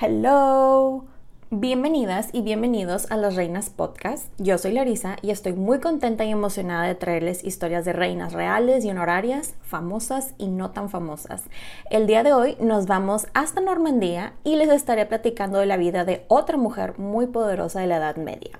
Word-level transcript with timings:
Hello. 0.00 1.04
Bienvenidas 1.50 2.30
y 2.32 2.40
bienvenidos 2.42 3.10
a 3.10 3.16
Las 3.16 3.36
Reinas 3.36 3.70
Podcast. 3.70 4.26
Yo 4.38 4.58
soy 4.58 4.72
Larisa 4.72 5.16
y 5.22 5.30
estoy 5.30 5.52
muy 5.52 5.80
contenta 5.80 6.24
y 6.24 6.30
emocionada 6.30 6.86
de 6.86 6.94
traerles 6.94 7.44
historias 7.44 7.84
de 7.84 7.92
reinas 7.92 8.32
reales 8.32 8.84
y 8.84 8.90
honorarias, 8.90 9.54
famosas 9.62 10.34
y 10.38 10.48
no 10.48 10.70
tan 10.70 10.88
famosas. 10.88 11.44
El 11.90 12.06
día 12.06 12.22
de 12.22 12.32
hoy 12.32 12.56
nos 12.58 12.86
vamos 12.86 13.26
hasta 13.34 13.60
Normandía 13.60 14.32
y 14.44 14.56
les 14.56 14.70
estaré 14.70 15.06
platicando 15.06 15.58
de 15.58 15.66
la 15.66 15.76
vida 15.76 16.04
de 16.04 16.24
otra 16.28 16.56
mujer 16.56 16.98
muy 16.98 17.26
poderosa 17.26 17.80
de 17.80 17.86
la 17.86 17.98
Edad 17.98 18.16
Media. 18.16 18.58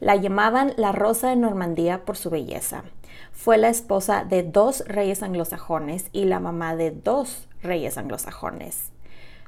La 0.00 0.16
llamaban 0.16 0.72
la 0.76 0.92
Rosa 0.92 1.28
de 1.28 1.36
Normandía 1.36 2.04
por 2.04 2.16
su 2.16 2.30
belleza. 2.30 2.84
Fue 3.32 3.58
la 3.58 3.68
esposa 3.68 4.24
de 4.24 4.42
dos 4.42 4.82
reyes 4.88 5.22
anglosajones 5.22 6.06
y 6.12 6.24
la 6.24 6.40
mamá 6.40 6.74
de 6.74 6.90
dos 6.90 7.46
reyes 7.62 7.98
anglosajones. 7.98 8.90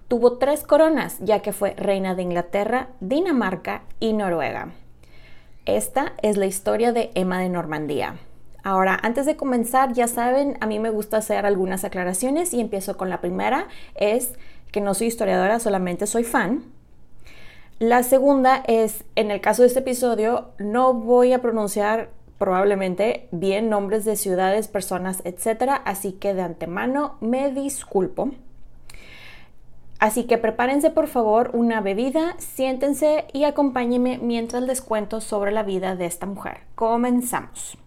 Tuvo 0.08 0.38
tres 0.38 0.62
coronas, 0.62 1.18
ya 1.20 1.40
que 1.40 1.52
fue 1.52 1.74
reina 1.74 2.14
de 2.14 2.22
Inglaterra, 2.22 2.88
Dinamarca 3.00 3.82
y 4.00 4.12
Noruega. 4.12 4.72
Esta 5.64 6.14
es 6.22 6.36
la 6.36 6.46
historia 6.46 6.92
de 6.92 7.10
Emma 7.14 7.40
de 7.40 7.48
Normandía. 7.48 8.16
Ahora, 8.64 8.98
antes 9.02 9.26
de 9.26 9.36
comenzar, 9.36 9.92
ya 9.92 10.06
saben, 10.06 10.56
a 10.60 10.66
mí 10.66 10.78
me 10.78 10.90
gusta 10.90 11.16
hacer 11.16 11.46
algunas 11.46 11.84
aclaraciones 11.84 12.54
y 12.54 12.60
empiezo 12.60 12.96
con 12.96 13.10
la 13.10 13.20
primera, 13.20 13.68
es 13.94 14.34
que 14.70 14.80
no 14.80 14.94
soy 14.94 15.08
historiadora, 15.08 15.58
solamente 15.58 16.06
soy 16.06 16.24
fan. 16.24 16.64
La 17.78 18.04
segunda 18.04 18.62
es, 18.68 19.04
en 19.16 19.32
el 19.32 19.40
caso 19.40 19.62
de 19.62 19.68
este 19.68 19.80
episodio, 19.80 20.50
no 20.58 20.94
voy 20.94 21.32
a 21.32 21.42
pronunciar 21.42 22.10
probablemente 22.38 23.28
bien 23.32 23.68
nombres 23.68 24.04
de 24.04 24.16
ciudades, 24.16 24.68
personas, 24.68 25.22
etc. 25.24 25.80
Así 25.84 26.12
que 26.12 26.34
de 26.34 26.42
antemano 26.42 27.16
me 27.20 27.50
disculpo. 27.50 28.30
Así 30.02 30.24
que 30.24 30.36
prepárense 30.36 30.90
por 30.90 31.06
favor 31.06 31.52
una 31.52 31.80
bebida, 31.80 32.34
siéntense 32.38 33.24
y 33.32 33.44
acompáñenme 33.44 34.18
mientras 34.20 34.64
les 34.64 34.82
cuento 34.82 35.20
sobre 35.20 35.52
la 35.52 35.62
vida 35.62 35.94
de 35.94 36.06
esta 36.06 36.26
mujer. 36.26 36.62
Comenzamos. 36.74 37.78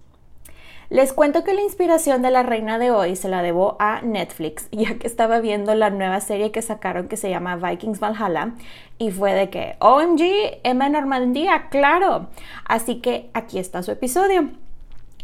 Les 0.89 1.11
cuento 1.11 1.43
que 1.43 1.53
la 1.53 1.61
inspiración 1.61 2.21
de 2.21 2.31
la 2.31 2.41
reina 2.41 2.79
de 2.79 2.89
hoy 2.89 3.17
se 3.17 3.27
la 3.27 3.41
debo 3.41 3.75
a 3.79 3.99
Netflix, 4.01 4.69
ya 4.71 4.97
que 4.97 5.07
estaba 5.07 5.41
viendo 5.41 5.75
la 5.75 5.89
nueva 5.89 6.21
serie 6.21 6.51
que 6.53 6.61
sacaron 6.61 7.09
que 7.09 7.17
se 7.17 7.29
llama 7.29 7.57
Vikings 7.57 7.99
Valhalla 7.99 8.53
y 8.97 9.11
fue 9.11 9.33
de 9.33 9.49
que, 9.49 9.75
OMG, 9.79 10.61
Emma 10.63 10.87
Normandía, 10.87 11.67
claro. 11.69 12.27
Así 12.63 13.01
que 13.01 13.29
aquí 13.33 13.59
está 13.59 13.83
su 13.83 13.91
episodio. 13.91 14.51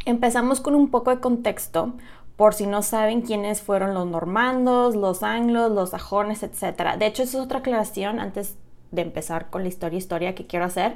Empezamos 0.04 0.60
con 0.60 0.76
un 0.76 0.92
poco 0.92 1.12
de 1.12 1.22
contexto 1.22 1.94
por 2.42 2.56
si 2.56 2.66
no 2.66 2.82
saben 2.82 3.22
quiénes 3.22 3.62
fueron 3.62 3.94
los 3.94 4.08
normandos, 4.08 4.96
los 4.96 5.22
anglos, 5.22 5.72
los 5.72 5.92
sajones, 5.92 6.42
etc. 6.42 6.98
De 6.98 7.06
hecho, 7.06 7.22
esa 7.22 7.38
es 7.38 7.44
otra 7.44 7.60
aclaración 7.60 8.20
antes 8.20 8.58
de 8.90 9.04
empezar 9.04 9.52
con 9.52 9.62
la 9.62 9.70
historia 9.70 10.00
historia 10.00 10.34
que 10.34 10.48
quiero 10.48 10.66
hacer. 10.66 10.96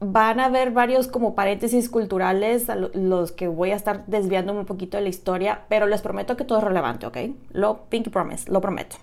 Van 0.00 0.40
a 0.40 0.48
ver 0.48 0.72
varios 0.72 1.06
como 1.06 1.36
paréntesis 1.36 1.88
culturales 1.88 2.68
a 2.68 2.74
los 2.74 3.30
que 3.30 3.46
voy 3.46 3.70
a 3.70 3.76
estar 3.76 4.06
desviándome 4.06 4.58
un 4.58 4.66
poquito 4.66 4.96
de 4.96 5.04
la 5.04 5.08
historia, 5.08 5.66
pero 5.68 5.86
les 5.86 6.02
prometo 6.02 6.36
que 6.36 6.42
todo 6.42 6.58
es 6.58 6.64
relevante, 6.64 7.06
¿ok? 7.06 7.16
Lo 7.52 7.82
Pinky 7.88 8.10
Promise, 8.10 8.50
lo 8.50 8.60
prometo. 8.60 8.96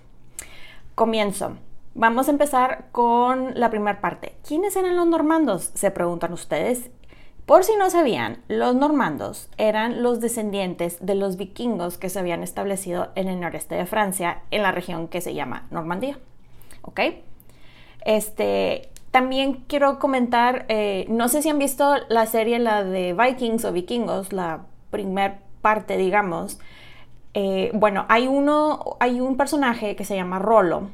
Comienzo. 0.94 1.56
Vamos 1.94 2.28
a 2.28 2.32
empezar 2.32 2.88
con 2.92 3.58
la 3.58 3.70
primera 3.70 4.02
parte. 4.02 4.34
¿Quiénes 4.46 4.76
eran 4.76 4.96
los 4.96 5.06
normandos? 5.06 5.70
Se 5.72 5.90
preguntan 5.90 6.34
ustedes. 6.34 6.90
Por 7.46 7.64
si 7.64 7.76
no 7.76 7.90
sabían, 7.90 8.42
los 8.48 8.74
normandos 8.74 9.48
eran 9.58 10.02
los 10.02 10.20
descendientes 10.20 11.04
de 11.04 11.16
los 11.16 11.36
vikingos 11.36 11.98
que 11.98 12.08
se 12.08 12.20
habían 12.20 12.42
establecido 12.42 13.08
en 13.16 13.28
el 13.28 13.40
noreste 13.40 13.74
de 13.74 13.86
Francia, 13.86 14.42
en 14.50 14.62
la 14.62 14.70
región 14.70 15.08
que 15.08 15.20
se 15.20 15.34
llama 15.34 15.66
Normandía. 15.70 16.18
¿Ok? 16.82 17.00
Este, 18.04 18.90
también 19.10 19.64
quiero 19.66 19.98
comentar, 19.98 20.66
eh, 20.68 21.04
no 21.08 21.28
sé 21.28 21.42
si 21.42 21.48
han 21.48 21.58
visto 21.58 21.96
la 22.08 22.26
serie, 22.26 22.58
la 22.60 22.84
de 22.84 23.12
Vikings 23.12 23.64
o 23.64 23.72
Vikingos, 23.72 24.32
la 24.32 24.62
primer 24.90 25.38
parte, 25.60 25.96
digamos. 25.96 26.60
Eh, 27.34 27.70
bueno, 27.74 28.06
hay 28.08 28.28
uno, 28.28 28.96
hay 29.00 29.20
un 29.20 29.36
personaje 29.36 29.96
que 29.96 30.04
se 30.04 30.14
llama 30.14 30.38
Rolo. 30.38 30.90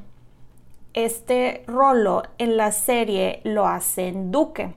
Este 0.95 1.63
Rolo 1.67 2.23
en 2.39 2.57
la 2.57 2.73
serie 2.73 3.41
lo 3.45 3.67
hacen 3.67 4.33
duque. 4.33 4.75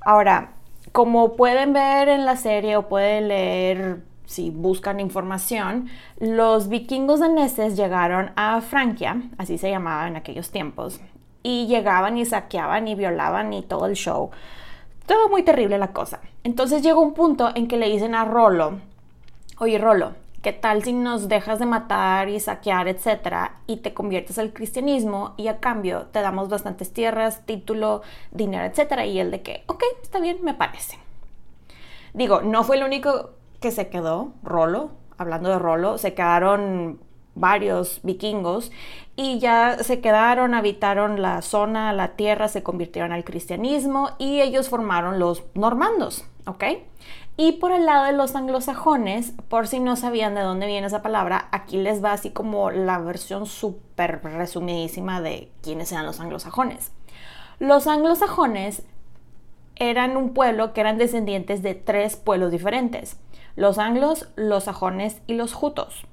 Ahora, 0.00 0.52
como 0.92 1.36
pueden 1.36 1.72
ver 1.72 2.08
en 2.08 2.24
la 2.24 2.36
serie 2.36 2.76
o 2.76 2.88
pueden 2.88 3.28
leer 3.28 4.02
si 4.28 4.50
buscan 4.50 5.00
información, 5.00 5.88
los 6.18 6.68
vikingos 6.68 7.20
daneses 7.20 7.76
llegaron 7.76 8.32
a 8.36 8.60
Francia, 8.60 9.22
así 9.38 9.56
se 9.56 9.70
llamaba 9.70 10.06
en 10.06 10.16
aquellos 10.16 10.50
tiempos, 10.50 11.00
y 11.42 11.66
llegaban 11.66 12.18
y 12.18 12.26
saqueaban 12.26 12.88
y 12.88 12.94
violaban 12.94 13.52
y 13.54 13.62
todo 13.62 13.86
el 13.86 13.94
show. 13.94 14.30
Todo 15.06 15.30
muy 15.30 15.42
terrible 15.42 15.78
la 15.78 15.94
cosa. 15.94 16.20
Entonces 16.44 16.82
llegó 16.82 17.00
un 17.00 17.14
punto 17.14 17.50
en 17.54 17.68
que 17.68 17.78
le 17.78 17.88
dicen 17.88 18.14
a 18.14 18.26
Rolo, 18.26 18.80
oye 19.58 19.78
Rolo, 19.78 20.12
¿qué 20.42 20.52
tal 20.52 20.82
si 20.84 20.92
nos 20.92 21.28
dejas 21.28 21.58
de 21.58 21.66
matar 21.66 22.28
y 22.28 22.40
saquear, 22.40 22.88
etcétera, 22.88 23.56
y 23.66 23.78
te 23.78 23.94
conviertes 23.94 24.38
al 24.38 24.52
cristianismo 24.52 25.34
y 25.36 25.48
a 25.48 25.58
cambio 25.58 26.06
te 26.12 26.20
damos 26.20 26.48
bastantes 26.48 26.92
tierras, 26.92 27.44
título, 27.46 28.02
dinero, 28.30 28.64
etcétera? 28.64 29.06
Y 29.06 29.18
él 29.18 29.30
de 29.30 29.42
que, 29.42 29.64
ok, 29.66 29.82
está 30.02 30.20
bien, 30.20 30.38
me 30.42 30.54
parece. 30.54 30.98
Digo, 32.14 32.40
no 32.42 32.64
fue 32.64 32.76
el 32.76 32.84
único 32.84 33.30
que 33.60 33.70
se 33.70 33.88
quedó, 33.88 34.32
Rolo, 34.42 34.90
hablando 35.18 35.50
de 35.50 35.58
Rolo, 35.58 35.98
se 35.98 36.14
quedaron 36.14 37.00
varios 37.34 38.00
vikingos 38.02 38.72
y 39.16 39.38
ya 39.38 39.78
se 39.82 40.00
quedaron, 40.00 40.54
habitaron 40.54 41.22
la 41.22 41.42
zona, 41.42 41.92
la 41.92 42.16
tierra, 42.16 42.48
se 42.48 42.62
convirtieron 42.62 43.12
al 43.12 43.24
cristianismo 43.24 44.10
y 44.18 44.40
ellos 44.40 44.68
formaron 44.68 45.18
los 45.18 45.44
normandos, 45.54 46.24
¿ok? 46.46 46.64
Y 47.40 47.52
por 47.52 47.70
el 47.70 47.86
lado 47.86 48.06
de 48.06 48.12
los 48.14 48.34
anglosajones, 48.34 49.32
por 49.48 49.68
si 49.68 49.78
no 49.78 49.94
sabían 49.94 50.34
de 50.34 50.40
dónde 50.40 50.66
viene 50.66 50.88
esa 50.88 51.02
palabra, 51.02 51.46
aquí 51.52 51.76
les 51.76 52.02
va 52.02 52.10
así 52.12 52.30
como 52.30 52.72
la 52.72 52.98
versión 52.98 53.46
súper 53.46 54.20
resumidísima 54.24 55.20
de 55.20 55.48
quiénes 55.62 55.92
eran 55.92 56.04
los 56.04 56.18
anglosajones. 56.18 56.90
Los 57.60 57.86
anglosajones 57.86 58.82
eran 59.76 60.16
un 60.16 60.34
pueblo 60.34 60.72
que 60.72 60.80
eran 60.80 60.98
descendientes 60.98 61.62
de 61.62 61.76
tres 61.76 62.16
pueblos 62.16 62.50
diferentes, 62.50 63.20
los 63.54 63.78
anglos, 63.78 64.28
los 64.34 64.64
sajones 64.64 65.22
y 65.28 65.34
los 65.34 65.54
jutos. 65.54 66.06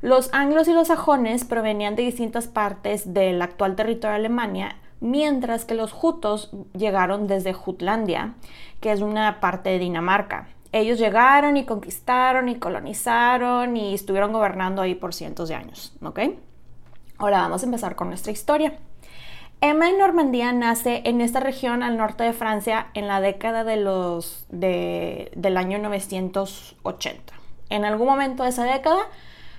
Los 0.00 0.34
anglos 0.34 0.66
y 0.66 0.72
los 0.72 0.88
sajones 0.88 1.44
provenían 1.44 1.94
de 1.94 2.02
distintas 2.02 2.48
partes 2.48 3.14
del 3.14 3.40
actual 3.40 3.76
territorio 3.76 4.10
de 4.10 4.16
Alemania, 4.16 4.76
mientras 4.98 5.64
que 5.64 5.74
los 5.74 5.92
jutos 5.92 6.50
llegaron 6.76 7.28
desde 7.28 7.52
Jutlandia, 7.52 8.34
que 8.80 8.90
es 8.90 9.00
una 9.00 9.38
parte 9.38 9.70
de 9.70 9.78
Dinamarca. 9.78 10.48
Ellos 10.76 10.98
llegaron 10.98 11.56
y 11.56 11.64
conquistaron 11.64 12.50
y 12.50 12.56
colonizaron 12.56 13.78
y 13.78 13.94
estuvieron 13.94 14.30
gobernando 14.30 14.82
ahí 14.82 14.94
por 14.94 15.14
cientos 15.14 15.48
de 15.48 15.54
años, 15.54 15.96
¿ok? 16.02 16.20
Ahora 17.16 17.40
vamos 17.40 17.62
a 17.62 17.64
empezar 17.64 17.96
con 17.96 18.08
nuestra 18.08 18.30
historia. 18.30 18.74
Emma 19.62 19.88
en 19.88 19.96
Normandía 19.96 20.52
nace 20.52 21.00
en 21.06 21.22
esta 21.22 21.40
región 21.40 21.82
al 21.82 21.96
norte 21.96 22.24
de 22.24 22.34
Francia 22.34 22.88
en 22.92 23.08
la 23.08 23.22
década 23.22 23.64
de 23.64 23.76
los, 23.78 24.44
del 24.50 25.56
año 25.56 25.78
980. 25.78 27.32
En 27.70 27.86
algún 27.86 28.06
momento 28.06 28.42
de 28.42 28.50
esa 28.50 28.64
década 28.64 29.00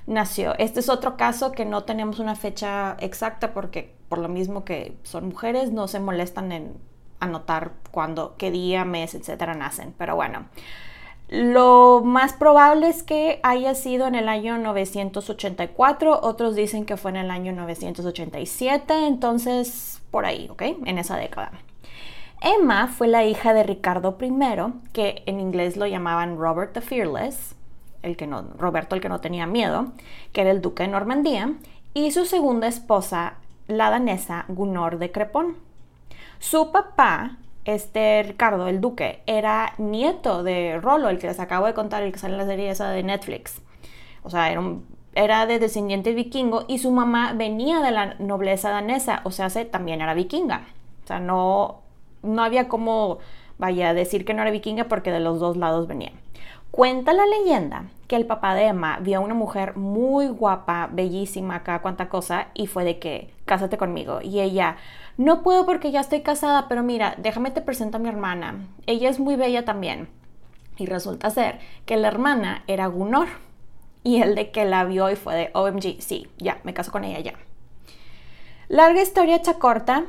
nació. 0.05 0.53
Este 0.59 0.81
es 0.81 0.87
otro 0.87 1.17
caso 1.17 1.51
que 1.51 1.65
no 1.65 1.83
tenemos 1.83 2.19
una 2.19 2.35
fecha 2.35 2.95
exacta 2.99 3.55
porque 3.55 3.95
por 4.07 4.19
lo 4.19 4.29
mismo 4.29 4.63
que 4.65 4.95
son 5.01 5.29
mujeres 5.29 5.71
no 5.71 5.87
se 5.87 5.99
molestan 5.99 6.51
en 6.51 6.77
anotar 7.19 7.71
cuándo, 7.89 8.35
qué 8.37 8.51
día, 8.51 8.85
mes, 8.85 9.15
etcétera 9.15 9.55
nacen. 9.55 9.95
Pero 9.97 10.15
bueno, 10.15 10.45
lo 11.29 12.01
más 12.05 12.33
probable 12.33 12.87
es 12.87 13.03
que 13.03 13.39
haya 13.43 13.75
sido 13.75 14.07
en 14.07 14.15
el 14.15 14.29
año 14.29 14.57
984, 14.57 16.19
otros 16.21 16.55
dicen 16.55 16.85
que 16.85 16.95
fue 16.95 17.11
en 17.11 17.17
el 17.17 17.31
año 17.31 17.51
987, 17.51 19.07
entonces 19.07 20.01
por 20.09 20.25
ahí, 20.25 20.47
¿ok? 20.49 20.61
En 20.85 20.97
esa 20.97 21.17
década. 21.17 21.51
Emma 22.41 22.87
fue 22.87 23.07
la 23.07 23.25
hija 23.25 23.53
de 23.53 23.63
Ricardo 23.63 24.17
I, 24.21 24.31
que 24.93 25.23
en 25.25 25.39
inglés 25.39 25.75
lo 25.75 25.87
llamaban 25.87 26.37
Robert 26.37 26.73
the 26.73 26.81
Fearless, 26.81 27.55
el 28.03 28.15
que 28.15 28.27
no, 28.27 28.43
Roberto 28.57 28.95
el 28.95 29.01
que 29.01 29.09
no 29.09 29.19
tenía 29.19 29.47
miedo, 29.47 29.87
que 30.31 30.41
era 30.41 30.51
el 30.51 30.61
duque 30.61 30.83
de 30.83 30.89
Normandía, 30.89 31.55
y 31.93 32.11
su 32.11 32.25
segunda 32.25 32.67
esposa, 32.67 33.33
la 33.67 33.89
danesa 33.89 34.45
Gunnar 34.47 34.97
de 34.99 35.11
Crepón. 35.11 35.57
Su 36.39 36.71
papá 36.71 37.37
este 37.67 38.23
Ricardo, 38.23 38.67
el 38.67 38.79
duque, 38.79 39.21
era 39.27 39.73
nieto 39.77 40.41
de 40.41 40.79
Rolo, 40.81 41.09
el 41.09 41.19
que 41.19 41.27
les 41.27 41.39
acabo 41.39 41.65
de 41.65 41.73
contar, 41.73 42.01
el 42.01 42.13
que 42.13 42.17
sale 42.17 42.33
en 42.33 42.39
la 42.39 42.45
serie 42.45 42.69
esa 42.69 42.89
de 42.89 43.03
Netflix. 43.03 43.61
O 44.23 44.29
sea, 44.29 44.49
era, 44.49 44.63
era 45.15 45.45
de 45.45 45.59
descendiente 45.59 46.13
vikingo 46.13 46.63
y 46.69 46.79
su 46.79 46.91
mamá 46.91 47.33
venía 47.33 47.81
de 47.81 47.91
la 47.91 48.15
nobleza 48.19 48.69
danesa, 48.69 49.19
o 49.25 49.31
sea, 49.31 49.49
también 49.69 50.01
era 50.01 50.13
vikinga. 50.13 50.65
O 51.03 51.07
sea, 51.07 51.19
no, 51.19 51.81
no 52.23 52.41
había 52.41 52.69
como, 52.69 53.19
vaya, 53.57 53.93
decir 53.93 54.23
que 54.23 54.33
no 54.33 54.43
era 54.43 54.51
vikinga 54.51 54.85
porque 54.85 55.11
de 55.11 55.19
los 55.19 55.41
dos 55.41 55.57
lados 55.57 55.87
venía. 55.87 56.13
Cuenta 56.71 57.13
la 57.13 57.25
leyenda 57.25 57.85
que 58.07 58.15
el 58.15 58.25
papá 58.25 58.55
de 58.55 58.67
Emma 58.67 58.99
vio 59.01 59.17
a 59.17 59.21
una 59.21 59.33
mujer 59.33 59.75
muy 59.75 60.27
guapa, 60.27 60.89
bellísima, 60.91 61.55
acá, 61.55 61.81
cuánta 61.81 62.09
cosa, 62.09 62.47
y 62.53 62.67
fue 62.67 62.83
de 62.83 62.99
que, 62.99 63.33
cásate 63.45 63.77
conmigo. 63.77 64.21
Y 64.21 64.39
ella, 64.39 64.77
no 65.17 65.43
puedo 65.43 65.65
porque 65.65 65.91
ya 65.91 65.99
estoy 65.99 66.21
casada, 66.21 66.67
pero 66.69 66.83
mira, 66.83 67.15
déjame 67.17 67.51
te 67.51 67.61
presento 67.61 67.97
a 67.97 67.99
mi 67.99 68.07
hermana. 68.07 68.65
Ella 68.85 69.09
es 69.09 69.19
muy 69.19 69.35
bella 69.35 69.65
también. 69.65 70.07
Y 70.77 70.85
resulta 70.85 71.29
ser 71.29 71.59
que 71.85 71.97
la 71.97 72.07
hermana 72.07 72.63
era 72.67 72.87
Gunor. 72.87 73.27
Y 74.03 74.21
el 74.21 74.35
de 74.35 74.51
que 74.51 74.63
la 74.63 74.85
vio 74.85 75.09
y 75.09 75.15
fue 75.15 75.35
de 75.35 75.49
OMG, 75.53 76.01
sí, 76.01 76.27
ya, 76.37 76.59
me 76.63 76.73
caso 76.73 76.91
con 76.91 77.03
ella 77.03 77.19
ya. 77.19 77.33
Larga 78.69 79.01
historia 79.01 79.37
hecha 79.37 79.55
corta. 79.55 80.05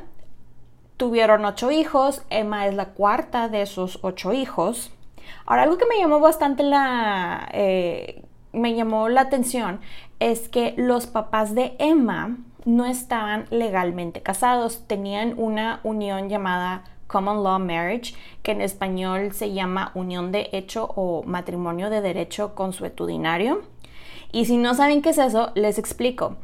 Tuvieron 0.95 1.43
ocho 1.43 1.71
hijos. 1.71 2.23
Emma 2.29 2.67
es 2.67 2.75
la 2.75 2.89
cuarta 2.89 3.49
de 3.49 3.61
esos 3.61 3.99
ocho 4.03 4.31
hijos. 4.31 4.91
Ahora, 5.45 5.63
algo 5.63 5.77
que 5.77 5.85
me 5.85 5.97
llamó 5.97 6.19
bastante 6.19 6.63
la... 6.63 7.49
Eh, 7.53 8.23
me 8.51 8.73
llamó 8.73 9.09
la 9.09 9.21
atención 9.21 9.79
es 10.19 10.49
que 10.49 10.73
los 10.77 11.07
papás 11.07 11.53
de 11.55 11.75
Emma 11.79 12.37
no 12.65 12.85
estaban 12.85 13.45
legalmente 13.51 14.21
casados, 14.21 14.85
tenían 14.87 15.33
una 15.37 15.79
unión 15.83 16.29
llamada 16.29 16.83
Common 17.07 17.43
Law 17.43 17.59
Marriage, 17.59 18.13
que 18.43 18.51
en 18.51 18.61
español 18.61 19.33
se 19.33 19.53
llama 19.53 19.91
unión 19.95 20.31
de 20.31 20.49
hecho 20.51 20.91
o 20.95 21.23
matrimonio 21.23 21.89
de 21.89 22.01
derecho 22.01 22.53
consuetudinario. 22.55 23.61
Y 24.31 24.45
si 24.45 24.57
no 24.57 24.75
saben 24.75 25.01
qué 25.01 25.09
es 25.09 25.17
eso, 25.17 25.51
les 25.55 25.79
explico. 25.79 26.35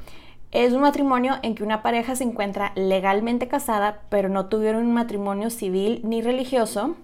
Es 0.52 0.74
un 0.74 0.82
matrimonio 0.82 1.36
en 1.44 1.54
que 1.54 1.64
una 1.64 1.84
pareja 1.84 2.16
se 2.16 2.24
encuentra 2.24 2.72
legalmente 2.76 3.48
casada, 3.48 4.02
pero 4.10 4.30
no 4.30 4.48
tuvieron 4.48 4.86
un 4.86 4.94
matrimonio 4.94 5.50
civil 5.50 6.02
ni 6.04 6.22
religioso, 6.22 6.96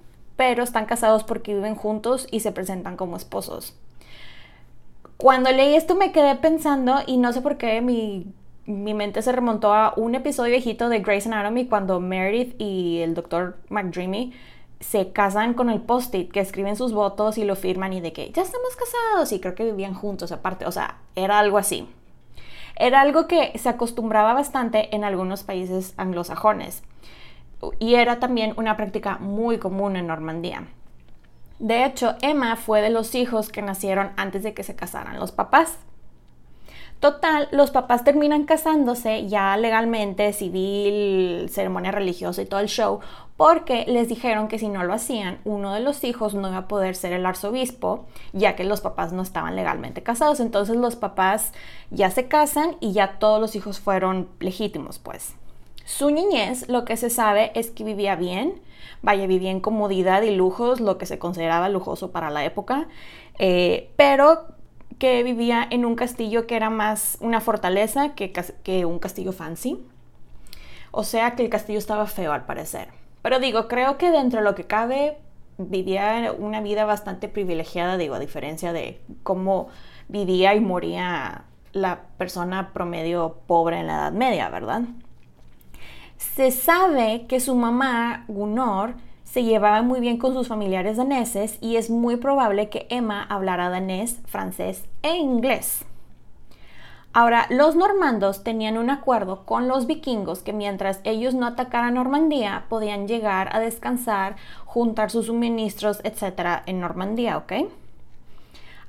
pero 0.41 0.63
están 0.63 0.87
casados 0.87 1.23
porque 1.23 1.53
viven 1.53 1.75
juntos 1.75 2.27
y 2.31 2.39
se 2.39 2.51
presentan 2.51 2.97
como 2.97 3.15
esposos. 3.15 3.75
Cuando 5.15 5.51
leí 5.51 5.75
esto 5.75 5.93
me 5.93 6.11
quedé 6.11 6.33
pensando 6.33 6.95
y 7.05 7.17
no 7.17 7.31
sé 7.31 7.41
por 7.41 7.57
qué 7.57 7.79
mi 7.79 8.33
mi 8.65 8.95
mente 8.95 9.21
se 9.21 9.31
remontó 9.31 9.71
a 9.71 9.93
un 9.95 10.15
episodio 10.15 10.53
viejito 10.53 10.89
de 10.89 11.01
Grey's 11.01 11.27
Anatomy 11.27 11.67
cuando 11.67 11.99
Meredith 11.99 12.59
y 12.59 13.01
el 13.01 13.13
doctor 13.13 13.59
McDreamy 13.69 14.33
se 14.79 15.11
casan 15.11 15.53
con 15.53 15.69
el 15.69 15.79
post-it, 15.79 16.31
que 16.31 16.39
escriben 16.39 16.75
sus 16.75 16.91
votos 16.91 17.37
y 17.37 17.43
lo 17.43 17.55
firman 17.55 17.93
y 17.93 18.01
de 18.01 18.11
que 18.11 18.31
ya 18.31 18.41
estamos 18.41 18.75
casados 18.75 19.31
y 19.33 19.39
creo 19.39 19.53
que 19.53 19.65
vivían 19.65 19.93
juntos 19.93 20.31
aparte, 20.31 20.65
o 20.65 20.71
sea, 20.71 20.97
era 21.15 21.37
algo 21.37 21.59
así. 21.59 21.87
Era 22.77 23.01
algo 23.01 23.27
que 23.27 23.55
se 23.59 23.69
acostumbraba 23.69 24.33
bastante 24.33 24.95
en 24.95 25.03
algunos 25.03 25.43
países 25.43 25.93
anglosajones 25.97 26.81
y 27.79 27.95
era 27.95 28.19
también 28.19 28.53
una 28.57 28.77
práctica 28.77 29.17
muy 29.19 29.57
común 29.57 29.95
en 29.95 30.07
Normandía. 30.07 30.67
De 31.59 31.85
hecho, 31.85 32.15
Emma 32.21 32.55
fue 32.55 32.81
de 32.81 32.89
los 32.89 33.13
hijos 33.13 33.49
que 33.49 33.61
nacieron 33.61 34.11
antes 34.17 34.41
de 34.41 34.53
que 34.53 34.63
se 34.63 34.75
casaran 34.75 35.19
los 35.19 35.31
papás. 35.31 35.77
Total, 36.99 37.47
los 37.51 37.71
papás 37.71 38.03
terminan 38.03 38.45
casándose 38.45 39.27
ya 39.27 39.57
legalmente, 39.57 40.33
civil, 40.33 41.49
ceremonia 41.49 41.91
religiosa 41.91 42.43
y 42.43 42.45
todo 42.45 42.59
el 42.59 42.67
show, 42.67 42.99
porque 43.37 43.85
les 43.87 44.07
dijeron 44.07 44.47
que 44.47 44.59
si 44.59 44.69
no 44.69 44.83
lo 44.83 44.93
hacían, 44.93 45.39
uno 45.43 45.73
de 45.73 45.79
los 45.79 46.03
hijos 46.03 46.35
no 46.35 46.47
iba 46.49 46.57
a 46.57 46.67
poder 46.67 46.95
ser 46.95 47.13
el 47.13 47.25
arzobispo, 47.25 48.05
ya 48.33 48.55
que 48.55 48.63
los 48.63 48.81
papás 48.81 49.13
no 49.13 49.23
estaban 49.23 49.55
legalmente 49.55 50.03
casados. 50.03 50.39
Entonces 50.39 50.75
los 50.77 50.95
papás 50.95 51.53
ya 51.89 52.11
se 52.11 52.27
casan 52.27 52.75
y 52.79 52.93
ya 52.93 53.17
todos 53.17 53.41
los 53.41 53.55
hijos 53.55 53.79
fueron 53.79 54.29
legítimos, 54.39 54.99
pues. 54.99 55.35
Su 55.85 56.11
niñez, 56.11 56.69
lo 56.69 56.85
que 56.85 56.97
se 56.97 57.09
sabe 57.09 57.51
es 57.55 57.71
que 57.71 57.83
vivía 57.83 58.15
bien, 58.15 58.61
vaya, 59.01 59.27
vivía 59.27 59.51
en 59.51 59.59
comodidad 59.59 60.21
y 60.21 60.35
lujos, 60.35 60.79
lo 60.79 60.97
que 60.97 61.05
se 61.05 61.19
consideraba 61.19 61.69
lujoso 61.69 62.11
para 62.11 62.29
la 62.29 62.45
época, 62.45 62.87
eh, 63.39 63.89
pero 63.95 64.45
que 64.99 65.23
vivía 65.23 65.67
en 65.69 65.85
un 65.85 65.95
castillo 65.95 66.45
que 66.45 66.55
era 66.55 66.69
más 66.69 67.17
una 67.21 67.41
fortaleza 67.41 68.13
que, 68.13 68.31
que 68.63 68.85
un 68.85 68.99
castillo 68.99 69.31
fancy. 69.31 69.83
O 70.91 71.03
sea 71.03 71.35
que 71.35 71.43
el 71.43 71.49
castillo 71.49 71.79
estaba 71.79 72.05
feo 72.05 72.33
al 72.33 72.45
parecer. 72.45 72.89
Pero 73.21 73.39
digo, 73.39 73.67
creo 73.67 73.97
que 73.97 74.11
dentro 74.11 74.39
de 74.39 74.45
lo 74.45 74.55
que 74.55 74.65
cabe 74.65 75.17
vivía 75.57 76.33
una 76.37 76.61
vida 76.61 76.85
bastante 76.85 77.29
privilegiada, 77.29 77.97
digo, 77.97 78.15
a 78.15 78.19
diferencia 78.19 78.73
de 78.73 79.01
cómo 79.23 79.69
vivía 80.07 80.53
y 80.55 80.59
moría 80.59 81.45
la 81.71 82.01
persona 82.17 82.73
promedio 82.73 83.37
pobre 83.47 83.79
en 83.79 83.87
la 83.87 83.93
Edad 83.93 84.11
Media, 84.11 84.49
¿verdad? 84.49 84.81
Se 86.21 86.51
sabe 86.51 87.25
que 87.27 87.39
su 87.39 87.55
mamá, 87.55 88.25
Gunor, 88.27 88.93
se 89.23 89.43
llevaba 89.43 89.81
muy 89.81 89.99
bien 89.99 90.17
con 90.17 90.33
sus 90.33 90.47
familiares 90.47 90.95
daneses 90.95 91.57
y 91.61 91.77
es 91.77 91.89
muy 91.89 92.15
probable 92.15 92.69
que 92.69 92.85
Emma 92.89 93.23
hablara 93.23 93.69
danés, 93.69 94.19
francés 94.27 94.85
e 95.01 95.17
inglés. 95.17 95.83
Ahora, 97.11 97.47
los 97.49 97.75
normandos 97.75 98.43
tenían 98.43 98.77
un 98.77 98.91
acuerdo 98.91 99.45
con 99.45 99.67
los 99.67 99.87
vikingos 99.87 100.43
que 100.43 100.53
mientras 100.53 101.01
ellos 101.03 101.33
no 101.33 101.47
atacaran 101.47 101.95
Normandía, 101.95 102.65
podían 102.69 103.07
llegar 103.07 103.53
a 103.53 103.59
descansar, 103.59 104.35
juntar 104.65 105.09
sus 105.09 105.25
suministros, 105.25 105.99
etc. 106.03 106.61
en 106.67 106.79
Normandía, 106.79 107.37
¿ok? 107.37 107.53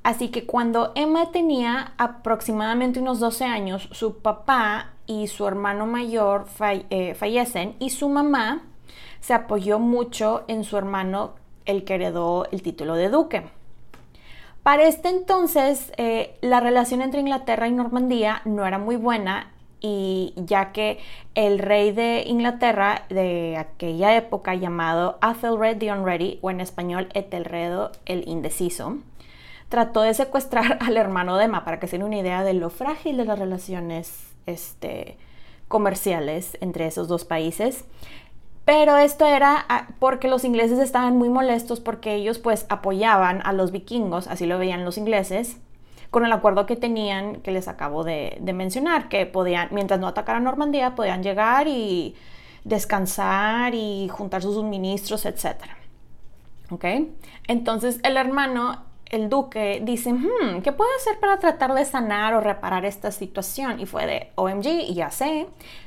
Así 0.04 0.28
que 0.28 0.46
cuando 0.46 0.92
Emma 0.94 1.32
tenía 1.32 1.94
aproximadamente 1.96 3.00
unos 3.00 3.18
12 3.20 3.44
años, 3.44 3.88
su 3.90 4.18
papá 4.18 4.90
y 5.20 5.26
su 5.26 5.46
hermano 5.46 5.86
mayor 5.86 6.46
eh, 6.60 7.14
fallecen 7.14 7.74
y 7.78 7.90
su 7.90 8.08
mamá 8.08 8.62
se 9.20 9.34
apoyó 9.34 9.78
mucho 9.78 10.44
en 10.48 10.64
su 10.64 10.76
hermano, 10.76 11.34
el 11.64 11.84
que 11.84 11.94
heredó 11.94 12.46
el 12.50 12.62
título 12.62 12.94
de 12.94 13.08
duque. 13.08 13.42
Para 14.62 14.84
este 14.84 15.08
entonces, 15.08 15.92
eh, 15.96 16.36
la 16.40 16.60
relación 16.60 17.02
entre 17.02 17.20
Inglaterra 17.20 17.68
y 17.68 17.72
Normandía 17.72 18.42
no 18.44 18.66
era 18.66 18.78
muy 18.78 18.96
buena 18.96 19.52
y 19.80 20.32
ya 20.36 20.72
que 20.72 21.00
el 21.34 21.58
rey 21.58 21.92
de 21.92 22.24
Inglaterra 22.26 23.02
de 23.08 23.56
aquella 23.56 24.16
época 24.16 24.54
llamado 24.54 25.18
Athelred 25.20 25.78
the 25.78 25.92
Unready 25.92 26.38
o 26.40 26.50
en 26.50 26.60
español 26.60 27.08
Ethelredo 27.14 27.90
el 28.06 28.26
Indeciso 28.28 28.98
trató 29.68 30.02
de 30.02 30.14
secuestrar 30.14 30.78
al 30.80 30.96
hermano 30.96 31.36
de 31.36 31.46
Emma 31.46 31.64
para 31.64 31.80
que 31.80 31.88
se 31.88 31.98
den 31.98 32.06
una 32.06 32.18
idea 32.18 32.44
de 32.44 32.54
lo 32.54 32.70
frágil 32.70 33.16
de 33.16 33.24
las 33.24 33.38
relaciones 33.38 34.31
este, 34.46 35.16
comerciales 35.68 36.56
entre 36.60 36.86
esos 36.86 37.08
dos 37.08 37.24
países 37.24 37.84
pero 38.64 38.96
esto 38.96 39.26
era 39.26 39.64
ah, 39.68 39.88
porque 39.98 40.28
los 40.28 40.44
ingleses 40.44 40.78
estaban 40.78 41.16
muy 41.16 41.28
molestos 41.28 41.80
porque 41.80 42.14
ellos 42.14 42.38
pues 42.38 42.66
apoyaban 42.68 43.40
a 43.44 43.52
los 43.52 43.72
vikingos, 43.72 44.28
así 44.28 44.46
lo 44.46 44.58
veían 44.58 44.84
los 44.84 44.98
ingleses, 44.98 45.56
con 46.10 46.24
el 46.24 46.32
acuerdo 46.32 46.66
que 46.66 46.76
tenían, 46.76 47.40
que 47.40 47.50
les 47.50 47.66
acabo 47.66 48.04
de, 48.04 48.38
mencionar, 48.54 49.08
que 49.08 49.26
podían, 49.26 49.68
mientras 49.72 49.98
no 49.98 50.06
atacaran 50.06 50.44
Normandía, 50.44 50.94
podían 50.94 51.22
llegar 51.22 51.66
y 51.66 52.14
descansar 52.64 53.74
y 53.74 54.08
juntar 54.08 54.42
sus 54.42 54.54
suministros, 54.54 55.26
etc. 55.26 55.56
¿Ok? 56.70 56.84
Entonces 57.48 57.98
el 58.04 58.16
hermano 58.16 58.84
el 59.12 59.28
duque 59.28 59.80
dice, 59.84 60.12
hmm, 60.12 60.62
¿qué 60.62 60.72
puedo 60.72 60.90
hacer 60.98 61.20
para 61.20 61.38
tratar 61.38 61.74
de 61.74 61.84
sanar 61.84 62.34
o 62.34 62.40
reparar 62.40 62.84
esta 62.84 63.12
situación? 63.12 63.78
Y 63.78 63.86
fue 63.86 64.06
de, 64.06 64.30
OMG, 64.34 64.92
ya 64.94 65.10
sé, 65.10 65.46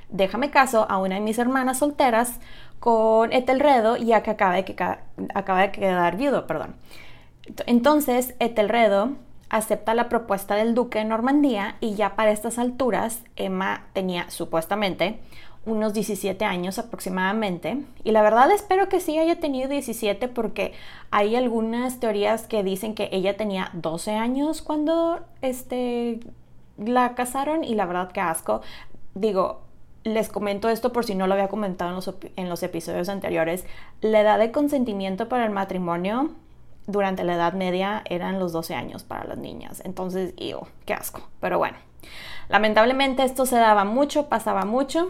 déjame 0.10 0.52
caso 0.52 0.86
a 0.90 1.00
una 1.00 1.16
de 1.16 1.22
mis 1.22 1.40
hermanas 1.40 1.80
solteras 1.80 2.40
con 2.80 3.34
Etelredo, 3.34 3.98
ya 3.98 4.22
que 4.22 4.30
acaba 4.30 4.54
de, 4.54 4.64
que, 4.64 4.76
acaba 5.34 5.62
de 5.62 5.72
quedar 5.72 6.16
viudo, 6.18 6.46
perdón. 6.46 6.76
Entonces, 7.66 8.36
Etelredo 8.40 9.14
acepta 9.50 9.96
la 9.96 10.08
propuesta 10.08 10.56
del 10.56 10.76
duque 10.76 11.00
de 11.00 11.06
Normandía 11.06 11.78
y 11.80 11.96
ya 11.96 12.16
para 12.16 12.32
estas 12.32 12.60
alturas, 12.60 13.24
Emma 13.36 13.88
tenía 13.94 14.30
supuestamente 14.30 15.20
unos 15.66 15.94
17 15.94 16.46
años 16.46 16.80
aproximadamente. 16.80 17.84
Y 18.04 18.12
la 18.12 18.22
verdad 18.22 18.52
espero 18.52 18.90
que 18.90 19.00
sí 19.00 19.18
haya 19.18 19.40
tenido 19.40 19.68
17 19.70 20.28
porque 20.28 20.74
hay 21.12 21.36
algunas 21.36 22.00
teorías 22.00 22.48
que 22.48 22.64
dicen 22.64 22.96
que 22.96 23.10
ella 23.12 23.36
tenía 23.38 23.72
12 23.74 24.12
años 24.12 24.62
cuando 24.62 25.22
este, 25.42 26.20
la 26.78 27.16
casaron 27.16 27.64
y 27.64 27.76
la 27.76 27.86
verdad 27.86 28.12
que 28.12 28.22
asco. 28.22 28.62
Digo, 29.16 29.62
les 30.04 30.30
comento 30.30 30.70
esto 30.70 30.94
por 30.94 31.04
si 31.04 31.16
no 31.16 31.28
lo 31.28 31.34
había 31.34 31.48
comentado 31.48 31.90
en 31.90 31.96
los, 31.96 32.16
en 32.36 32.50
los 32.50 32.62
episodios 32.64 33.10
anteriores. 33.10 33.66
La 34.02 34.22
edad 34.22 34.38
de 34.40 34.52
consentimiento 34.52 35.28
para 35.28 35.46
el 35.46 35.52
matrimonio 35.52 36.32
durante 36.88 37.24
la 37.24 37.36
Edad 37.36 37.54
Media 37.54 38.04
eran 38.06 38.40
los 38.40 38.52
12 38.52 38.76
años 38.76 39.04
para 39.04 39.24
las 39.24 39.38
niñas. 39.38 39.82
Entonces, 39.84 40.36
yo, 40.38 40.68
qué 40.86 40.94
asco. 40.94 41.28
Pero 41.40 41.58
bueno, 41.58 41.78
lamentablemente 42.50 43.24
esto 43.24 43.46
se 43.46 43.56
daba 43.58 43.84
mucho, 43.84 44.30
pasaba 44.30 44.66
mucho. 44.66 45.10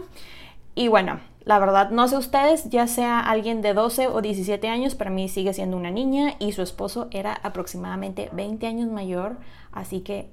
Y 0.76 0.88
bueno, 0.88 1.18
la 1.46 1.58
verdad, 1.58 1.90
no 1.90 2.06
sé 2.06 2.18
ustedes, 2.18 2.68
ya 2.68 2.86
sea 2.86 3.18
alguien 3.18 3.62
de 3.62 3.72
12 3.72 4.08
o 4.08 4.20
17 4.20 4.68
años, 4.68 4.94
para 4.94 5.10
mí 5.10 5.28
sigue 5.30 5.54
siendo 5.54 5.76
una 5.76 5.90
niña 5.90 6.34
y 6.38 6.52
su 6.52 6.60
esposo 6.60 7.08
era 7.10 7.32
aproximadamente 7.32 8.28
20 8.32 8.66
años 8.66 8.90
mayor, 8.90 9.38
así 9.72 10.00
que, 10.00 10.28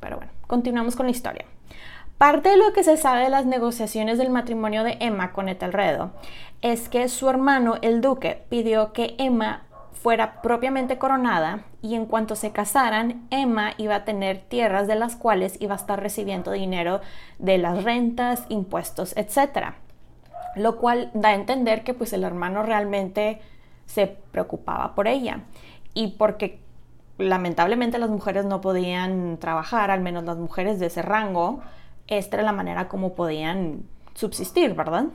pero 0.00 0.16
bueno, 0.16 0.32
continuamos 0.46 0.96
con 0.96 1.04
la 1.06 1.12
historia. 1.12 1.44
Parte 2.16 2.48
de 2.48 2.56
lo 2.56 2.72
que 2.72 2.84
se 2.84 2.96
sabe 2.96 3.24
de 3.24 3.28
las 3.28 3.44
negociaciones 3.44 4.16
del 4.16 4.30
matrimonio 4.30 4.82
de 4.82 4.96
Emma 4.98 5.32
con 5.32 5.50
Etelredo 5.50 6.12
es 6.62 6.88
que 6.88 7.08
su 7.08 7.28
hermano, 7.28 7.76
el 7.82 8.00
duque, 8.00 8.44
pidió 8.48 8.94
que 8.94 9.14
Emma 9.18 9.67
fuera 10.02 10.40
propiamente 10.42 10.98
coronada 10.98 11.64
y 11.82 11.94
en 11.94 12.06
cuanto 12.06 12.36
se 12.36 12.52
casaran, 12.52 13.26
Emma 13.30 13.72
iba 13.78 13.96
a 13.96 14.04
tener 14.04 14.38
tierras 14.38 14.86
de 14.86 14.94
las 14.94 15.16
cuales 15.16 15.60
iba 15.60 15.74
a 15.74 15.76
estar 15.76 16.00
recibiendo 16.00 16.52
dinero 16.52 17.00
de 17.38 17.58
las 17.58 17.84
rentas, 17.84 18.44
impuestos, 18.48 19.16
etc. 19.16 19.74
Lo 20.54 20.78
cual 20.78 21.10
da 21.14 21.30
a 21.30 21.34
entender 21.34 21.82
que 21.82 21.94
pues 21.94 22.12
el 22.12 22.24
hermano 22.24 22.62
realmente 22.62 23.40
se 23.86 24.06
preocupaba 24.06 24.94
por 24.94 25.08
ella 25.08 25.40
y 25.94 26.08
porque 26.18 26.60
lamentablemente 27.18 27.98
las 27.98 28.10
mujeres 28.10 28.44
no 28.44 28.60
podían 28.60 29.38
trabajar, 29.38 29.90
al 29.90 30.00
menos 30.00 30.24
las 30.24 30.38
mujeres 30.38 30.78
de 30.78 30.86
ese 30.86 31.02
rango, 31.02 31.60
esta 32.06 32.36
era 32.36 32.44
la 32.44 32.52
manera 32.52 32.88
como 32.88 33.14
podían 33.14 33.82
subsistir, 34.14 34.74
¿verdad? 34.74 35.06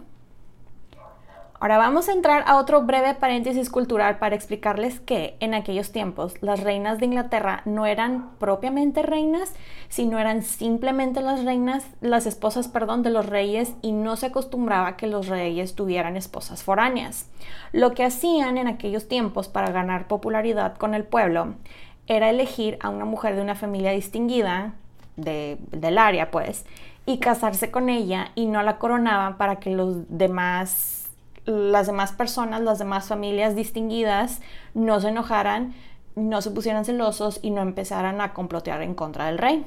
Ahora 1.63 1.77
vamos 1.77 2.09
a 2.09 2.11
entrar 2.11 2.43
a 2.45 2.57
otro 2.57 2.81
breve 2.81 3.13
paréntesis 3.13 3.69
cultural 3.69 4.17
para 4.17 4.35
explicarles 4.35 4.99
que 4.99 5.37
en 5.39 5.53
aquellos 5.53 5.93
tiempos 5.93 6.33
las 6.41 6.59
reinas 6.59 6.99
de 6.99 7.05
Inglaterra 7.05 7.61
no 7.63 7.85
eran 7.85 8.31
propiamente 8.37 9.01
reinas, 9.01 9.53
sino 9.87 10.19
eran 10.19 10.43
simplemente 10.43 11.21
las 11.21 11.45
reinas, 11.45 11.85
las 12.01 12.25
esposas, 12.25 12.67
perdón, 12.67 13.01
de 13.01 13.11
los 13.11 13.27
reyes 13.27 13.75
y 13.81 13.93
no 13.93 14.17
se 14.17 14.25
acostumbraba 14.25 14.97
que 14.97 15.07
los 15.07 15.27
reyes 15.27 15.73
tuvieran 15.73 16.17
esposas 16.17 16.63
foráneas. 16.63 17.29
Lo 17.71 17.93
que 17.93 18.03
hacían 18.03 18.57
en 18.57 18.67
aquellos 18.67 19.07
tiempos 19.07 19.47
para 19.47 19.71
ganar 19.71 20.09
popularidad 20.09 20.75
con 20.75 20.93
el 20.93 21.05
pueblo 21.05 21.53
era 22.07 22.29
elegir 22.29 22.77
a 22.81 22.89
una 22.89 23.05
mujer 23.05 23.37
de 23.37 23.41
una 23.41 23.55
familia 23.55 23.91
distinguida 23.91 24.73
del 25.15 25.97
área, 25.97 26.29
pues, 26.29 26.65
y 27.05 27.19
casarse 27.19 27.71
con 27.71 27.87
ella 27.87 28.31
y 28.35 28.47
no 28.47 28.61
la 28.63 28.79
coronaban 28.79 29.37
para 29.37 29.61
que 29.61 29.69
los 29.69 30.09
demás 30.09 31.02
las 31.45 31.87
demás 31.87 32.11
personas, 32.11 32.61
las 32.61 32.79
demás 32.79 33.07
familias 33.07 33.55
distinguidas 33.55 34.41
no 34.73 34.99
se 34.99 35.09
enojaran, 35.09 35.73
no 36.15 36.41
se 36.41 36.51
pusieran 36.51 36.85
celosos 36.85 37.39
y 37.41 37.51
no 37.51 37.61
empezaran 37.61 38.21
a 38.21 38.33
complotear 38.33 38.81
en 38.81 38.93
contra 38.93 39.25
del 39.25 39.37
rey. 39.37 39.65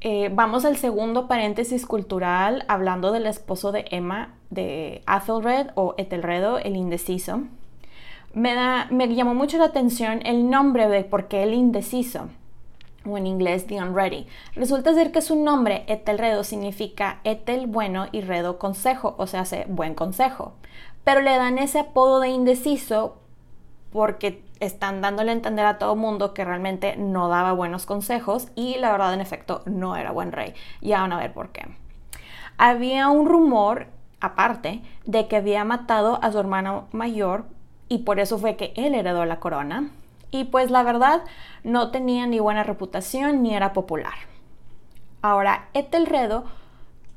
Eh, 0.00 0.30
vamos 0.32 0.66
al 0.66 0.76
segundo 0.76 1.28
paréntesis 1.28 1.86
cultural 1.86 2.64
hablando 2.68 3.10
del 3.10 3.26
esposo 3.26 3.72
de 3.72 3.86
Emma, 3.90 4.34
de 4.50 5.02
Athelred 5.06 5.68
o 5.76 5.94
Etelredo, 5.96 6.58
el 6.58 6.76
indeciso. 6.76 7.44
Me, 8.34 8.54
da, 8.54 8.86
me 8.90 9.12
llamó 9.14 9.34
mucho 9.34 9.56
la 9.56 9.66
atención 9.66 10.20
el 10.26 10.50
nombre 10.50 10.88
de 10.88 11.04
por 11.04 11.28
qué 11.28 11.42
el 11.42 11.54
indeciso 11.54 12.28
o 13.06 13.18
en 13.18 13.26
inglés 13.26 13.66
The 13.66 13.82
Unready. 13.82 14.26
Resulta 14.54 14.94
ser 14.94 15.12
que 15.12 15.22
su 15.22 15.36
nombre, 15.36 15.84
Etelredo, 15.86 16.44
significa 16.44 17.20
Etel 17.24 17.66
bueno 17.66 18.06
y 18.12 18.20
Redo 18.20 18.58
consejo, 18.58 19.14
o 19.18 19.26
sea, 19.26 19.40
hace 19.40 19.66
buen 19.68 19.94
consejo. 19.94 20.54
Pero 21.04 21.20
le 21.20 21.36
dan 21.36 21.58
ese 21.58 21.80
apodo 21.80 22.20
de 22.20 22.28
indeciso 22.28 23.16
porque 23.92 24.44
están 24.60 25.00
dándole 25.00 25.30
a 25.30 25.34
entender 25.34 25.66
a 25.66 25.78
todo 25.78 25.96
mundo 25.96 26.34
que 26.34 26.44
realmente 26.44 26.96
no 26.96 27.28
daba 27.28 27.52
buenos 27.52 27.86
consejos 27.86 28.48
y 28.54 28.76
la 28.78 28.90
verdad 28.90 29.14
en 29.14 29.20
efecto 29.20 29.62
no 29.66 29.96
era 29.96 30.10
buen 30.10 30.32
rey. 30.32 30.54
Ya 30.80 31.00
van 31.00 31.12
a 31.12 31.18
ver 31.18 31.32
por 31.32 31.50
qué. 31.50 31.68
Había 32.56 33.08
un 33.08 33.26
rumor 33.26 33.88
aparte 34.20 34.82
de 35.04 35.28
que 35.28 35.36
había 35.36 35.64
matado 35.64 36.18
a 36.22 36.32
su 36.32 36.38
hermano 36.38 36.88
mayor 36.92 37.44
y 37.88 37.98
por 37.98 38.20
eso 38.20 38.38
fue 38.38 38.56
que 38.56 38.72
él 38.76 38.94
heredó 38.94 39.24
la 39.26 39.40
corona 39.40 39.90
y 40.34 40.42
pues 40.42 40.68
la 40.72 40.82
verdad 40.82 41.22
no 41.62 41.92
tenía 41.92 42.26
ni 42.26 42.40
buena 42.40 42.64
reputación 42.64 43.44
ni 43.44 43.54
era 43.54 43.72
popular. 43.72 44.14
Ahora, 45.22 45.68
Etelredo, 45.74 46.42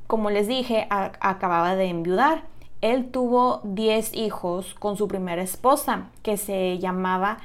como 0.05 0.29
les 0.29 0.47
dije, 0.47 0.86
acababa 0.91 1.75
de 1.75 1.86
enviudar. 1.86 2.43
Él 2.81 3.09
tuvo 3.09 3.62
10 3.63 4.13
hijos 4.13 4.75
con 4.75 4.97
su 4.97 5.07
primera 5.07 5.41
esposa, 5.41 6.09
que 6.21 6.38
se 6.38 6.77
llamaba 6.77 7.39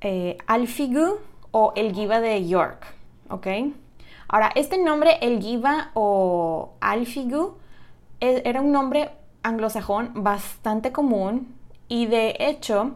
eh, 0.00 0.38
Alfigu 0.46 1.18
o 1.50 1.72
Elgiva 1.74 2.20
de 2.20 2.46
York. 2.46 2.86
¿Ok? 3.30 3.48
Ahora, 4.28 4.52
este 4.54 4.78
nombre, 4.78 5.18
Elgiva 5.22 5.90
o 5.94 6.74
Alfigu, 6.80 7.56
e, 8.20 8.42
era 8.44 8.60
un 8.60 8.70
nombre 8.70 9.10
anglosajón 9.42 10.12
bastante 10.14 10.92
común 10.92 11.52
y 11.88 12.06
de 12.06 12.36
hecho 12.38 12.92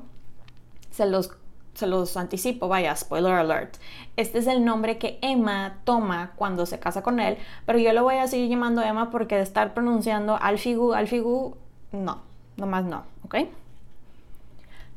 se 0.93 1.07
los 1.07 1.42
se 1.75 1.87
los 1.87 2.17
anticipo, 2.17 2.69
vaya, 2.69 2.95
spoiler 2.97 3.33
alert. 3.33 3.77
Este 4.17 4.39
es 4.39 4.47
el 4.47 4.65
nombre 4.65 4.99
que 4.99 5.19
Emma 5.23 5.79
toma 5.85 6.33
cuando 6.37 6.67
se 6.67 6.79
casa 6.79 7.03
con 7.03 7.21
él, 7.21 7.39
pero 7.67 7.79
yo 7.79 7.93
lo 7.93 8.03
voy 8.03 8.17
a 8.17 8.27
seguir 8.27 8.51
llamando 8.51 8.83
Emma 8.83 9.11
porque 9.11 9.37
de 9.37 9.43
estar 9.43 9.75
pronunciando 9.75 10.37
Alfigu, 10.41 10.93
Alfigu, 10.93 11.57
no, 11.93 12.23
nomás 12.57 12.85
no, 12.85 13.05
¿ok? 13.25 13.37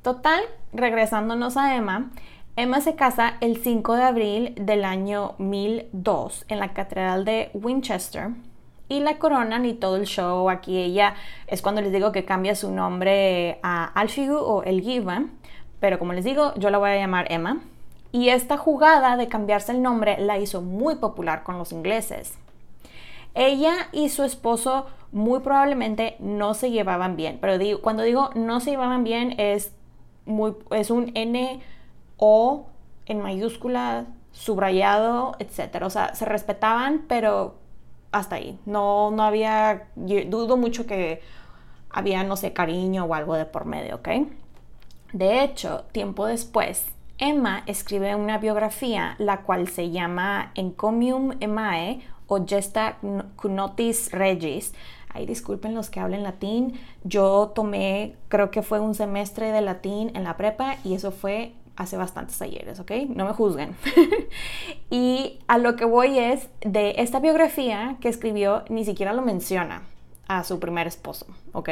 Total, 0.01 0.41
regresándonos 0.73 1.57
a 1.57 1.75
Emma, 1.75 2.11
Emma 2.57 2.79
se 2.79 2.95
casa 2.95 3.35
el 3.41 3.57
5 3.57 3.95
de 3.95 4.03
abril 4.03 4.53
del 4.55 4.85
año 4.85 5.35
1002 5.39 6.45
en 6.47 6.59
la 6.59 6.73
Catedral 6.73 7.25
de 7.25 7.49
Winchester 7.53 8.29
y 8.87 8.99
la 8.99 9.17
coronan 9.17 9.65
y 9.65 9.73
todo 9.73 9.97
el 9.97 10.05
show. 10.05 10.49
Aquí 10.49 10.77
ella 10.77 11.15
es 11.47 11.61
cuando 11.61 11.81
les 11.81 11.91
digo 11.91 12.11
que 12.11 12.23
cambia 12.23 12.55
su 12.55 12.71
nombre 12.71 13.59
a 13.63 13.85
Alfigu 13.85 14.37
o 14.37 14.63
Elgiva 14.63 15.23
pero 15.79 15.99
como 15.99 16.13
les 16.13 16.25
digo, 16.25 16.53
yo 16.55 16.69
la 16.69 16.77
voy 16.77 16.91
a 16.91 16.97
llamar 16.97 17.31
Emma. 17.31 17.61
Y 18.11 18.29
esta 18.29 18.57
jugada 18.57 19.17
de 19.17 19.27
cambiarse 19.27 19.71
el 19.71 19.81
nombre 19.81 20.17
la 20.19 20.37
hizo 20.37 20.61
muy 20.61 20.95
popular 20.95 21.43
con 21.43 21.57
los 21.57 21.71
ingleses. 21.71 22.37
Ella 23.33 23.73
y 23.91 24.09
su 24.09 24.23
esposo 24.23 24.85
muy 25.11 25.41
probablemente 25.41 26.15
no 26.19 26.53
se 26.53 26.71
llevaban 26.71 27.17
bien, 27.17 27.37
pero 27.41 27.57
digo, 27.57 27.81
cuando 27.81 28.03
digo 28.03 28.29
no 28.35 28.61
se 28.61 28.71
llevaban 28.71 29.03
bien 29.03 29.35
es, 29.37 29.73
muy, 30.25 30.55
es 30.71 30.89
un 30.89 31.11
N 31.13 31.61
O 32.17 32.67
en 33.05 33.21
mayúscula, 33.21 34.05
subrayado, 34.31 35.35
etc. 35.39 35.83
O 35.83 35.89
sea, 35.89 36.15
se 36.15 36.25
respetaban, 36.25 37.05
pero 37.07 37.55
hasta 38.11 38.37
ahí. 38.37 38.57
No, 38.65 39.11
no 39.11 39.23
había, 39.23 39.89
dudo 39.95 40.57
mucho 40.57 40.85
que 40.85 41.21
había, 41.89 42.23
no 42.23 42.37
sé, 42.37 42.53
cariño 42.53 43.05
o 43.05 43.13
algo 43.13 43.35
de 43.35 43.45
por 43.45 43.65
medio, 43.65 43.95
¿ok? 43.95 44.09
De 45.15 45.45
hecho, 45.45 45.85
tiempo 45.93 46.25
después, 46.25 46.87
Emma 47.19 47.63
escribe 47.67 48.15
una 48.15 48.37
biografía, 48.37 49.15
la 49.17 49.43
cual 49.43 49.69
se 49.69 49.89
llama 49.89 50.51
Encomium 50.55 51.37
Emmae 51.39 52.01
o 52.27 52.45
Gesta 52.45 52.97
Cunotis 53.37 54.11
Regis. 54.11 54.73
Ay, 55.07 55.25
disculpen 55.25 55.73
los 55.73 55.89
que 55.89 56.01
hablen 56.01 56.21
latín. 56.21 56.77
Yo 57.05 57.53
tomé, 57.55 58.17
creo 58.27 58.51
que 58.51 58.61
fue 58.61 58.81
un 58.81 58.93
semestre 58.93 59.53
de 59.53 59.61
latín 59.61 60.11
en 60.15 60.25
la 60.25 60.35
prepa 60.35 60.75
y 60.83 60.95
eso 60.95 61.11
fue 61.11 61.53
hace 61.77 61.95
bastantes 61.95 62.41
ayeres, 62.41 62.81
¿ok? 62.81 62.91
No 63.07 63.23
me 63.23 63.31
juzguen. 63.31 63.73
y 64.89 65.39
a 65.47 65.57
lo 65.57 65.77
que 65.77 65.85
voy 65.85 66.19
es, 66.19 66.49
de 66.59 66.95
esta 66.97 67.21
biografía 67.21 67.95
que 68.01 68.09
escribió, 68.09 68.65
ni 68.67 68.83
siquiera 68.83 69.13
lo 69.13 69.21
menciona 69.21 69.83
a 70.27 70.43
su 70.43 70.59
primer 70.59 70.87
esposo, 70.87 71.25
¿ok? 71.53 71.69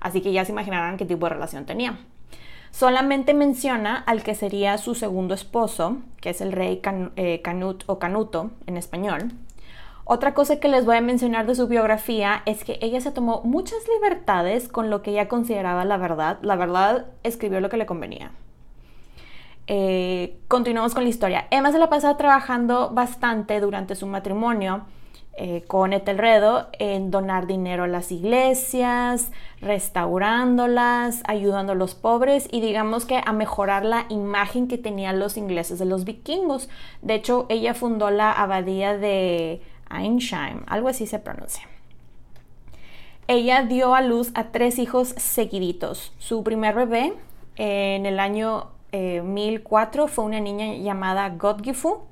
Así 0.00 0.22
que 0.22 0.32
ya 0.32 0.44
se 0.44 0.50
imaginarán 0.50 0.96
qué 0.96 1.04
tipo 1.04 1.26
de 1.26 1.34
relación 1.34 1.66
tenía. 1.66 1.96
Solamente 2.70 3.34
menciona 3.34 3.96
al 3.96 4.22
que 4.22 4.34
sería 4.34 4.78
su 4.78 4.94
segundo 4.94 5.34
esposo, 5.34 5.98
que 6.20 6.30
es 6.30 6.40
el 6.40 6.52
rey 6.52 6.80
eh, 7.16 7.42
Canut 7.42 7.84
o 7.86 7.98
Canuto 7.98 8.50
en 8.66 8.76
español. 8.76 9.32
Otra 10.04 10.34
cosa 10.34 10.58
que 10.58 10.68
les 10.68 10.84
voy 10.84 10.96
a 10.96 11.00
mencionar 11.00 11.46
de 11.46 11.54
su 11.54 11.68
biografía 11.68 12.42
es 12.46 12.64
que 12.64 12.78
ella 12.80 13.00
se 13.00 13.12
tomó 13.12 13.42
muchas 13.44 13.78
libertades 13.94 14.68
con 14.68 14.90
lo 14.90 15.02
que 15.02 15.12
ella 15.12 15.28
consideraba 15.28 15.84
la 15.84 15.98
verdad. 15.98 16.38
La 16.42 16.56
verdad 16.56 17.06
escribió 17.22 17.60
lo 17.60 17.68
que 17.68 17.76
le 17.76 17.86
convenía. 17.86 18.32
Eh, 19.66 20.36
continuamos 20.48 20.94
con 20.94 21.04
la 21.04 21.10
historia. 21.10 21.46
Emma 21.50 21.70
se 21.70 21.78
la 21.78 21.88
pasaba 21.88 22.16
trabajando 22.16 22.90
bastante 22.90 23.60
durante 23.60 23.94
su 23.94 24.06
matrimonio 24.06 24.84
eh, 25.34 25.64
con 25.66 25.92
Etelredo 25.92 26.68
en 26.78 27.10
donar 27.10 27.46
dinero 27.46 27.84
a 27.84 27.88
las 27.88 28.12
iglesias, 28.12 29.30
restaurándolas, 29.60 31.22
ayudando 31.26 31.72
a 31.72 31.76
los 31.76 31.94
pobres 31.94 32.48
y 32.50 32.60
digamos 32.60 33.06
que 33.06 33.20
a 33.24 33.32
mejorar 33.32 33.84
la 33.84 34.06
imagen 34.10 34.68
que 34.68 34.76
tenían 34.76 35.18
los 35.18 35.36
ingleses 35.36 35.78
de 35.78 35.86
los 35.86 36.04
vikingos. 36.04 36.68
De 37.00 37.14
hecho, 37.14 37.46
ella 37.48 37.74
fundó 37.74 38.10
la 38.10 38.32
abadía 38.32 38.98
de 38.98 39.62
Einsheim, 39.90 40.62
algo 40.66 40.88
así 40.88 41.06
se 41.06 41.18
pronuncia. 41.18 41.66
Ella 43.26 43.62
dio 43.62 43.94
a 43.94 44.02
luz 44.02 44.32
a 44.34 44.48
tres 44.48 44.78
hijos 44.78 45.14
seguiditos. 45.16 46.12
Su 46.18 46.42
primer 46.42 46.74
bebé 46.74 47.14
en 47.56 48.04
el 48.04 48.18
año 48.18 48.70
1004 48.92 50.04
eh, 50.04 50.08
fue 50.08 50.24
una 50.24 50.40
niña 50.40 50.74
llamada 50.74 51.28
Godgifu. 51.30 52.09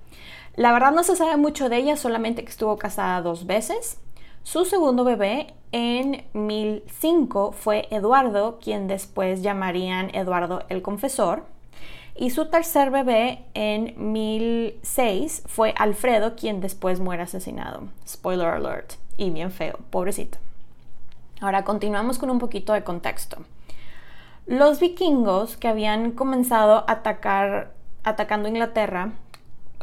La 0.59 0.73
verdad 0.73 0.91
no 0.91 1.05
se 1.05 1.15
sabe 1.15 1.37
mucho 1.37 1.69
de 1.69 1.77
ella, 1.77 1.97
solamente 1.97 2.43
que 2.43 2.51
estuvo 2.51 2.77
casada 2.79 3.23
dos 3.23 3.47
veces. 3.47 4.01
Su 4.43 4.65
segundo 4.65 5.05
bebé 5.05 5.55
en 5.71 6.25
1005 6.33 7.53
fue 7.53 7.87
Eduardo, 7.93 8.59
quien 8.61 8.89
después 8.89 9.43
llamarían 9.43 10.13
Eduardo 10.17 10.65
el 10.69 10.83
Confesor. 10.83 11.45
Y 12.17 12.31
su 12.31 12.47
tercer 12.47 12.91
bebé 12.91 13.45
en 13.55 13.95
1006 14.13 15.45
fue 15.47 15.75
Alfredo, 15.79 16.35
quien 16.35 16.61
después 16.61 16.99
muere 16.99 17.23
asesinado. 17.23 17.85
Spoiler 18.05 18.49
alert. 18.49 18.95
Y 19.17 19.31
bien 19.31 19.53
feo, 19.53 19.79
pobrecito. 19.91 20.39
Ahora 21.41 21.63
continuamos 21.63 22.19
con 22.19 22.31
un 22.31 22.41
poquito 22.41 22.73
de 22.73 22.83
contexto. 22.83 23.45
Los 24.47 24.81
vikingos 24.81 25.57
que 25.57 25.69
habían 25.69 26.11
comenzado 26.11 26.79
a 26.79 26.85
atacar, 26.95 27.75
atacando 28.03 28.49
Inglaterra, 28.49 29.13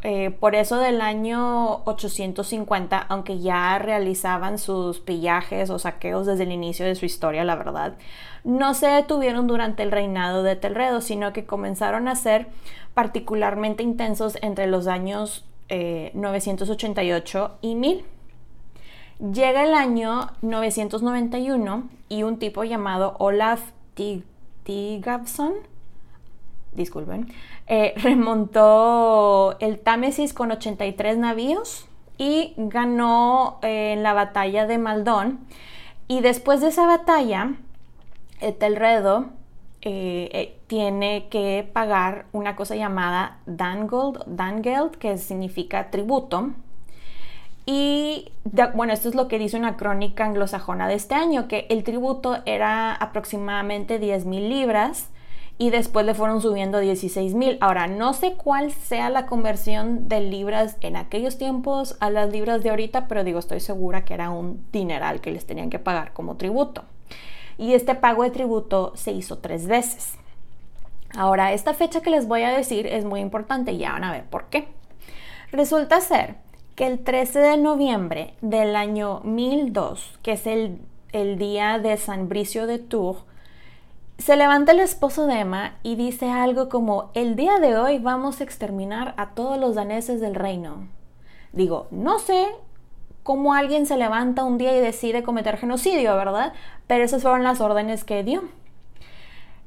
eh, 0.04 0.32
por 0.32 0.56
eso 0.56 0.78
del 0.78 1.02
año 1.02 1.84
850, 1.86 2.98
aunque 2.98 3.40
ya 3.40 3.80
realizaban 3.80 4.58
sus 4.58 5.00
pillajes 5.00 5.70
o 5.70 5.80
saqueos 5.80 6.28
desde 6.28 6.44
el 6.44 6.52
inicio 6.52 6.86
de 6.86 6.96
su 6.96 7.06
historia, 7.06 7.44
la 7.44 7.56
verdad, 7.56 7.96
no 8.44 8.74
se 8.74 8.88
detuvieron 8.88 9.48
durante 9.48 9.84
el 9.84 9.92
reinado 9.92 10.44
de 10.44 10.56
Telredo, 10.56 11.02
sino 11.02 11.34
que 11.34 11.46
comenzaron 11.46 12.08
a 12.08 12.16
ser 12.16 12.48
particularmente 12.94 13.84
intensos 13.84 14.38
entre 14.42 14.68
los 14.68 14.88
años 14.88 15.46
988 15.70 17.46
eh, 17.46 17.58
y 17.62 17.75
1000. 17.75 18.06
Llega 19.34 19.64
el 19.64 19.74
año 19.74 20.30
991 20.42 21.90
y 22.10 22.24
un 22.24 22.38
tipo 22.38 22.64
llamado 22.64 23.16
Olaf 23.18 23.62
Tig 23.96 24.24
Tigabson, 24.64 25.54
disculpen, 26.74 27.32
eh, 27.67 27.93
remontó 27.98 29.57
el 29.60 29.79
Támesis 29.79 30.34
con 30.34 30.51
83 30.51 31.17
navíos 31.17 31.88
y 32.17 32.53
ganó 32.57 33.60
eh, 33.62 33.93
en 33.93 34.04
la 34.04 34.13
batalla 34.13 34.65
de 34.67 34.78
Maldón. 34.78 35.39
Y 36.08 36.21
después 36.21 36.62
de 36.62 36.67
esa 36.67 36.86
batalla, 36.86 37.56
Etelredo 38.39 39.28
eh, 39.82 40.58
tiene 40.67 41.28
que 41.30 41.69
pagar 41.73 42.25
una 42.32 42.56
cosa 42.56 42.75
llamada 42.75 43.39
Dangold, 43.45 44.23
Dangeld, 44.28 44.91
que 44.97 45.17
significa 45.17 45.89
tributo, 45.89 46.51
y 47.65 48.32
bueno, 48.75 48.93
esto 48.93 49.10
es 49.10 49.15
lo 49.15 49.28
que 49.28 49.39
dice 49.39 49.58
una 49.58 49.75
crónica 49.75 50.25
anglosajona 50.25 50.88
de 50.88 50.93
este 50.93 51.15
año, 51.15 51.47
que 51.47 51.65
el 51.69 51.84
tributo 51.84 52.38
era 52.45 52.93
aproximadamente 52.93 53.97
10 53.97 54.25
mil 54.25 54.49
libras 54.49 55.10
y 55.58 55.70
después 55.70 56.06
le 56.06 56.13
fueron 56.13 56.41
subiendo 56.41 56.78
a 56.78 56.82
16 56.82 57.34
mil. 57.34 57.58
Ahora, 57.62 57.88
no 57.88 58.13
sé 58.13 58.34
cuál 58.34 58.72
sea 58.72 59.10
la 59.10 59.26
conversión 59.26 60.08
de 60.08 60.22
libras 60.22 60.78
en 60.82 60.96
aquellos 60.96 61.38
tiempos 61.38 61.96
a 62.00 62.10
las 62.10 62.32
libras 62.32 62.62
de 62.63 62.72
ahorita, 62.72 63.08
pero 63.08 63.24
digo, 63.24 63.39
estoy 63.39 63.60
segura 63.60 64.04
que 64.04 64.13
era 64.13 64.30
un 64.30 64.65
dineral 64.72 65.22
que 65.22 65.32
les 65.32 65.46
tenían 65.46 65.70
que 65.70 65.80
pagar 65.80 66.13
como 66.13 66.36
tributo. 66.36 66.84
Y 67.58 67.74
este 67.74 67.96
pago 67.96 68.24
de 68.24 68.32
tributo 68.32 68.91
se 68.96 69.12
hizo 69.12 69.38
tres 69.38 69.68
veces. 69.68 70.13
Ahora, 71.15 71.54
esta 71.54 71.74
fecha 71.74 72.02
que 72.02 72.10
les 72.10 72.28
voy 72.28 72.44
a 72.44 72.50
decir 72.50 72.88
es 72.88 73.06
muy 73.06 73.22
importante 73.22 73.72
y 73.72 73.78
ya 73.78 73.94
van 73.94 74.04
a 74.04 74.12
ver 74.12 74.26
por 74.26 74.46
qué. 74.46 74.68
Resulta 75.52 76.02
ser 76.02 76.36
que 76.76 76.88
el 76.88 77.00
13 77.00 77.39
de 77.39 77.58
noviembre 77.58 78.34
del 78.41 78.76
año 78.76 79.22
1002, 79.24 80.20
que 80.22 80.34
es 80.34 80.46
el, 80.46 80.80
día 81.38 81.80
de 81.80 81.96
San 81.96 82.28
Bricio 82.28 82.68
de 82.68 82.78
Tours, 82.78 83.20
se 84.17 84.36
levanta 84.36 84.71
el 84.71 84.80
esposo 84.80 85.28
de 85.28 85.39
Emma 85.39 85.75
y 85.84 85.95
dice 85.95 86.30
algo 86.30 86.69
como, 86.69 87.12
el 87.13 87.36
día 87.36 87.60
de 87.60 87.78
hoy 87.78 87.99
vamos 87.99 88.39
a 88.39 88.43
exterminar 88.43 89.13
a 89.17 89.32
todos 89.32 89.60
los 89.60 89.75
daneses 89.75 90.21
del 90.21 90.36
reino. 90.36 90.88
Digo, 91.51 91.88
no 91.91 92.19
sé 92.19 92.47
cómo 93.23 93.54
alguien 93.54 93.86
se 93.86 93.97
levanta 93.97 94.43
un 94.43 94.58
día 94.58 94.75
y 94.75 94.80
decide 94.80 95.23
cometer 95.23 95.58
genocidio, 95.58 96.15
¿verdad? 96.15 96.54
Pero 96.88 97.04
esas 97.04 97.21
fueron 97.21 97.43
las 97.43 97.60
órdenes 97.60 98.04
que 98.04 98.23
dio. 98.23 98.43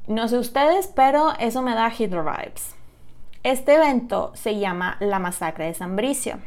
No 0.06 0.28
sé 0.28 0.38
ustedes, 0.38 0.86
pero 0.86 1.32
eso 1.38 1.60
me 1.60 1.74
da 1.74 1.92
Hitler 1.92 2.22
vibes. 2.22 2.74
Este 3.42 3.74
evento 3.74 4.32
se 4.34 4.58
llama 4.58 4.96
la 5.00 5.18
masacre 5.18 5.66
de 5.66 5.74
San 5.74 5.96
Bricio. 5.96 6.38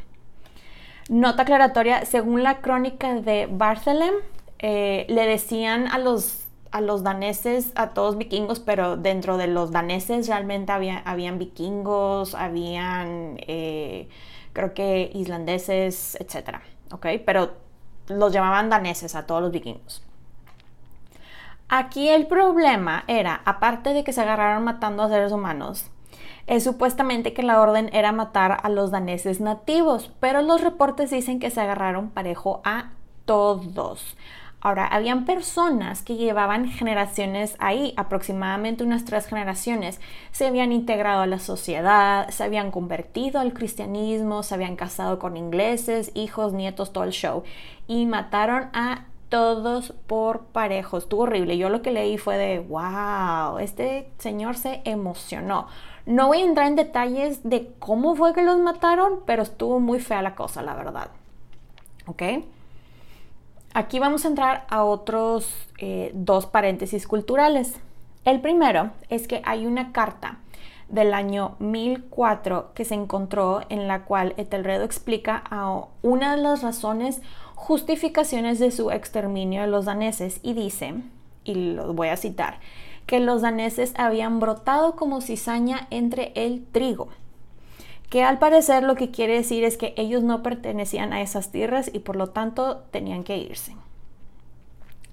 Nota 1.10 1.44
aclaratoria, 1.44 2.06
según 2.06 2.44
la 2.44 2.62
crónica 2.62 3.14
de 3.16 3.48
Barthelem, 3.52 4.14
eh, 4.60 5.06
le 5.10 5.26
decían 5.26 5.88
a 5.88 5.98
los, 5.98 6.41
a 6.72 6.82
los 6.82 7.04
daneses, 7.04 7.72
a 7.76 7.90
todos 7.90 8.18
vikingos, 8.18 8.60
pero 8.60 8.98
dentro 8.98 9.38
de 9.38 9.48
los 9.48 9.72
daneses 9.72 10.28
realmente 10.28 10.72
había, 10.72 11.00
habían 11.00 11.38
vikingos, 11.38 12.34
habían, 12.34 13.38
eh, 13.48 14.08
creo 14.54 14.74
que 14.74 15.12
islandeses, 15.14 16.16
etc. 16.20 16.60
¿Ok? 16.92 17.08
Pero 17.26 17.54
los 18.08 18.34
llamaban 18.34 18.70
daneses 18.70 19.16
a 19.16 19.26
todos 19.26 19.42
los 19.42 19.52
vikingos. 19.52 20.04
Aquí 21.68 22.10
el 22.10 22.28
problema 22.28 23.06
era, 23.08 23.42
aparte 23.46 23.94
de 23.94 24.04
que 24.04 24.12
se 24.12 24.22
agarraron 24.22 24.64
matando 24.64 25.04
a 25.04 25.10
seres 25.10 25.32
humanos, 25.32 25.90
es 26.48 26.64
supuestamente 26.64 27.34
que 27.34 27.44
la 27.44 27.62
orden 27.62 27.90
era 27.94 28.12
matar 28.12 28.60
a 28.64 28.70
los 28.70 28.92
daneses 28.92 29.40
nativos, 29.40 30.12
pero 30.20 30.42
los 30.42 30.62
reportes 30.62 31.12
dicen 31.12 31.40
que 31.40 31.50
se 31.50 31.62
agarraron 31.62 32.10
parejo 32.10 32.62
a 32.66 32.90
todos. 33.26 34.18
Ahora, 34.64 34.86
habían 34.86 35.26
personas 35.26 36.04
que 36.04 36.18
llevaban 36.18 36.70
generaciones 36.70 37.56
ahí, 37.58 37.96
aproximadamente 37.98 38.84
unas 38.84 39.06
tres 39.06 39.26
generaciones, 39.26 40.00
se 40.32 40.46
habían 40.46 40.72
integrado 40.72 41.24
a 41.24 41.28
la 41.28 41.40
sociedad, 41.40 42.30
se 42.30 42.44
habían 42.44 42.70
convertido 42.70 43.40
al 43.40 43.54
cristianismo, 43.54 44.44
se 44.44 44.54
habían 44.54 44.76
casado 44.76 45.18
con 45.18 45.36
ingleses, 45.36 46.12
hijos, 46.14 46.54
nietos, 46.54 46.94
todo 46.94 47.06
el 47.06 47.12
show, 47.12 47.44
y 47.88 48.06
mataron 48.06 48.70
a 48.74 49.06
todos 49.30 49.94
por 50.06 50.42
parejo. 50.42 50.98
Estuvo 50.98 51.24
horrible. 51.24 51.58
Yo 51.58 51.70
lo 51.70 51.82
que 51.82 51.92
leí 51.92 52.20
fue 52.20 52.38
de, 52.38 52.60
wow, 52.60 53.58
este 53.58 54.12
señor 54.20 54.58
se 54.58 54.82
emocionó. 54.86 55.68
No 56.06 56.28
voy 56.28 56.42
a 56.42 56.46
entrar 56.46 56.68
en 56.68 56.76
detalles 56.76 57.40
de 57.44 57.74
cómo 57.80 58.16
fue 58.16 58.34
que 58.34 58.44
los 58.44 58.60
mataron, 58.60 59.22
pero 59.26 59.42
estuvo 59.42 59.80
muy 59.80 60.00
fea 60.00 60.22
la 60.22 60.36
cosa, 60.36 60.62
la 60.62 60.76
verdad. 60.76 61.10
¿Ok? 62.06 62.22
Aquí 63.74 64.00
vamos 64.00 64.26
a 64.26 64.28
entrar 64.28 64.66
a 64.70 64.84
otros 64.84 65.50
eh, 65.78 66.12
dos 66.14 66.46
paréntesis 66.46 67.08
culturales. 67.08 67.76
El 68.26 68.42
primero 68.42 68.92
es 69.08 69.30
que 69.30 69.42
hay 69.46 69.66
una 69.66 69.94
carta 69.94 70.40
del 70.90 71.14
año 71.14 71.56
1004 71.60 72.74
que 72.76 72.84
se 72.84 72.96
encontró 72.96 73.62
en 73.70 73.88
la 73.88 74.04
cual 74.04 74.34
Etelredo 74.36 74.84
explica 74.84 75.42
a 75.50 75.86
una 76.02 76.36
de 76.36 76.42
las 76.42 76.64
razones, 76.64 77.22
justificaciones 77.56 78.60
de 78.60 78.72
su 78.72 78.92
exterminio 78.92 79.62
de 79.62 79.68
los 79.68 79.86
daneses 79.86 80.42
y 80.44 80.52
dice, 80.52 80.96
y 81.46 81.56
lo 81.56 81.94
voy 81.94 82.10
a 82.10 82.18
citar, 82.18 82.60
que 83.06 83.22
los 83.22 83.42
daneses 83.42 83.94
habían 83.96 84.42
brotado 84.42 84.98
como 84.98 85.22
cizaña 85.22 85.88
entre 85.92 86.34
el 86.36 86.66
trigo, 86.66 87.08
que 88.12 88.24
al 88.24 88.40
parecer 88.40 88.84
lo 88.84 88.96
que 88.96 89.10
quiere 89.10 89.36
decir 89.36 89.64
es 89.64 89.78
que 89.78 89.94
ellos 89.96 90.22
no 90.22 90.44
pertenecían 90.44 91.14
a 91.14 91.22
esas 91.22 91.50
tierras 91.50 91.90
y 91.94 92.00
por 92.00 92.18
lo 92.18 92.28
tanto 92.28 92.84
tenían 92.92 93.24
que 93.24 93.38
irse. 93.38 93.74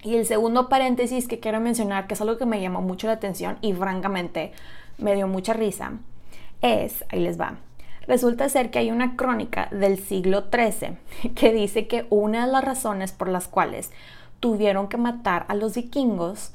Y 0.03 0.17
el 0.17 0.25
segundo 0.25 0.67
paréntesis 0.67 1.29
que 1.29 1.39
quiero 1.39 1.61
mencionar, 1.61 2.07
que 2.07 2.15
es 2.15 2.19
algo 2.19 2.37
que 2.37 2.45
me 2.45 2.61
llamó 2.61 2.81
mucho 2.81 3.07
la 3.07 3.13
atención 3.13 3.57
y 3.61 3.71
francamente 3.71 4.51
me 4.97 5.15
dio 5.15 5.29
mucha 5.29 5.53
risa, 5.53 5.93
es, 6.61 7.05
ahí 7.07 7.21
les 7.21 7.39
va, 7.39 7.55
resulta 8.05 8.49
ser 8.49 8.69
que 8.69 8.79
hay 8.79 8.91
una 8.91 9.15
crónica 9.15 9.69
del 9.71 9.97
siglo 9.97 10.47
XIII 10.51 10.97
que 11.35 11.53
dice 11.53 11.87
que 11.87 12.05
una 12.09 12.45
de 12.45 12.51
las 12.51 12.65
razones 12.65 13.13
por 13.13 13.29
las 13.29 13.47
cuales 13.47 13.91
tuvieron 14.41 14.89
que 14.89 14.97
matar 14.97 15.45
a 15.47 15.55
los 15.55 15.73
vikingos 15.73 16.51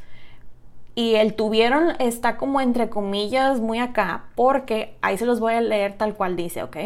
y 0.95 1.17
el 1.17 1.35
tuvieron 1.35 1.93
está 1.99 2.37
como 2.37 2.61
entre 2.61 2.89
comillas 2.89 3.61
muy 3.61 3.79
acá, 3.79 4.25
porque 4.35 4.97
ahí 5.03 5.19
se 5.19 5.27
los 5.27 5.41
voy 5.41 5.55
a 5.55 5.61
leer 5.61 5.97
tal 5.97 6.15
cual 6.15 6.37
dice, 6.37 6.63
¿ok? 6.63 6.77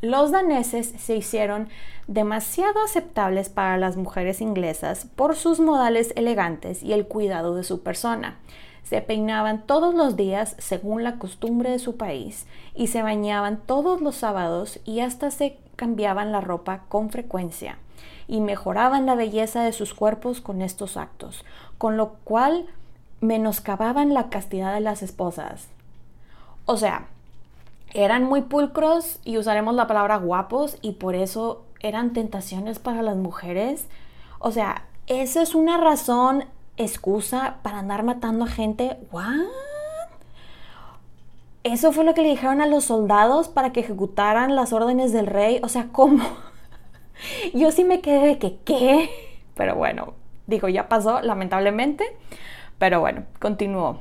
Los 0.00 0.32
daneses 0.32 0.92
se 0.98 1.16
hicieron 1.16 1.68
demasiado 2.08 2.82
aceptables 2.82 3.48
para 3.48 3.76
las 3.76 3.96
mujeres 3.96 4.40
inglesas 4.40 5.06
por 5.14 5.36
sus 5.36 5.60
modales 5.60 6.12
elegantes 6.16 6.82
y 6.82 6.92
el 6.92 7.06
cuidado 7.06 7.54
de 7.54 7.62
su 7.62 7.82
persona. 7.82 8.38
Se 8.82 9.00
peinaban 9.00 9.64
todos 9.64 9.94
los 9.94 10.16
días 10.16 10.56
según 10.58 11.04
la 11.04 11.18
costumbre 11.18 11.70
de 11.70 11.78
su 11.78 11.96
país 11.96 12.46
y 12.74 12.88
se 12.88 13.02
bañaban 13.02 13.60
todos 13.64 14.00
los 14.00 14.16
sábados 14.16 14.80
y 14.84 15.00
hasta 15.00 15.30
se 15.30 15.58
cambiaban 15.76 16.32
la 16.32 16.40
ropa 16.40 16.82
con 16.88 17.10
frecuencia 17.10 17.78
y 18.26 18.40
mejoraban 18.40 19.06
la 19.06 19.14
belleza 19.14 19.62
de 19.62 19.72
sus 19.72 19.94
cuerpos 19.94 20.40
con 20.40 20.62
estos 20.62 20.96
actos, 20.96 21.44
con 21.78 21.96
lo 21.96 22.14
cual 22.24 22.66
menoscababan 23.22 24.12
la 24.12 24.28
castidad 24.28 24.74
de 24.74 24.80
las 24.80 25.02
esposas. 25.02 25.68
O 26.66 26.76
sea, 26.76 27.06
eran 27.94 28.24
muy 28.24 28.42
pulcros 28.42 29.20
y 29.24 29.38
usaremos 29.38 29.74
la 29.74 29.86
palabra 29.86 30.16
guapos 30.16 30.76
y 30.82 30.92
por 30.92 31.14
eso 31.14 31.62
eran 31.80 32.12
tentaciones 32.12 32.78
para 32.78 33.00
las 33.00 33.16
mujeres. 33.16 33.86
O 34.38 34.50
sea, 34.50 34.84
esa 35.06 35.40
es 35.40 35.54
una 35.54 35.78
razón, 35.78 36.44
excusa 36.76 37.56
para 37.62 37.78
andar 37.78 38.02
matando 38.02 38.44
a 38.44 38.48
gente. 38.48 38.98
¿What? 39.12 39.46
Eso 41.62 41.92
fue 41.92 42.04
lo 42.04 42.14
que 42.14 42.22
le 42.22 42.30
dijeron 42.30 42.60
a 42.60 42.66
los 42.66 42.84
soldados 42.84 43.48
para 43.48 43.72
que 43.72 43.80
ejecutaran 43.80 44.56
las 44.56 44.72
órdenes 44.72 45.12
del 45.12 45.26
rey. 45.26 45.60
O 45.62 45.68
sea, 45.68 45.88
¿cómo? 45.92 46.24
Yo 47.54 47.70
sí 47.70 47.84
me 47.84 48.00
quedé 48.00 48.26
de 48.26 48.38
que, 48.38 48.56
¿qué? 48.64 49.10
Pero 49.54 49.76
bueno, 49.76 50.14
digo, 50.48 50.68
ya 50.68 50.88
pasó, 50.88 51.20
lamentablemente. 51.20 52.04
Pero 52.82 52.98
bueno, 52.98 53.26
continuó. 53.38 54.00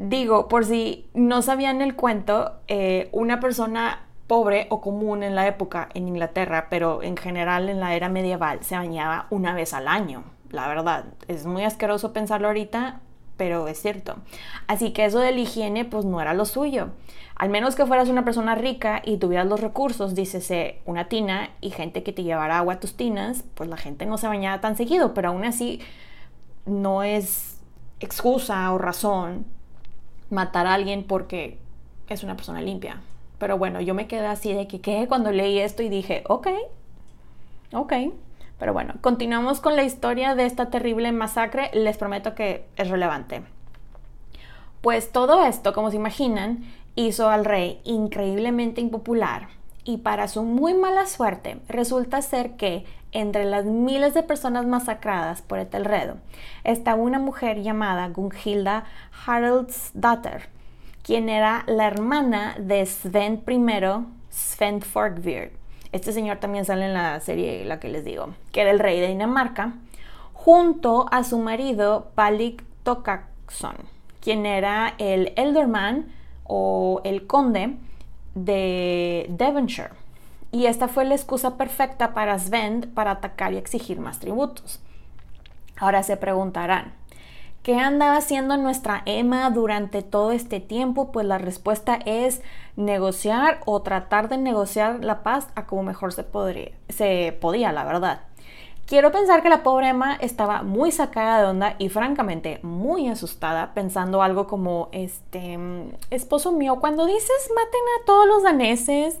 Digo, 0.00 0.48
por 0.48 0.64
si 0.64 1.08
no 1.14 1.40
sabían 1.40 1.82
el 1.82 1.94
cuento, 1.94 2.54
eh, 2.66 3.08
una 3.12 3.38
persona 3.38 4.06
pobre 4.26 4.66
o 4.70 4.80
común 4.80 5.22
en 5.22 5.36
la 5.36 5.46
época 5.46 5.88
en 5.94 6.08
Inglaterra, 6.08 6.66
pero 6.68 7.00
en 7.00 7.16
general 7.16 7.68
en 7.68 7.78
la 7.78 7.94
era 7.94 8.08
medieval, 8.08 8.64
se 8.64 8.74
bañaba 8.74 9.28
una 9.30 9.54
vez 9.54 9.72
al 9.72 9.86
año. 9.86 10.24
La 10.50 10.66
verdad, 10.66 11.04
es 11.28 11.46
muy 11.46 11.62
asqueroso 11.62 12.12
pensarlo 12.12 12.48
ahorita, 12.48 13.02
pero 13.36 13.68
es 13.68 13.80
cierto. 13.80 14.16
Así 14.66 14.90
que 14.90 15.04
eso 15.04 15.20
de 15.20 15.30
higiene 15.30 15.84
pues 15.84 16.04
no 16.04 16.20
era 16.20 16.34
lo 16.34 16.44
suyo. 16.44 16.88
Al 17.36 17.50
menos 17.50 17.76
que 17.76 17.86
fueras 17.86 18.08
una 18.08 18.24
persona 18.24 18.56
rica 18.56 19.00
y 19.04 19.18
tuvieras 19.18 19.46
los 19.46 19.60
recursos, 19.60 20.16
dícese 20.16 20.80
una 20.86 21.06
tina 21.06 21.50
y 21.60 21.70
gente 21.70 22.02
que 22.02 22.12
te 22.12 22.24
llevara 22.24 22.58
agua 22.58 22.74
a 22.74 22.80
tus 22.80 22.96
tinas, 22.96 23.44
pues 23.54 23.70
la 23.70 23.76
gente 23.76 24.06
no 24.06 24.18
se 24.18 24.26
bañaba 24.26 24.60
tan 24.60 24.76
seguido, 24.76 25.14
pero 25.14 25.28
aún 25.28 25.44
así 25.44 25.80
no 26.68 27.02
es 27.02 27.60
excusa 28.00 28.72
o 28.72 28.78
razón 28.78 29.46
matar 30.30 30.66
a 30.66 30.74
alguien 30.74 31.04
porque 31.04 31.58
es 32.08 32.22
una 32.22 32.36
persona 32.36 32.60
limpia. 32.60 33.00
Pero 33.38 33.58
bueno, 33.58 33.80
yo 33.80 33.94
me 33.94 34.06
quedé 34.06 34.26
así 34.26 34.52
de 34.52 34.66
que 34.66 34.80
qué 34.80 35.06
cuando 35.08 35.30
leí 35.30 35.58
esto 35.58 35.82
y 35.82 35.88
dije, 35.88 36.24
ok, 36.28 36.48
ok. 37.72 37.92
Pero 38.58 38.72
bueno, 38.72 38.94
continuamos 39.00 39.60
con 39.60 39.76
la 39.76 39.84
historia 39.84 40.34
de 40.34 40.44
esta 40.44 40.70
terrible 40.70 41.12
masacre. 41.12 41.70
Les 41.72 41.96
prometo 41.96 42.34
que 42.34 42.66
es 42.76 42.88
relevante. 42.88 43.42
Pues 44.80 45.12
todo 45.12 45.44
esto, 45.44 45.72
como 45.72 45.90
se 45.90 45.96
imaginan, 45.96 46.64
hizo 46.96 47.28
al 47.30 47.44
rey 47.44 47.80
increíblemente 47.84 48.80
impopular. 48.80 49.48
Y 49.84 49.98
para 49.98 50.28
su 50.28 50.42
muy 50.42 50.74
mala 50.74 51.06
suerte, 51.06 51.60
resulta 51.68 52.20
ser 52.20 52.56
que 52.56 52.84
entre 53.12 53.44
las 53.44 53.64
miles 53.64 54.14
de 54.14 54.22
personas 54.22 54.66
masacradas 54.66 55.42
por 55.42 55.58
Etelredo 55.58 56.16
estaba 56.64 57.02
una 57.02 57.18
mujer 57.18 57.62
llamada 57.62 58.08
Gunhilda 58.08 58.84
Haraldsdatter, 59.26 60.48
quien 61.02 61.28
era 61.28 61.64
la 61.66 61.86
hermana 61.86 62.56
de 62.58 62.84
Sven 62.84 63.42
I, 63.46 64.06
Sven 64.30 64.82
Forkbeard. 64.82 65.52
Este 65.92 66.12
señor 66.12 66.36
también 66.36 66.64
sale 66.64 66.84
en 66.86 66.94
la 66.94 67.18
serie, 67.20 67.64
la 67.64 67.80
que 67.80 67.88
les 67.88 68.04
digo, 68.04 68.34
que 68.52 68.60
era 68.60 68.70
el 68.70 68.78
rey 68.78 69.00
de 69.00 69.08
Dinamarca, 69.08 69.72
junto 70.34 71.06
a 71.10 71.24
su 71.24 71.38
marido 71.38 72.10
Palik 72.14 72.62
Tokaksson, 72.82 73.76
quien 74.20 74.44
era 74.44 74.94
el 74.98 75.32
Elderman 75.36 76.12
o 76.44 77.00
el 77.04 77.26
conde 77.26 77.76
de 78.34 79.26
Devonshire 79.30 79.97
y 80.50 80.66
esta 80.66 80.88
fue 80.88 81.04
la 81.04 81.14
excusa 81.14 81.56
perfecta 81.56 82.14
para 82.14 82.38
Sven 82.38 82.90
para 82.94 83.12
atacar 83.12 83.52
y 83.52 83.58
exigir 83.58 84.00
más 84.00 84.18
tributos. 84.18 84.80
Ahora 85.76 86.02
se 86.02 86.16
preguntarán, 86.16 86.94
¿qué 87.62 87.78
andaba 87.78 88.16
haciendo 88.16 88.56
nuestra 88.56 89.02
Emma 89.04 89.48
durante 89.50 90.02
todo 90.02 90.32
este 90.32 90.60
tiempo? 90.60 91.12
Pues 91.12 91.26
la 91.26 91.38
respuesta 91.38 91.98
es 92.06 92.42
negociar 92.76 93.60
o 93.66 93.82
tratar 93.82 94.28
de 94.28 94.38
negociar 94.38 95.04
la 95.04 95.22
paz 95.22 95.48
a 95.54 95.66
como 95.66 95.82
mejor 95.82 96.12
se, 96.12 96.24
podría, 96.24 96.72
se 96.88 97.36
podía, 97.40 97.72
la 97.72 97.84
verdad. 97.84 98.20
Quiero 98.86 99.12
pensar 99.12 99.42
que 99.42 99.50
la 99.50 99.62
pobre 99.62 99.88
Emma 99.88 100.16
estaba 100.18 100.62
muy 100.62 100.92
sacada 100.92 101.42
de 101.42 101.48
onda 101.48 101.74
y 101.76 101.90
francamente 101.90 102.58
muy 102.62 103.06
asustada, 103.08 103.74
pensando 103.74 104.22
algo 104.22 104.46
como, 104.46 104.88
este, 104.92 105.58
esposo 106.10 106.52
mío, 106.52 106.76
cuando 106.80 107.04
dices 107.04 107.50
maten 107.54 107.82
a 108.00 108.06
todos 108.06 108.26
los 108.26 108.42
daneses, 108.42 109.20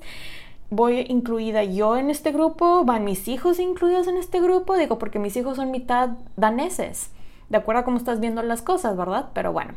voy 0.70 1.06
incluida 1.08 1.64
yo 1.64 1.96
en 1.96 2.10
este 2.10 2.32
grupo, 2.32 2.84
van 2.84 3.04
mis 3.04 3.28
hijos 3.28 3.58
incluidos 3.58 4.06
en 4.06 4.16
este 4.16 4.40
grupo, 4.40 4.76
digo, 4.76 4.98
porque 4.98 5.18
mis 5.18 5.36
hijos 5.36 5.56
son 5.56 5.70
mitad 5.70 6.10
daneses, 6.36 7.10
de 7.48 7.56
acuerdo 7.56 7.80
a 7.80 7.84
cómo 7.84 7.96
estás 7.96 8.20
viendo 8.20 8.42
las 8.42 8.62
cosas, 8.62 8.96
¿verdad? 8.96 9.30
Pero 9.32 9.52
bueno, 9.52 9.74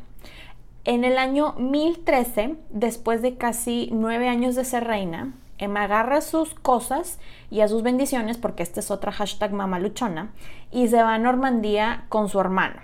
en 0.84 1.04
el 1.04 1.18
año 1.18 1.54
1013, 1.58 2.56
después 2.72 3.22
de 3.22 3.36
casi 3.36 3.90
nueve 3.92 4.28
años 4.28 4.56
de 4.56 4.66
ser 4.66 4.86
reina, 4.86 5.34
Emma 5.58 5.84
agarra 5.84 6.22
sus 6.22 6.56
cosas 6.56 7.20
y 7.52 7.62
a 7.62 7.68
sus 7.68 7.84
bendiciones, 7.84 8.38
porque 8.38 8.64
este 8.64 8.80
es 8.80 8.90
otra 8.90 9.12
hashtag 9.12 9.54
mamaluchona, 9.54 10.32
y 10.72 10.88
se 10.88 11.04
va 11.04 11.14
a 11.14 11.20
Normandía 11.20 12.06
con 12.10 12.30
su 12.30 12.40
hermano. 12.40 12.82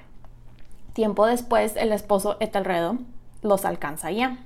Tiempo 0.94 1.26
después, 1.26 1.76
el 1.76 1.92
esposo 1.92 2.38
Etelredo 2.40 2.98
los 3.42 3.66
alcanza 3.66 4.12
ya. 4.12 4.38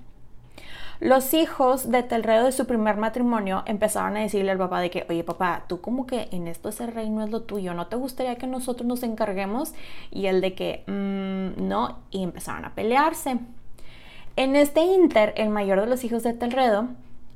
Los 1.02 1.34
hijos 1.34 1.90
de 1.90 2.04
Telredo 2.04 2.46
de 2.46 2.52
su 2.52 2.68
primer 2.68 2.96
matrimonio 2.96 3.64
empezaron 3.66 4.16
a 4.18 4.20
decirle 4.20 4.52
al 4.52 4.60
papá 4.60 4.80
de 4.82 4.92
que, 4.92 5.04
oye 5.10 5.24
papá, 5.24 5.64
tú 5.68 5.82
como 5.82 6.06
que 6.06 6.28
en 6.32 6.48
esto 6.48 6.70
ese 6.70 6.86
reino 6.86 7.24
es 7.24 7.32
lo 7.32 7.42
tuyo, 7.42 7.74
¿no 7.74 7.88
te 7.88 7.96
gustaría 7.96 8.36
que 8.36 8.46
nosotros 8.46 8.86
nos 8.86 9.02
encarguemos? 9.02 9.74
Y 10.12 10.28
el 10.28 10.42
de 10.42 10.54
que, 10.54 10.84
mm, 10.86 11.68
no, 11.68 11.98
y 12.12 12.22
empezaron 12.22 12.66
a 12.66 12.76
pelearse. 12.76 13.40
En 14.36 14.56
este 14.56 14.82
inter, 14.82 15.34
el 15.38 15.50
mayor 15.50 15.82
de 15.82 15.88
los 15.88 16.04
hijos 16.04 16.22
de 16.22 16.34
Telredo, 16.34 16.90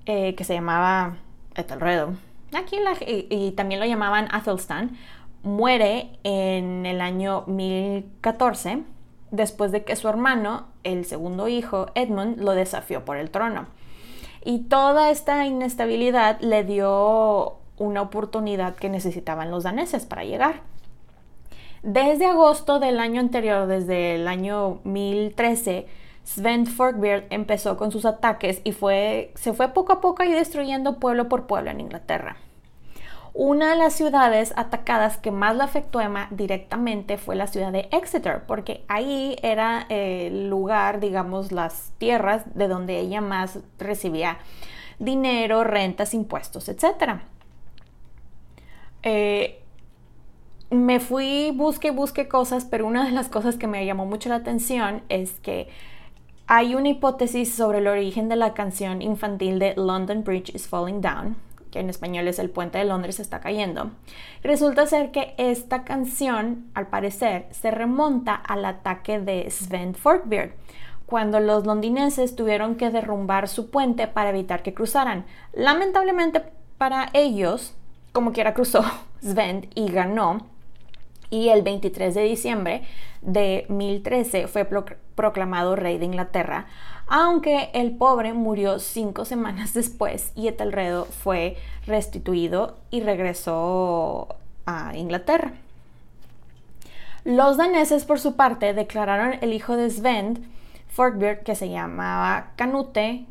eh, 0.05 0.35
que 0.35 0.43
se 0.43 0.53
llamaba 0.53 1.17
Etelredo, 1.55 2.13
aquí 2.53 2.77
y, 3.07 3.25
y 3.31 3.51
también 3.53 3.79
lo 3.79 3.87
llamaban 3.87 4.27
Athelstan, 4.29 4.95
muere 5.41 6.11
en 6.23 6.85
el 6.85 7.01
año 7.01 7.45
1014 7.47 8.83
después 9.35 9.71
de 9.71 9.83
que 9.83 9.95
su 9.95 10.07
hermano, 10.07 10.67
el 10.83 11.05
segundo 11.05 11.47
hijo, 11.47 11.87
Edmund, 11.95 12.39
lo 12.39 12.51
desafió 12.51 13.05
por 13.05 13.17
el 13.17 13.29
trono. 13.29 13.67
Y 14.43 14.63
toda 14.63 15.09
esta 15.09 15.45
inestabilidad 15.45 16.39
le 16.41 16.63
dio 16.63 17.57
una 17.77 18.01
oportunidad 18.01 18.75
que 18.75 18.89
necesitaban 18.89 19.51
los 19.51 19.63
daneses 19.63 20.05
para 20.05 20.23
llegar. 20.23 20.61
Desde 21.83 22.25
agosto 22.25 22.79
del 22.79 22.99
año 22.99 23.21
anterior, 23.21 23.67
desde 23.67 24.15
el 24.15 24.27
año 24.27 24.79
1013, 24.83 25.87
Sven 26.23 26.65
Forkbeard 26.65 27.25
empezó 27.29 27.77
con 27.77 27.91
sus 27.91 28.05
ataques 28.05 28.61
y 28.63 28.71
fue, 28.71 29.31
se 29.35 29.53
fue 29.53 29.69
poco 29.69 29.93
a 29.93 30.01
poco 30.01 30.23
y 30.23 30.31
destruyendo 30.31 30.99
pueblo 30.99 31.29
por 31.29 31.45
pueblo 31.45 31.69
en 31.69 31.81
Inglaterra. 31.81 32.37
Una 33.37 33.71
de 33.71 33.75
las 33.75 33.91
ciudades 33.91 34.53
atacadas 34.55 35.17
que 35.17 35.29
más 35.29 35.57
la 35.57 35.65
afectó 35.65 35.99
Emma 35.99 36.29
directamente 36.31 37.17
fue 37.17 37.35
la 37.35 37.47
ciudad 37.47 37.73
de 37.73 37.89
Exeter, 37.91 38.43
porque 38.47 38.85
ahí 38.87 39.35
era 39.43 39.85
el 39.89 40.49
lugar, 40.49 41.01
digamos, 41.01 41.51
las 41.51 41.91
tierras 41.97 42.45
de 42.55 42.69
donde 42.69 42.97
ella 42.97 43.19
más 43.19 43.59
recibía 43.77 44.37
dinero, 44.99 45.65
rentas, 45.65 46.13
impuestos, 46.13 46.69
etc. 46.69 47.19
Eh, 49.03 49.61
me 50.69 51.01
fui, 51.01 51.51
busqué, 51.53 51.91
busqué 51.91 52.29
cosas, 52.29 52.63
pero 52.63 52.87
una 52.87 53.03
de 53.03 53.11
las 53.11 53.27
cosas 53.27 53.57
que 53.57 53.67
me 53.67 53.85
llamó 53.85 54.05
mucho 54.05 54.29
la 54.29 54.35
atención 54.35 55.03
es 55.09 55.41
que 55.41 55.67
hay 56.47 56.73
una 56.73 56.87
hipótesis 56.87 57.53
sobre 57.53 57.79
el 57.79 57.87
origen 57.87 58.29
de 58.29 58.37
la 58.37 58.53
canción 58.53 59.01
infantil 59.01 59.59
de 59.59 59.73
London 59.75 60.23
Bridge 60.23 60.55
is 60.55 60.69
Falling 60.69 61.01
Down, 61.01 61.35
que 61.75 61.81
en 61.81 61.89
español 61.89 62.29
es 62.29 62.39
El 62.39 62.49
puente 62.49 62.77
de 62.77 62.85
Londres 62.85 63.19
está 63.19 63.41
cayendo. 63.41 63.91
resulta 64.43 64.87
ser 64.87 65.11
que 65.11 65.35
esta 65.37 65.83
canción, 65.83 66.67
al 66.73 66.87
parecer, 66.87 67.47
se 67.51 67.69
remonta 67.69 68.33
al 68.33 68.63
ataque 68.63 69.19
de 69.19 69.51
Sven 69.51 69.93
Forkbeard, 69.93 70.51
cuando 71.05 71.41
los 71.41 71.65
londinenses 71.65 72.37
tuvieron 72.37 72.75
que 72.75 72.91
derrumbar 72.91 73.49
su 73.49 73.69
puente 73.71 74.07
para 74.07 74.29
evitar 74.29 74.63
que 74.63 74.73
cruzaran. 74.73 75.25
Lamentablemente 75.51 76.43
para 76.77 77.09
ellos, 77.11 77.75
como 78.13 78.31
quiera 78.31 78.53
cruzó 78.53 78.85
Sven 79.21 79.67
y 79.75 79.91
ganó, 79.91 80.47
y 81.29 81.49
el 81.49 81.61
23 81.61 82.15
de 82.15 82.21
diciembre 82.21 82.83
de 83.21 83.65
1013 83.67 84.47
fue 84.47 84.65
proclamado 85.15 85.75
rey 85.75 85.97
de 85.97 86.05
Inglaterra, 86.05 86.67
aunque 87.07 87.69
el 87.73 87.95
pobre 87.95 88.33
murió 88.33 88.79
cinco 88.79 89.25
semanas 89.25 89.73
después 89.73 90.31
y 90.35 90.47
Etelredo 90.47 91.05
fue 91.05 91.57
restituido 91.85 92.77
y 92.89 93.01
regresó 93.01 94.27
a 94.65 94.95
Inglaterra. 94.95 95.53
Los 97.23 97.57
daneses, 97.57 98.05
por 98.05 98.19
su 98.19 98.35
parte, 98.35 98.73
declararon 98.73 99.39
el 99.41 99.53
hijo 99.53 99.75
de 99.75 99.89
Sven, 99.89 100.47
Forkbeard, 100.89 101.43
que 101.43 101.55
se 101.55 101.69
llamaba 101.69 102.51
Canute, 102.55 103.25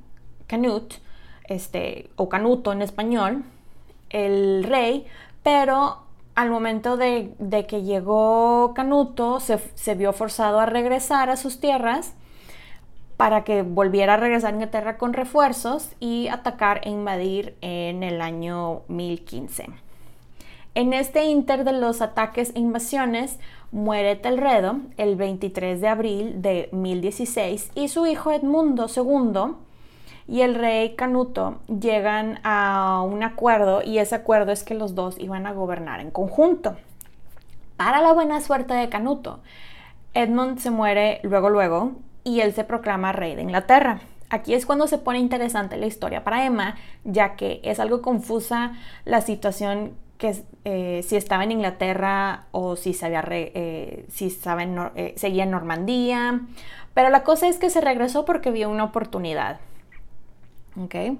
Canut, 0.48 0.94
este, 1.44 2.10
o 2.16 2.28
Canuto 2.28 2.72
en 2.72 2.82
español, 2.82 3.44
el 4.10 4.64
rey, 4.64 5.06
pero 5.42 6.04
al 6.34 6.50
momento 6.50 6.96
de, 6.96 7.34
que 7.68 7.82
llegó 7.82 8.72
Canuto 8.74 9.38
se, 9.40 9.94
vio 9.94 10.12
forzado 10.12 10.58
a 10.58 10.66
regresar 10.66 11.30
a 11.30 11.36
sus 11.36 11.60
tierras 11.60 12.14
para 13.16 13.44
que 13.44 13.62
volviera 13.62 14.14
a 14.14 14.16
regresar 14.16 14.52
a 14.52 14.54
Inglaterra 14.54 14.98
con 14.98 15.12
refuerzos 15.12 15.90
y 16.00 16.28
atacar 16.28 16.80
e 16.84 16.90
invadir 16.90 17.56
en 17.60 18.02
el 18.02 18.20
año 18.20 18.82
1015. 18.88 19.66
En 20.76 20.92
este 20.92 21.26
inter 21.26 21.62
de 21.62 21.72
los 21.72 22.02
ataques 22.02 22.50
e 22.56 22.58
invasiones 22.58 23.38
muere 23.70 24.16
Telredo 24.16 24.80
el 24.96 25.14
23 25.14 25.80
de 25.80 25.88
abril 25.88 26.42
de 26.42 26.68
1016 26.72 27.70
y 27.76 27.88
su 27.88 28.06
hijo 28.06 28.32
Edmundo 28.32 28.86
II 28.88 29.54
y 30.26 30.40
el 30.40 30.56
rey 30.56 30.96
Canuto 30.96 31.58
llegan 31.68 32.40
a 32.42 33.02
un 33.02 33.22
acuerdo 33.22 33.82
y 33.82 33.98
ese 33.98 34.16
acuerdo 34.16 34.50
es 34.50 34.64
que 34.64 34.74
los 34.74 34.96
dos 34.96 35.16
iban 35.20 35.46
a 35.46 35.52
gobernar 35.52 36.00
en 36.00 36.10
conjunto. 36.10 36.76
Para 37.76 38.00
la 38.00 38.12
buena 38.12 38.40
suerte 38.40 38.74
de 38.74 38.88
Canuto, 38.88 39.40
Edmund 40.12 40.58
se 40.58 40.70
muere 40.70 41.20
luego 41.22 41.50
luego 41.50 41.92
y 42.24 42.40
él 42.40 42.54
se 42.54 42.64
proclama 42.64 43.12
rey 43.12 43.34
de 43.36 43.42
Inglaterra. 43.42 44.00
Aquí 44.30 44.54
es 44.54 44.66
cuando 44.66 44.88
se 44.88 44.98
pone 44.98 45.18
interesante 45.18 45.76
la 45.76 45.86
historia 45.86 46.24
para 46.24 46.44
Emma, 46.44 46.76
ya 47.04 47.36
que 47.36 47.60
es 47.62 47.78
algo 47.78 48.02
confusa 48.02 48.72
la 49.04 49.20
situación 49.20 49.92
que 50.18 50.42
eh, 50.64 51.04
si 51.06 51.16
estaba 51.16 51.44
en 51.44 51.52
Inglaterra 51.52 52.46
o 52.50 52.76
si, 52.76 52.94
se 52.94 53.12
eh, 53.12 54.06
si 54.08 54.38
eh, 54.96 55.14
seguía 55.16 55.44
en 55.44 55.50
Normandía. 55.50 56.40
Pero 56.94 57.10
la 57.10 57.22
cosa 57.22 57.48
es 57.48 57.58
que 57.58 57.70
se 57.70 57.80
regresó 57.80 58.24
porque 58.24 58.50
vio 58.50 58.70
una 58.70 58.84
oportunidad. 58.84 59.60
¿Ok? 60.80 61.18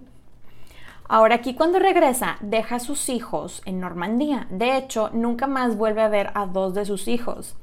Ahora 1.06 1.36
aquí 1.36 1.54
cuando 1.54 1.78
regresa 1.78 2.36
deja 2.40 2.76
a 2.76 2.80
sus 2.80 3.08
hijos 3.08 3.62
en 3.66 3.80
Normandía. 3.80 4.46
De 4.50 4.76
hecho, 4.76 5.10
nunca 5.12 5.46
más 5.46 5.76
vuelve 5.76 6.00
a 6.00 6.08
ver 6.08 6.30
a 6.34 6.46
dos 6.46 6.74
de 6.74 6.86
sus 6.86 7.08
hijos. 7.08 7.56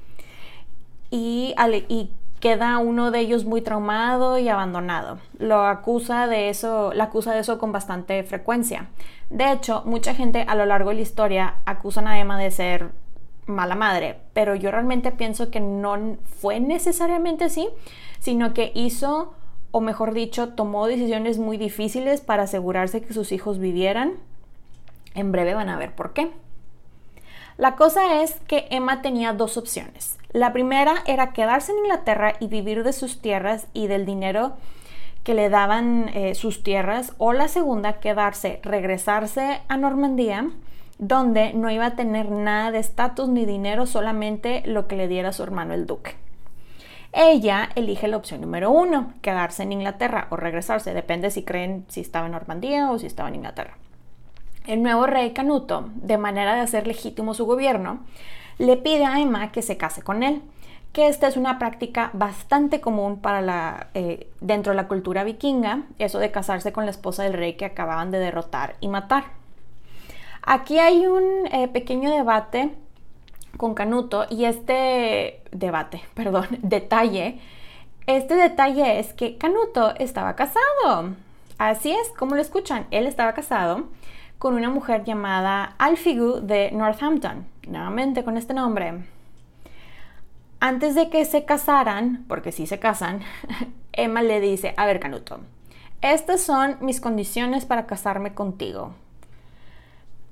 Y, 1.09 1.55
y 1.89 2.11
queda 2.41 2.77
uno 2.79 3.11
de 3.11 3.19
ellos 3.19 3.45
muy 3.45 3.61
traumado 3.61 4.37
y 4.37 4.49
abandonado. 4.49 5.19
Lo 5.39 5.65
acusa 5.65 6.27
de 6.27 6.49
eso, 6.49 6.91
la 6.93 7.05
acusa 7.05 7.33
de 7.33 7.39
eso 7.39 7.57
con 7.57 7.71
bastante 7.71 8.21
frecuencia. 8.23 8.89
De 9.29 9.49
hecho, 9.49 9.83
mucha 9.85 10.13
gente 10.13 10.43
a 10.45 10.55
lo 10.55 10.65
largo 10.65 10.89
de 10.89 10.95
la 10.97 11.01
historia 11.01 11.55
acusan 11.65 12.07
a 12.07 12.19
Emma 12.19 12.37
de 12.37 12.51
ser 12.51 12.89
mala 13.45 13.75
madre, 13.75 14.19
pero 14.33 14.55
yo 14.55 14.71
realmente 14.71 15.11
pienso 15.11 15.49
que 15.49 15.61
no 15.61 16.17
fue 16.39 16.59
necesariamente 16.59 17.45
así, 17.45 17.69
sino 18.19 18.53
que 18.53 18.73
hizo 18.75 19.33
o 19.71 19.79
mejor 19.79 20.13
dicho, 20.13 20.49
tomó 20.49 20.85
decisiones 20.85 21.37
muy 21.37 21.57
difíciles 21.57 22.21
para 22.21 22.43
asegurarse 22.43 23.01
que 23.01 23.13
sus 23.13 23.31
hijos 23.31 23.57
vivieran. 23.57 24.13
En 25.15 25.31
breve 25.31 25.53
van 25.53 25.69
a 25.69 25.77
ver 25.77 25.95
por 25.95 26.13
qué. 26.13 26.31
La 27.57 27.75
cosa 27.75 28.21
es 28.21 28.39
que 28.47 28.67
Emma 28.69 29.01
tenía 29.01 29.33
dos 29.33 29.57
opciones. 29.57 30.17
La 30.33 30.53
primera 30.53 30.95
era 31.05 31.33
quedarse 31.33 31.73
en 31.73 31.79
Inglaterra 31.79 32.35
y 32.39 32.47
vivir 32.47 32.83
de 32.83 32.93
sus 32.93 33.21
tierras 33.21 33.67
y 33.73 33.87
del 33.87 34.05
dinero 34.05 34.53
que 35.23 35.33
le 35.33 35.49
daban 35.49 36.09
eh, 36.13 36.35
sus 36.35 36.63
tierras, 36.63 37.13
o 37.17 37.33
la 37.33 37.47
segunda, 37.47 37.99
quedarse, 37.99 38.59
regresarse 38.63 39.61
a 39.67 39.77
Normandía, 39.77 40.49
donde 40.97 41.53
no 41.53 41.69
iba 41.69 41.85
a 41.85 41.95
tener 41.95 42.31
nada 42.31 42.71
de 42.71 42.79
estatus 42.79 43.27
ni 43.27 43.45
dinero, 43.45 43.85
solamente 43.85 44.63
lo 44.65 44.87
que 44.87 44.95
le 44.95 45.07
diera 45.07 45.33
su 45.33 45.43
hermano 45.43 45.73
el 45.73 45.85
duque. 45.85 46.15
Ella 47.13 47.69
elige 47.75 48.07
la 48.07 48.17
opción 48.17 48.41
número 48.41 48.71
uno, 48.71 49.13
quedarse 49.21 49.63
en 49.63 49.73
Inglaterra 49.73 50.27
o 50.29 50.37
regresarse, 50.37 50.93
depende 50.93 51.29
si 51.29 51.43
creen 51.43 51.85
si 51.89 52.01
estaba 52.01 52.25
en 52.25 52.31
Normandía 52.31 52.89
o 52.89 52.97
si 52.97 53.05
estaba 53.05 53.29
en 53.29 53.35
Inglaterra. 53.35 53.77
El 54.65 54.81
nuevo 54.81 55.07
rey 55.07 55.31
Canuto, 55.31 55.89
de 55.95 56.17
manera 56.17 56.55
de 56.55 56.61
hacer 56.61 56.87
legítimo 56.87 57.33
su 57.33 57.45
gobierno, 57.45 57.99
le 58.61 58.77
pide 58.77 59.05
a 59.05 59.19
Emma 59.19 59.51
que 59.51 59.63
se 59.63 59.75
case 59.77 60.03
con 60.03 60.21
él, 60.21 60.43
que 60.93 61.07
esta 61.07 61.27
es 61.27 61.35
una 61.35 61.57
práctica 61.57 62.11
bastante 62.13 62.79
común 62.79 63.19
para 63.19 63.89
eh, 63.95 64.29
dentro 64.39 64.71
de 64.71 64.75
la 64.75 64.87
cultura 64.87 65.23
vikinga, 65.23 65.83
eso 65.97 66.19
de 66.19 66.29
casarse 66.29 66.71
con 66.71 66.85
la 66.85 66.91
esposa 66.91 67.23
del 67.23 67.33
rey 67.33 67.53
que 67.53 67.65
acababan 67.65 68.11
de 68.11 68.19
derrotar 68.19 68.75
y 68.79 68.87
matar. 68.87 69.23
Aquí 70.43 70.77
hay 70.77 71.07
un 71.07 71.47
eh, 71.51 71.69
pequeño 71.69 72.11
debate 72.11 72.75
con 73.57 73.73
Canuto 73.73 74.27
y 74.29 74.45
este 74.45 75.41
debate, 75.51 76.03
perdón, 76.13 76.47
detalle, 76.61 77.39
este 78.05 78.35
detalle 78.35 78.99
es 78.99 79.13
que 79.13 79.37
Canuto 79.37 79.95
estaba 79.95 80.35
casado. 80.35 81.15
Así 81.57 81.91
es, 81.91 82.09
como 82.09 82.35
lo 82.35 82.41
escuchan, 82.41 82.85
él 82.91 83.07
estaba 83.07 83.33
casado 83.33 83.87
con 84.41 84.55
una 84.55 84.71
mujer 84.71 85.03
llamada 85.03 85.75
Alfigu 85.77 86.39
de 86.41 86.71
Northampton, 86.71 87.45
nuevamente 87.67 88.23
con 88.23 88.37
este 88.37 88.55
nombre. 88.55 89.03
Antes 90.59 90.95
de 90.95 91.11
que 91.11 91.25
se 91.25 91.45
casaran, 91.45 92.25
porque 92.27 92.51
sí 92.51 92.65
se 92.65 92.79
casan, 92.79 93.21
Emma 93.93 94.23
le 94.23 94.39
dice, 94.39 94.73
a 94.77 94.87
ver 94.87 94.99
Canuto, 94.99 95.41
estas 96.01 96.41
son 96.41 96.77
mis 96.81 96.99
condiciones 96.99 97.65
para 97.65 97.85
casarme 97.85 98.33
contigo. 98.33 98.95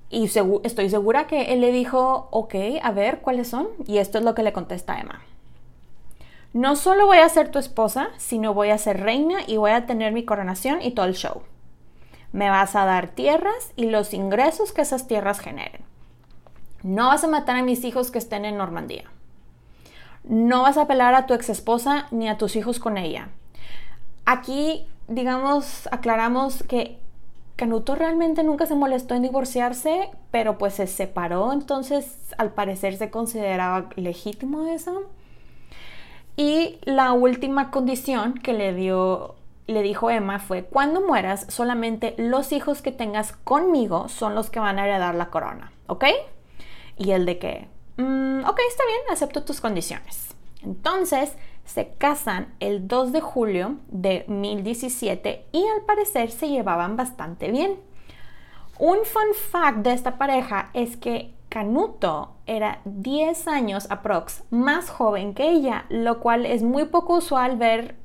Y 0.10 0.26
estoy 0.64 0.90
segura 0.90 1.28
que 1.28 1.54
él 1.54 1.62
le 1.62 1.72
dijo, 1.72 2.30
ok, 2.32 2.56
a 2.82 2.92
ver, 2.92 3.20
¿cuáles 3.20 3.48
son? 3.48 3.68
Y 3.86 4.00
esto 4.00 4.18
es 4.18 4.24
lo 4.24 4.34
que 4.34 4.42
le 4.42 4.54
contesta 4.54 5.00
Emma. 5.00 5.22
No 6.52 6.76
solo 6.76 7.06
voy 7.06 7.20
a 7.20 7.30
ser 7.30 7.52
tu 7.52 7.60
esposa, 7.60 8.10
sino 8.18 8.56
voy 8.56 8.72
a 8.72 8.80
ser 8.80 9.02
reina 9.02 9.42
y 9.46 9.58
voy 9.58 9.70
a 9.70 9.86
tener 9.86 10.14
mi 10.14 10.26
coronación 10.26 10.82
y 10.82 10.94
todo 10.96 11.06
el 11.06 11.14
show. 11.14 11.44
Me 12.32 12.50
vas 12.50 12.76
a 12.76 12.86
dar 12.86 13.10
tierras 13.10 13.74
y 13.76 13.86
los 13.86 14.14
ingresos 14.14 14.72
que 14.72 14.82
esas 14.82 15.08
tierras 15.08 15.40
generen. 15.40 15.82
No 16.84 17.08
vas 17.08 17.24
a 17.24 17.28
matar 17.28 17.58
a 17.58 17.64
mis 17.64 17.84
hijos 17.84 18.12
que 18.12 18.20
estén 18.20 18.46
en 18.46 18.58
Normandía. 18.58 19.06
No 20.24 20.62
vas 20.62 20.78
a 20.78 20.84
apelar 20.84 21.16
a 21.16 21.26
tu 21.26 21.34
ex 21.34 21.50
esposa 21.50 22.08
ni 22.12 22.30
a 22.30 22.38
tus 22.38 22.56
hijos 22.56 22.80
con 22.80 22.98
ella. 22.98 23.30
Aquí, 24.26 24.86
digamos, 25.08 25.90
aclaramos 25.92 26.64
que 26.64 27.00
Canuto 27.56 27.96
realmente 27.96 28.44
nunca 28.44 28.66
se 28.66 28.76
molestó 28.76 29.16
en 29.16 29.24
divorciarse, 29.24 30.12
pero 30.32 30.58
pues 30.58 30.76
se 30.76 30.88
separó, 30.88 31.52
entonces 31.52 32.16
al 32.38 32.54
parecer 32.54 32.96
se 32.96 33.10
consideraba 33.10 33.90
legítimo 33.98 34.68
eso. 34.68 35.10
Y 36.38 36.78
la 36.84 37.12
última 37.12 37.70
condición 37.70 38.36
que 38.36 38.54
le 38.54 38.74
dio 38.74 39.36
le 39.70 39.82
dijo 39.82 40.10
Emma 40.10 40.40
fue, 40.40 40.64
cuando 40.64 41.02
mueras, 41.02 41.46
solamente 41.50 42.16
los 42.18 42.52
hijos 42.52 42.82
que 42.82 42.92
tengas 42.92 43.34
conmigo 43.44 44.10
son 44.10 44.36
los 44.36 44.50
que 44.50 44.60
van 44.60 44.80
a 44.80 44.86
heredar 44.86 45.16
la 45.16 45.30
corona, 45.30 45.72
¿ok? 45.88 46.06
Y 46.98 47.12
el 47.12 47.26
de 47.26 47.40
que, 47.40 47.68
mm, 47.98 48.46
ok, 48.46 48.60
está 48.70 48.84
bien, 48.86 49.02
acepto 49.12 49.44
tus 49.44 49.62
condiciones. 49.62 50.36
Entonces, 50.64 51.36
se 51.66 51.94
casan 51.98 52.54
el 52.60 52.88
2 52.88 53.12
de 53.12 53.22
julio 53.22 53.78
de 53.88 54.26
1017 54.28 55.46
y 55.52 55.64
al 55.64 55.82
parecer 55.86 56.32
se 56.32 56.50
llevaban 56.50 56.98
bastante 56.98 57.52
bien. 57.52 57.80
Un 58.80 59.00
fun 59.04 59.34
fact 59.52 59.80
de 59.80 59.94
esta 59.94 60.18
pareja 60.18 60.72
es 60.74 60.98
que 60.98 61.34
Canuto 61.50 62.36
era 62.46 62.80
10 62.86 63.48
años 63.48 63.88
aprox 63.90 64.44
más 64.52 64.90
joven 64.90 65.34
que 65.34 65.50
ella, 65.50 65.86
lo 65.90 66.20
cual 66.20 66.46
es 66.46 66.64
muy 66.64 66.86
poco 66.86 67.18
usual 67.18 67.58
ver 67.58 67.96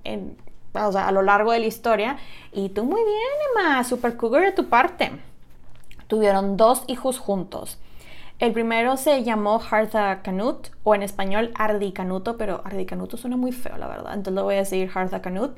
a 0.74 1.12
lo 1.12 1.22
largo 1.22 1.52
de 1.52 1.60
la 1.60 1.66
historia. 1.66 2.18
Y 2.52 2.68
tú 2.70 2.84
muy 2.84 3.00
bien, 3.02 3.66
Emma, 3.66 3.84
super 3.84 4.16
cougar 4.16 4.42
de 4.42 4.52
tu 4.52 4.68
parte. 4.68 5.12
Tuvieron 6.06 6.56
dos 6.56 6.84
hijos 6.86 7.18
juntos. 7.18 7.78
El 8.40 8.52
primero 8.52 8.96
se 8.96 9.22
llamó 9.22 9.60
Hartha 9.70 10.20
Canut, 10.22 10.68
o 10.82 10.94
en 10.94 11.02
español 11.02 11.52
Ardi 11.54 11.92
Canuto, 11.92 12.36
pero 12.36 12.62
Ardi 12.64 12.84
Canuto 12.84 13.16
suena 13.16 13.36
muy 13.36 13.52
feo, 13.52 13.76
la 13.78 13.86
verdad, 13.86 14.12
entonces 14.12 14.34
lo 14.34 14.42
voy 14.42 14.56
a 14.56 14.58
decir 14.58 14.90
Hartha 14.92 15.22
Canut, 15.22 15.52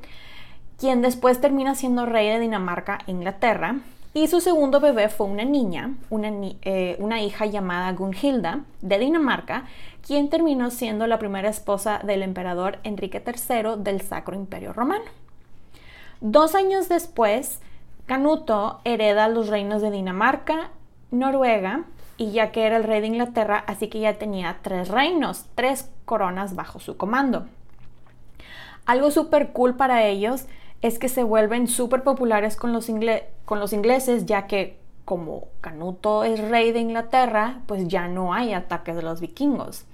quien 0.79 1.00
después 1.00 1.40
termina 1.40 1.74
siendo 1.74 2.05
rey 2.05 2.29
de 2.29 2.38
Dinamarca 2.38 2.98
Inglaterra. 3.07 3.76
Y 4.16 4.29
su 4.29 4.40
segundo 4.40 4.81
bebé 4.81 5.11
fue 5.11 5.26
una 5.26 5.44
niña, 5.44 5.94
una, 6.09 6.31
eh, 6.62 6.96
una 7.00 7.20
hija 7.20 7.44
llamada 7.44 7.92
Gunhilda 7.92 8.61
de 8.81 8.98
Dinamarca, 8.98 9.66
quien 10.00 10.31
terminó 10.31 10.70
siendo 10.70 11.07
la 11.07 11.18
primera 11.18 11.50
esposa 11.50 12.00
del 12.02 12.22
emperador 12.22 12.79
Enrique 12.83 13.22
III 13.22 13.76
del 13.76 14.00
Sacro 14.00 14.35
Imperio 14.35 14.72
Romano. 14.72 15.05
Dos 16.22 16.55
años 16.55 16.88
después, 16.88 17.61
Canuto 18.07 18.81
hereda 18.85 19.29
los 19.29 19.48
reinos 19.48 19.83
de 19.83 19.90
Dinamarca, 19.90 20.70
Noruega, 21.11 21.85
y 22.16 22.31
ya 22.31 22.52
que 22.52 22.64
era 22.64 22.79
el 22.79 22.85
rey 22.85 23.02
de 23.02 23.09
Inglaterra, 23.09 23.64
así 23.66 23.88
que 23.88 24.00
ya 24.00 24.14
tenía 24.14 24.61
tres 24.62 24.88
reinos, 24.88 25.44
tres 25.55 25.90
coronas 26.07 26.55
bajo 26.55 26.81
su 26.81 26.96
comando. 26.96 27.48
Algo 28.87 29.11
súper 29.11 29.52
cool 29.52 29.76
para 29.76 30.07
ellos 30.07 30.46
es 30.82 30.98
que 30.98 31.08
se 31.08 31.22
vuelven 31.22 31.68
súper 31.68 32.02
populares 32.02 32.56
con 32.56 32.72
los, 32.72 32.90
con 33.44 33.60
los 33.60 33.72
ingleses, 33.72 34.26
ya 34.26 34.46
que 34.46 34.78
como 35.04 35.44
Canuto 35.60 36.24
es 36.24 36.40
rey 36.48 36.72
de 36.72 36.80
Inglaterra, 36.80 37.60
pues 37.66 37.86
ya 37.88 38.08
no 38.08 38.34
hay 38.34 38.52
ataques 38.52 38.96
de 38.96 39.02
los 39.02 39.20
vikingos. 39.20 39.84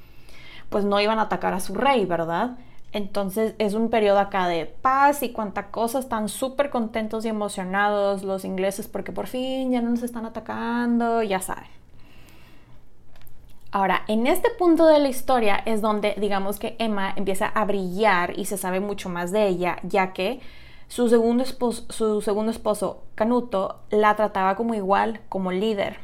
Pues 0.70 0.84
no 0.84 1.00
iban 1.00 1.18
a 1.18 1.22
atacar 1.22 1.52
a 1.52 1.60
su 1.60 1.74
rey, 1.74 2.06
¿verdad? 2.06 2.56
Entonces 2.92 3.54
es 3.58 3.74
un 3.74 3.88
periodo 3.88 4.18
acá 4.18 4.48
de 4.48 4.66
paz 4.66 5.22
y 5.22 5.30
cuanta 5.30 5.70
cosa, 5.70 5.98
están 5.98 6.28
súper 6.28 6.70
contentos 6.70 7.24
y 7.24 7.28
emocionados 7.28 8.22
los 8.22 8.44
ingleses 8.44 8.86
porque 8.88 9.12
por 9.12 9.26
fin 9.26 9.70
ya 9.70 9.80
no 9.80 9.90
nos 9.90 10.02
están 10.02 10.26
atacando, 10.26 11.22
ya 11.22 11.40
saben. 11.40 11.82
Ahora, 13.70 14.02
en 14.06 14.26
este 14.26 14.50
punto 14.58 14.86
de 14.86 14.98
la 14.98 15.08
historia 15.08 15.56
es 15.64 15.80
donde 15.80 16.14
digamos 16.18 16.58
que 16.58 16.76
Emma 16.78 17.14
empieza 17.16 17.46
a 17.46 17.64
brillar 17.64 18.38
y 18.38 18.44
se 18.44 18.58
sabe 18.58 18.80
mucho 18.80 19.08
más 19.08 19.32
de 19.32 19.48
ella, 19.48 19.78
ya 19.82 20.12
que 20.12 20.40
su 20.92 21.08
segundo 21.08 21.42
esposo, 21.42 21.86
su 21.88 22.20
segundo 22.20 22.50
esposo 22.50 23.04
Canuto, 23.14 23.80
la 23.88 24.14
trataba 24.14 24.56
como 24.56 24.74
igual, 24.74 25.22
como 25.30 25.50
líder. 25.50 26.00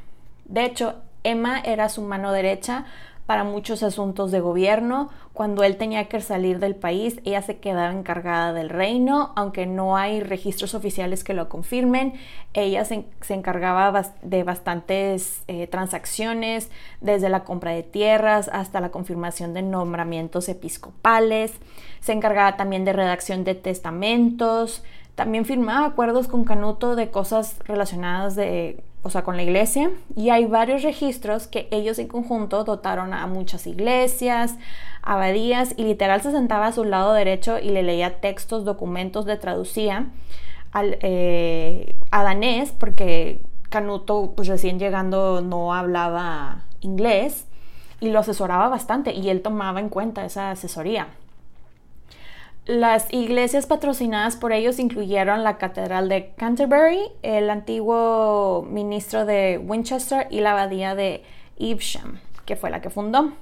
De 0.47 0.65
hecho, 0.65 0.95
Emma 1.25 1.61
era 1.61 1.91
su 1.91 2.01
mano 2.01 2.33
derecha 2.33 2.87
para 3.29 3.45
muchos 3.45 3.83
asuntos 3.83 4.31
de 4.31 4.41
gobierno. 4.41 5.11
Cuando 5.35 5.63
él 5.63 5.77
tenía 5.77 6.09
que 6.09 6.19
salir 6.23 6.61
del 6.61 6.75
país, 6.75 7.21
ella 7.27 7.43
se 7.43 7.59
quedaba 7.59 7.93
encargada 7.93 8.55
del 8.55 8.71
reino, 8.71 9.35
aunque 9.37 9.67
no 9.67 9.99
hay 9.99 10.23
registros 10.23 10.73
oficiales 10.73 11.25
que 11.25 11.35
lo 11.35 11.51
confirmen. 11.51 12.15
Ella 12.55 12.87
se, 12.87 13.05
encargaba 13.29 14.03
de 14.23 14.45
bastantes 14.45 15.43
eh, 15.47 15.67
transacciones, 15.67 16.71
desde 17.03 17.29
la 17.29 17.45
compra 17.45 17.73
de 17.73 17.83
tierras 17.83 18.49
hasta 18.51 18.81
la 18.81 18.89
confirmación 18.89 19.53
de 19.53 19.61
nombramientos 19.61 20.49
episcopales. 20.49 21.53
Se 22.01 22.13
encargaba 22.13 22.57
también 22.57 22.87
de 22.87 22.95
redacción 22.95 23.45
de 23.45 23.55
testamentos. 23.55 24.83
También 25.17 25.45
firmaba 25.45 25.89
acuerdos 25.89 26.29
con 26.29 26.45
Canuto 26.45 26.97
de 26.97 27.11
cosas 27.11 27.59
relacionadas 27.67 28.37
de 28.37 28.83
o 29.09 29.11
sea, 29.11 29.25
con 29.25 29.37
la 29.37 29.43
iglesia, 29.43 29.91
y 30.15 30.29
hay 30.29 30.45
varios 30.45 30.83
registros 30.83 31.47
que 31.47 31.67
ellos 31.71 31.99
en 31.99 32.09
conjunto 32.09 32.63
dotaron 32.65 33.15
a 33.15 33.27
muchas 33.27 33.67
iglesias, 33.67 34.57
abadías, 35.03 35.73
y 35.79 35.85
literal 35.85 36.21
se 36.21 36.31
sentaba 36.31 36.67
a 36.67 36.73
su 36.73 36.85
lado 36.85 37.15
derecho 37.15 37.59
y 37.59 37.71
le 37.71 37.83
leía 37.83 38.21
textos, 38.21 38.67
documentos, 38.67 39.25
le 39.25 39.39
traducía 39.39 40.09
al, 40.73 40.99
eh, 41.01 41.97
a 42.11 42.23
danés, 42.23 42.73
porque 42.79 43.41
Canuto, 43.71 44.35
pues 44.37 44.47
recién 44.47 44.79
llegando, 44.79 45.41
no 45.41 45.73
hablaba 45.73 46.65
inglés, 46.81 47.47
y 48.01 48.11
lo 48.11 48.19
asesoraba 48.19 48.69
bastante, 48.69 49.15
y 49.15 49.31
él 49.31 49.41
tomaba 49.41 49.81
en 49.81 49.89
cuenta 49.89 50.27
esa 50.27 50.51
asesoría. 50.51 51.09
Las 52.69 53.11
iglesias 53.15 53.65
patrocinadas 53.65 54.37
por 54.37 54.53
ellos 54.53 54.79
incluyeron 54.79 55.43
la 55.43 55.57
Catedral 55.57 56.11
de 56.11 56.35
Canterbury, 56.37 57.01
el 57.23 57.49
antiguo 57.49 58.67
ministro 58.69 59.25
de 59.25 59.57
Winchester 59.57 60.27
y 60.29 60.41
la 60.41 60.53
abadía 60.53 60.95
de 60.95 61.25
Evesham, 61.59 62.21
que 62.45 62.57
fue 62.57 62.69
la 62.69 62.83
que 62.83 62.91
fundó. 62.91 63.33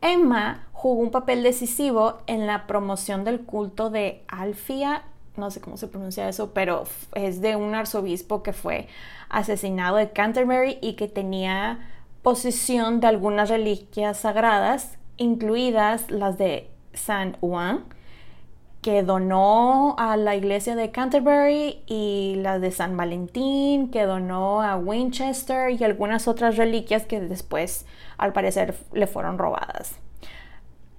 Emma 0.00 0.66
jugó 0.72 1.02
un 1.02 1.10
papel 1.10 1.42
decisivo 1.42 2.16
en 2.26 2.46
la 2.46 2.66
promoción 2.66 3.24
del 3.24 3.40
culto 3.40 3.90
de 3.90 4.22
Alfia, 4.28 5.02
no 5.36 5.50
sé 5.50 5.60
cómo 5.60 5.76
se 5.76 5.88
pronuncia 5.88 6.26
eso, 6.26 6.54
pero 6.54 6.84
es 7.14 7.42
de 7.42 7.56
un 7.56 7.74
arzobispo 7.74 8.42
que 8.42 8.54
fue 8.54 8.88
asesinado 9.28 9.96
de 9.96 10.12
Canterbury 10.12 10.78
y 10.80 10.94
que 10.94 11.08
tenía 11.08 11.90
posesión 12.22 13.00
de 13.00 13.06
algunas 13.06 13.50
reliquias 13.50 14.16
sagradas, 14.16 14.96
incluidas 15.18 16.10
las 16.10 16.38
de 16.38 16.70
San 16.94 17.36
Juan, 17.40 17.84
que 18.84 19.02
donó 19.02 19.96
a 19.98 20.18
la 20.18 20.36
iglesia 20.36 20.76
de 20.76 20.90
Canterbury 20.90 21.82
y 21.86 22.34
la 22.42 22.58
de 22.58 22.70
San 22.70 22.98
Valentín, 22.98 23.90
que 23.90 24.04
donó 24.04 24.60
a 24.60 24.76
Winchester 24.76 25.70
y 25.70 25.82
algunas 25.84 26.28
otras 26.28 26.58
reliquias 26.58 27.06
que 27.06 27.18
después 27.18 27.86
al 28.18 28.34
parecer 28.34 28.76
le 28.92 29.06
fueron 29.06 29.38
robadas. 29.38 29.96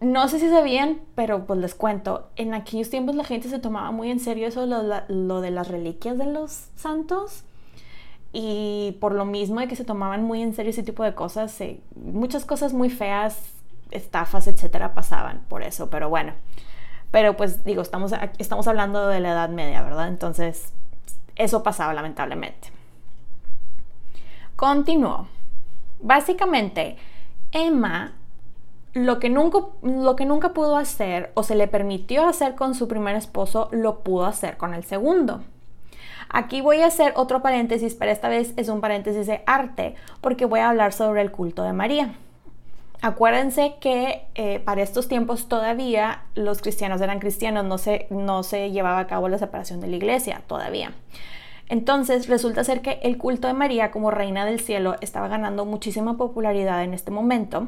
No 0.02 0.28
sé 0.30 0.40
si 0.40 0.50
sabían, 0.50 1.00
pero 1.14 1.46
pues 1.46 1.60
les 1.60 1.76
cuento, 1.76 2.32
en 2.38 2.56
aquellos 2.56 2.90
tiempos 2.90 3.14
la 3.14 3.24
gente 3.24 3.50
se 3.50 3.60
tomaba 3.60 3.92
muy 3.92 4.10
en 4.10 4.20
serio 4.20 4.48
eso, 4.48 4.66
lo, 4.66 5.42
de 5.42 5.52
las 5.52 5.68
reliquias 5.68 6.18
de 6.18 6.26
los 6.26 6.70
santos. 6.76 7.44
Y 8.34 8.98
por 9.00 9.14
lo 9.14 9.26
mismo 9.26 9.60
de 9.60 9.68
que 9.68 9.76
se 9.76 9.86
tomaban 9.86 10.24
muy 10.24 10.42
en 10.42 10.56
serio 10.56 10.72
ese 10.72 10.82
tipo 10.82 11.04
de 11.04 11.14
cosas, 11.14 11.56
muchas 11.96 12.46
cosas 12.46 12.74
muy 12.74 12.90
feas, 12.90 13.38
estafas, 13.92 14.48
etcétera, 14.48 14.96
pasaban 14.96 15.46
por 15.48 15.62
eso. 15.62 15.92
Pero 15.92 16.10
bueno, 16.10 16.34
pero 17.16 17.38
pues 17.38 17.64
digo, 17.64 17.82
estamos, 17.82 18.12
estamos 18.40 18.68
hablando 18.68 19.08
de 19.08 19.22
la 19.22 19.30
Edad 19.30 19.48
Media, 19.48 19.82
¿verdad? 19.82 20.10
Entonces, 20.10 20.74
eso 21.38 21.64
pasaba 21.64 21.94
lamentablemente. 21.94 22.74
Continúo. 24.58 25.26
Básicamente, 26.02 26.98
Emma 27.54 28.16
lo 28.92 29.20
que, 29.20 29.30
nunca, 29.30 29.60
lo 29.82 30.18
que 30.18 30.26
nunca 30.26 30.50
pudo 30.50 30.76
hacer 30.76 31.32
o 31.36 31.44
se 31.44 31.56
le 31.56 31.70
permitió 31.70 32.28
hacer 32.28 32.54
con 32.56 32.76
su 32.76 32.90
primer 32.90 33.16
esposo, 33.16 33.70
lo 33.72 34.00
pudo 34.04 34.26
hacer 34.26 34.58
con 34.58 34.74
el 34.74 34.84
segundo. 34.84 35.42
Aquí 36.28 36.60
voy 36.60 36.82
a 36.82 36.88
hacer 36.88 37.14
otro 37.16 37.42
paréntesis, 37.42 37.96
pero 37.96 38.12
esta 38.12 38.28
vez 38.28 38.54
es 38.58 38.68
un 38.68 38.82
paréntesis 38.82 39.26
de 39.26 39.42
arte, 39.46 39.96
porque 40.20 40.44
voy 40.44 40.60
a 40.60 40.68
hablar 40.68 40.92
sobre 40.92 41.22
el 41.22 41.32
culto 41.32 41.64
de 41.64 41.72
María. 41.72 42.16
Acuérdense 43.06 43.76
que 43.80 44.26
eh, 44.34 44.60
para 44.62 44.82
estos 44.82 45.08
tiempos 45.08 45.48
todavía 45.48 46.24
los 46.34 46.64
cristianos 46.64 47.00
eran 47.02 47.20
cristianos, 47.20 47.64
no 47.64 47.78
se, 47.78 48.08
no 48.10 48.42
se 48.42 48.72
llevaba 48.72 48.98
a 48.98 49.06
cabo 49.06 49.30
la 49.30 49.38
separación 49.38 49.80
de 49.80 49.86
la 49.86 49.98
iglesia 49.98 50.42
todavía. 50.48 50.92
Entonces 51.70 52.28
resulta 52.28 52.64
ser 52.64 52.82
que 52.82 52.98
el 53.04 53.20
culto 53.20 53.48
de 53.48 53.54
María 53.54 53.92
como 53.92 54.10
reina 54.10 54.44
del 54.44 54.60
cielo 54.60 54.96
estaba 55.02 55.28
ganando 55.28 55.66
muchísima 55.66 56.18
popularidad 56.18 56.84
en 56.84 56.96
este 56.96 57.12
momento 57.12 57.68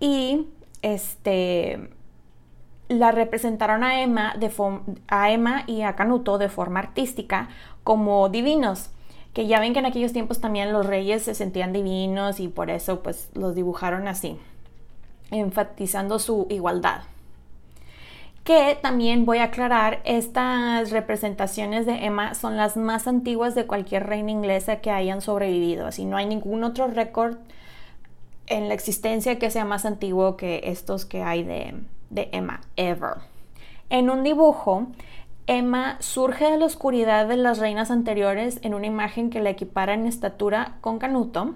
y 0.00 0.48
este 0.82 1.88
la 2.88 3.12
representaron 3.12 3.84
a 3.84 4.02
Emma, 4.02 4.34
de 4.36 4.50
a 5.06 5.30
Emma 5.30 5.62
y 5.68 5.82
a 5.82 5.94
Canuto 5.94 6.38
de 6.38 6.48
forma 6.48 6.80
artística 6.80 7.50
como 7.84 8.28
divinos 8.30 8.90
que 9.32 9.46
ya 9.46 9.60
ven 9.60 9.72
que 9.72 9.78
en 9.78 9.86
aquellos 9.86 10.12
tiempos 10.12 10.40
también 10.40 10.72
los 10.72 10.86
reyes 10.86 11.22
se 11.22 11.34
sentían 11.34 11.72
divinos 11.72 12.40
y 12.40 12.48
por 12.48 12.70
eso 12.70 13.02
pues 13.02 13.28
los 13.34 13.54
dibujaron 13.54 14.08
así, 14.08 14.36
enfatizando 15.30 16.18
su 16.18 16.46
igualdad. 16.50 17.02
Que 18.44 18.78
también 18.80 19.26
voy 19.26 19.38
a 19.38 19.44
aclarar, 19.44 20.00
estas 20.04 20.90
representaciones 20.90 21.84
de 21.84 22.06
Emma 22.06 22.34
son 22.34 22.56
las 22.56 22.78
más 22.78 23.06
antiguas 23.06 23.54
de 23.54 23.66
cualquier 23.66 24.06
reina 24.06 24.30
inglesa 24.30 24.76
que 24.76 24.90
hayan 24.90 25.20
sobrevivido, 25.20 25.86
así 25.86 26.04
no 26.04 26.16
hay 26.16 26.26
ningún 26.26 26.64
otro 26.64 26.88
récord 26.88 27.36
en 28.46 28.68
la 28.68 28.74
existencia 28.74 29.38
que 29.38 29.50
sea 29.50 29.66
más 29.66 29.84
antiguo 29.84 30.36
que 30.36 30.62
estos 30.64 31.04
que 31.04 31.22
hay 31.22 31.42
de, 31.44 31.74
de 32.10 32.30
Emma, 32.32 32.62
ever. 32.76 33.16
En 33.90 34.10
un 34.10 34.22
dibujo 34.22 34.86
Emma 35.48 35.96
surge 36.00 36.44
de 36.44 36.58
la 36.58 36.66
oscuridad 36.66 37.26
de 37.26 37.38
las 37.38 37.56
reinas 37.56 37.90
anteriores 37.90 38.60
en 38.62 38.74
una 38.74 38.86
imagen 38.86 39.30
que 39.30 39.40
la 39.40 39.48
equipara 39.48 39.94
en 39.94 40.06
estatura 40.06 40.76
con 40.82 40.98
Canuto, 40.98 41.54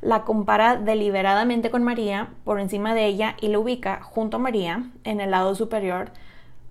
la 0.00 0.24
compara 0.24 0.76
deliberadamente 0.76 1.70
con 1.70 1.84
María 1.84 2.30
por 2.42 2.58
encima 2.58 2.96
de 2.96 3.06
ella 3.06 3.36
y 3.40 3.46
la 3.46 3.60
ubica 3.60 4.02
junto 4.02 4.38
a 4.38 4.40
María 4.40 4.90
en 5.04 5.20
el 5.20 5.30
lado 5.30 5.54
superior 5.54 6.10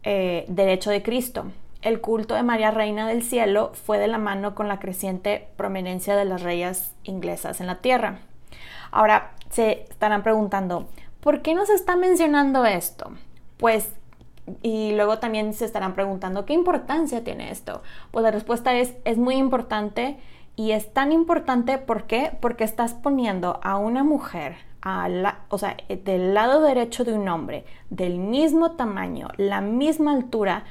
eh, 0.03 0.43
derecho 0.49 0.89
de 0.89 1.01
Cristo. 1.01 1.45
El 1.81 2.01
culto 2.01 2.35
de 2.35 2.43
María 2.43 2.71
Reina 2.71 3.07
del 3.07 3.23
Cielo 3.23 3.71
fue 3.73 3.97
de 3.97 4.09
la 4.09 4.17
mano 4.17 4.53
con 4.53 4.67
la 4.67 4.79
creciente 4.79 5.47
prominencia 5.55 6.17
de 6.17 6.25
las 6.25 6.41
reyes 6.41 6.91
inglesas 7.03 7.61
en 7.61 7.67
la 7.67 7.75
tierra. 7.75 8.19
Ahora 8.91 9.31
se 9.51 9.85
estarán 9.89 10.21
preguntando, 10.21 10.89
¿por 11.21 11.41
qué 11.41 11.53
nos 11.53 11.69
está 11.69 11.95
mencionando 11.95 12.65
esto? 12.65 13.13
Pues 13.55 13.89
y 14.61 14.93
luego 14.93 15.19
también 15.19 15.53
se 15.53 15.65
estarán 15.65 15.93
preguntando, 15.93 16.45
¿qué 16.45 16.53
importancia 16.53 17.23
tiene 17.23 17.51
esto? 17.51 17.81
Pues 18.11 18.23
la 18.23 18.31
respuesta 18.31 18.75
es, 18.75 18.93
es 19.05 19.17
muy 19.17 19.35
importante 19.35 20.17
y 20.55 20.71
es 20.71 20.91
tan 20.93 21.11
importante 21.11 21.77
¿por 21.77 22.03
qué? 22.03 22.31
Porque 22.41 22.63
estás 22.63 22.93
poniendo 22.93 23.59
a 23.63 23.77
una 23.77 24.03
mujer, 24.03 24.55
a 24.81 25.09
la, 25.09 25.39
o 25.49 25.57
sea, 25.57 25.77
del 25.89 26.33
lado 26.33 26.61
derecho 26.61 27.03
de 27.03 27.13
un 27.13 27.27
hombre, 27.27 27.65
del 27.89 28.17
mismo 28.19 28.71
tamaño, 28.71 29.29
la 29.37 29.61
misma 29.61 30.13
altura 30.13 30.63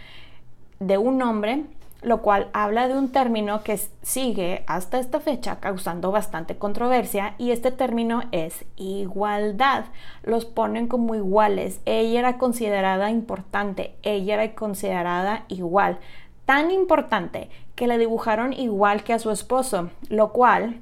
de 0.81 0.99
un 0.99 1.23
hombre 1.23 1.65
lo 2.03 2.23
cual 2.23 2.49
habla 2.53 2.89
de 2.89 2.95
un 2.95 3.11
término 3.11 3.63
que 3.63 3.81
sigue 4.03 4.65
hasta 4.67 4.99
esta 4.99 5.21
fecha 5.21 5.61
causando 5.61 6.11
bastante 6.13 6.57
controversia 6.57 7.35
y 7.39 7.51
este 7.51 7.71
término 7.71 8.23
es 8.33 8.65
igualdad. 8.77 9.87
Los 10.23 10.45
ponen 10.45 10.89
como 10.89 11.15
iguales. 11.15 11.81
Ella 11.85 12.21
era 12.21 12.39
considerada 12.39 13.11
importante, 13.11 13.97
ella 14.03 14.35
era 14.35 14.55
considerada 14.55 15.45
igual. 15.49 15.99
Tan 16.45 16.71
importante 16.71 17.51
que 17.75 17.87
le 17.87 17.99
dibujaron 17.99 18.53
igual 18.53 19.03
que 19.03 19.13
a 19.13 19.19
su 19.19 19.31
esposo, 19.31 19.91
lo 20.09 20.33
cual 20.33 20.81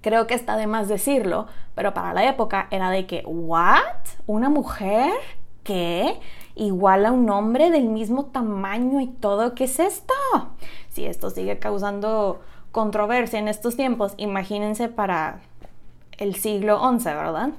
creo 0.00 0.26
que 0.26 0.34
está 0.34 0.56
de 0.56 0.66
más 0.66 0.88
decirlo, 0.88 1.46
pero 1.74 1.94
para 1.94 2.12
la 2.12 2.28
época 2.28 2.66
era 2.70 2.90
de 2.90 3.06
que, 3.06 3.22
¿what? 3.24 3.78
¿Una 4.26 4.48
mujer? 4.48 5.12
¿Qué? 5.62 6.18
Igual 6.54 7.06
a 7.06 7.12
un 7.12 7.28
hombre 7.30 7.70
del 7.70 7.88
mismo 7.88 8.26
tamaño 8.26 9.00
y 9.00 9.06
todo. 9.06 9.54
¿Qué 9.54 9.64
es 9.64 9.78
esto? 9.80 10.14
Si 10.88 11.06
esto 11.06 11.30
sigue 11.30 11.58
causando 11.58 12.40
controversia 12.72 13.38
en 13.38 13.48
estos 13.48 13.76
tiempos, 13.76 14.14
imagínense 14.16 14.88
para 14.88 15.40
el 16.18 16.34
siglo 16.36 16.80
XI, 16.98 17.04
¿verdad? 17.06 17.50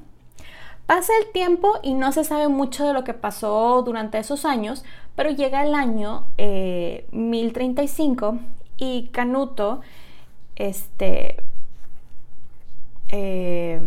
Pasa 0.86 1.14
el 1.24 1.32
tiempo 1.32 1.80
y 1.84 1.94
no 1.94 2.12
se 2.12 2.24
sabe 2.24 2.48
mucho 2.48 2.86
de 2.86 2.94
lo 2.94 3.04
que 3.04 3.14
pasó 3.14 3.82
durante 3.84 4.18
esos 4.18 4.46
años, 4.46 4.84
pero 5.16 5.30
llega 5.30 5.64
el 5.64 5.74
año 5.74 6.26
1035 6.38 8.36
eh, 8.36 8.40
y 8.78 9.08
Canuto 9.08 9.82
este, 10.56 11.38
eh, 13.10 13.82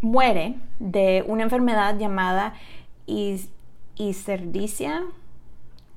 muere 0.00 0.56
de 0.78 1.24
una 1.26 1.44
enfermedad 1.44 1.96
llamada 1.98 2.54
y 3.96 4.14
cerdicia. 4.14 5.02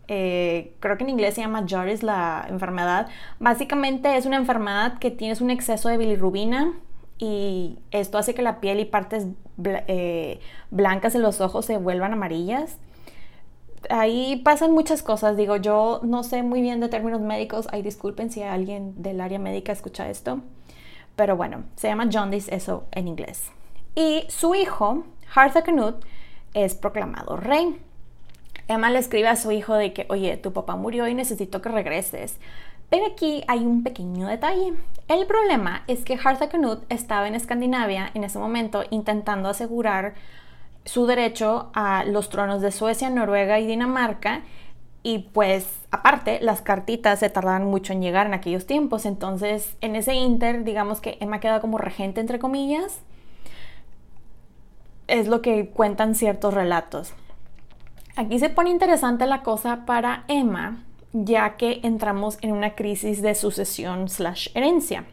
Eh, 0.07 0.73
creo 0.79 0.97
que 0.97 1.03
en 1.03 1.09
inglés 1.09 1.33
se 1.33 1.41
llama 1.41 1.65
jaundice 1.67 2.03
la 2.03 2.45
enfermedad. 2.49 3.07
Básicamente 3.39 4.15
es 4.15 4.25
una 4.25 4.37
enfermedad 4.37 4.99
que 4.99 5.11
tienes 5.11 5.41
un 5.41 5.49
exceso 5.49 5.89
de 5.89 5.97
bilirrubina 5.97 6.73
y 7.19 7.79
esto 7.91 8.17
hace 8.17 8.33
que 8.33 8.41
la 8.41 8.59
piel 8.59 8.79
y 8.79 8.85
partes 8.85 9.27
eh, 9.63 10.39
blancas 10.69 11.13
de 11.13 11.19
los 11.19 11.41
ojos 11.41 11.65
se 11.65 11.77
vuelvan 11.77 12.13
amarillas. 12.13 12.77
Ahí 13.89 14.41
pasan 14.43 14.71
muchas 14.71 15.03
cosas, 15.03 15.37
digo, 15.37 15.55
yo 15.57 16.01
no 16.03 16.23
sé 16.23 16.43
muy 16.43 16.61
bien 16.61 16.79
de 16.79 16.89
términos 16.89 17.21
médicos, 17.21 17.67
ay 17.71 17.83
disculpen 17.83 18.31
si 18.31 18.41
alguien 18.43 19.01
del 19.01 19.21
área 19.21 19.39
médica 19.39 19.71
escucha 19.71 20.09
esto, 20.09 20.41
pero 21.15 21.37
bueno, 21.37 21.63
se 21.75 21.87
llama 21.87 22.09
jaundice 22.11 22.53
eso 22.53 22.85
en 22.91 23.07
inglés. 23.07 23.51
Y 23.95 24.25
su 24.29 24.55
hijo, 24.55 25.03
Hartha 25.33 25.63
Canute, 25.63 26.05
es 26.53 26.75
proclamado 26.75 27.37
rey. 27.37 27.79
Emma 28.67 28.89
le 28.89 28.99
escribe 28.99 29.27
a 29.29 29.35
su 29.35 29.51
hijo 29.51 29.75
de 29.75 29.93
que, 29.93 30.05
oye, 30.09 30.37
tu 30.37 30.51
papá 30.51 30.75
murió 30.75 31.07
y 31.07 31.13
necesito 31.13 31.61
que 31.61 31.69
regreses. 31.69 32.37
Pero 32.89 33.05
aquí 33.05 33.43
hay 33.47 33.59
un 33.59 33.83
pequeño 33.83 34.27
detalle. 34.27 34.73
El 35.07 35.25
problema 35.25 35.83
es 35.87 36.05
que 36.05 36.17
Harthacnut 36.21 36.83
estaba 36.89 37.27
en 37.27 37.35
Escandinavia 37.35 38.11
en 38.13 38.23
ese 38.23 38.39
momento 38.39 38.83
intentando 38.89 39.49
asegurar 39.49 40.15
su 40.85 41.05
derecho 41.05 41.69
a 41.73 42.05
los 42.05 42.29
tronos 42.29 42.61
de 42.61 42.71
Suecia, 42.71 43.09
Noruega 43.09 43.59
y 43.59 43.67
Dinamarca. 43.67 44.41
Y 45.03 45.19
pues 45.19 45.67
aparte, 45.91 46.39
las 46.41 46.61
cartitas 46.61 47.19
se 47.19 47.29
tardaban 47.29 47.65
mucho 47.65 47.93
en 47.93 48.01
llegar 48.01 48.25
en 48.25 48.33
aquellos 48.33 48.65
tiempos. 48.65 49.05
Entonces, 49.05 49.75
en 49.81 49.95
ese 49.95 50.13
inter, 50.15 50.63
digamos 50.63 51.01
que 51.01 51.17
Emma 51.19 51.39
queda 51.39 51.59
como 51.59 51.77
regente, 51.77 52.21
entre 52.21 52.39
comillas. 52.39 53.01
Es 55.07 55.27
lo 55.27 55.41
que 55.41 55.69
cuentan 55.69 56.15
ciertos 56.15 56.53
relatos. 56.53 57.13
Aquí 58.17 58.39
se 58.39 58.49
pone 58.49 58.71
interesante 58.71 59.27
la 59.27 59.43
cosa 59.43 59.85
para 59.85 60.23
Emma, 60.27 60.83
ya 61.13 61.55
que 61.55 61.81
entramos 61.83 62.39
en 62.41 62.51
una 62.51 62.73
crisis 62.73 63.21
de 63.21 63.35
sucesión 63.35 64.09
slash 64.09 64.49
herencia. 64.55 65.05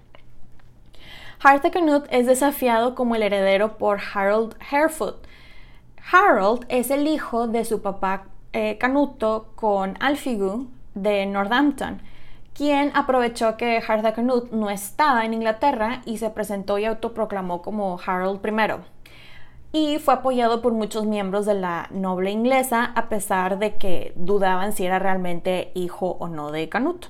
Harthacnut 1.38 2.06
es 2.08 2.26
desafiado 2.26 2.94
como 2.94 3.14
el 3.14 3.22
heredero 3.22 3.76
por 3.76 4.00
Harold 4.14 4.56
Harefoot. 4.70 5.26
Harold 6.10 6.64
es 6.70 6.90
el 6.90 7.06
hijo 7.06 7.46
de 7.46 7.66
su 7.66 7.82
papá 7.82 8.24
eh, 8.54 8.78
Canuto 8.78 9.52
con 9.54 9.98
Alfigu 10.00 10.68
de 10.94 11.26
Northampton, 11.26 12.00
quien 12.54 12.90
aprovechó 12.94 13.58
que 13.58 13.82
Harthacnut 13.86 14.50
no 14.50 14.70
estaba 14.70 15.26
en 15.26 15.34
Inglaterra 15.34 16.00
y 16.06 16.16
se 16.16 16.30
presentó 16.30 16.78
y 16.78 16.86
autoproclamó 16.86 17.60
como 17.60 18.00
Harold 18.02 18.40
I 18.46 18.93
y 19.74 19.98
fue 19.98 20.14
apoyado 20.14 20.62
por 20.62 20.72
muchos 20.72 21.04
miembros 21.04 21.46
de 21.46 21.54
la 21.54 21.88
noble 21.90 22.30
inglesa 22.30 22.92
a 22.94 23.08
pesar 23.08 23.58
de 23.58 23.74
que 23.74 24.12
dudaban 24.14 24.72
si 24.72 24.86
era 24.86 25.00
realmente 25.00 25.72
hijo 25.74 26.16
o 26.20 26.28
no 26.28 26.52
de 26.52 26.68
Canute. 26.68 27.08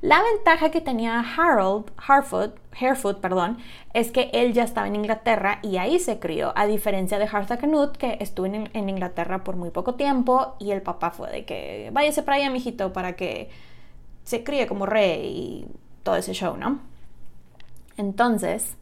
La 0.00 0.22
ventaja 0.22 0.70
que 0.70 0.80
tenía 0.80 1.18
Harold 1.18 1.90
Harfoot, 1.98 3.20
perdón, 3.20 3.58
es 3.92 4.12
que 4.12 4.30
él 4.32 4.52
ya 4.52 4.62
estaba 4.62 4.86
en 4.86 4.94
Inglaterra 4.94 5.58
y 5.62 5.78
ahí 5.78 5.98
se 5.98 6.20
crió, 6.20 6.52
a 6.54 6.66
diferencia 6.66 7.18
de 7.18 7.28
Hartha 7.30 7.58
Canute, 7.58 7.98
que 7.98 8.18
estuvo 8.20 8.46
en, 8.46 8.70
en, 8.72 8.88
Inglaterra 8.88 9.42
por 9.42 9.56
muy 9.56 9.70
poco 9.70 9.96
tiempo 9.96 10.54
y 10.60 10.70
el 10.70 10.82
papá 10.82 11.10
fue 11.10 11.28
de 11.32 11.44
que 11.44 11.90
váyase 11.92 12.22
para 12.22 12.36
allá, 12.36 12.50
mijito, 12.50 12.92
para 12.92 13.16
que 13.16 13.50
se 14.22 14.44
críe 14.44 14.68
como 14.68 14.86
rey 14.86 15.26
y 15.26 15.66
todo 16.04 16.14
ese 16.14 16.34
show, 16.34 16.56
¿no? 16.56 16.78
Entonces, 17.96 18.76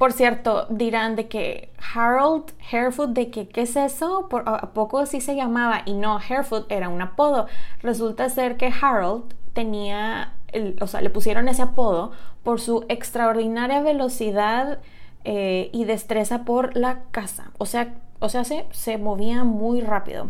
por 0.00 0.14
cierto, 0.14 0.66
dirán 0.70 1.14
de 1.14 1.28
que 1.28 1.74
Harold 1.94 2.54
Harefoot, 2.72 3.10
de 3.10 3.30
que 3.30 3.48
qué 3.48 3.60
es 3.60 3.76
eso, 3.76 4.28
por 4.30 4.48
a 4.48 4.72
poco 4.72 4.98
así 4.98 5.20
se 5.20 5.36
llamaba 5.36 5.82
y 5.84 5.92
no, 5.92 6.16
Harefoot 6.16 6.72
era 6.72 6.88
un 6.88 7.02
apodo. 7.02 7.48
Resulta 7.82 8.30
ser 8.30 8.56
que 8.56 8.72
Harold 8.80 9.34
tenía, 9.52 10.32
o 10.80 10.86
sea, 10.86 11.02
le 11.02 11.10
pusieron 11.10 11.48
ese 11.48 11.60
apodo 11.60 12.12
por 12.42 12.62
su 12.62 12.86
extraordinaria 12.88 13.82
velocidad 13.82 14.78
eh, 15.24 15.68
y 15.74 15.84
destreza 15.84 16.46
por 16.46 16.74
la 16.74 17.02
caza. 17.10 17.50
O 17.58 17.66
sea, 17.66 17.92
o 18.20 18.30
sea, 18.30 18.44
se, 18.44 18.64
se 18.70 18.96
movía 18.96 19.44
muy 19.44 19.82
rápido. 19.82 20.28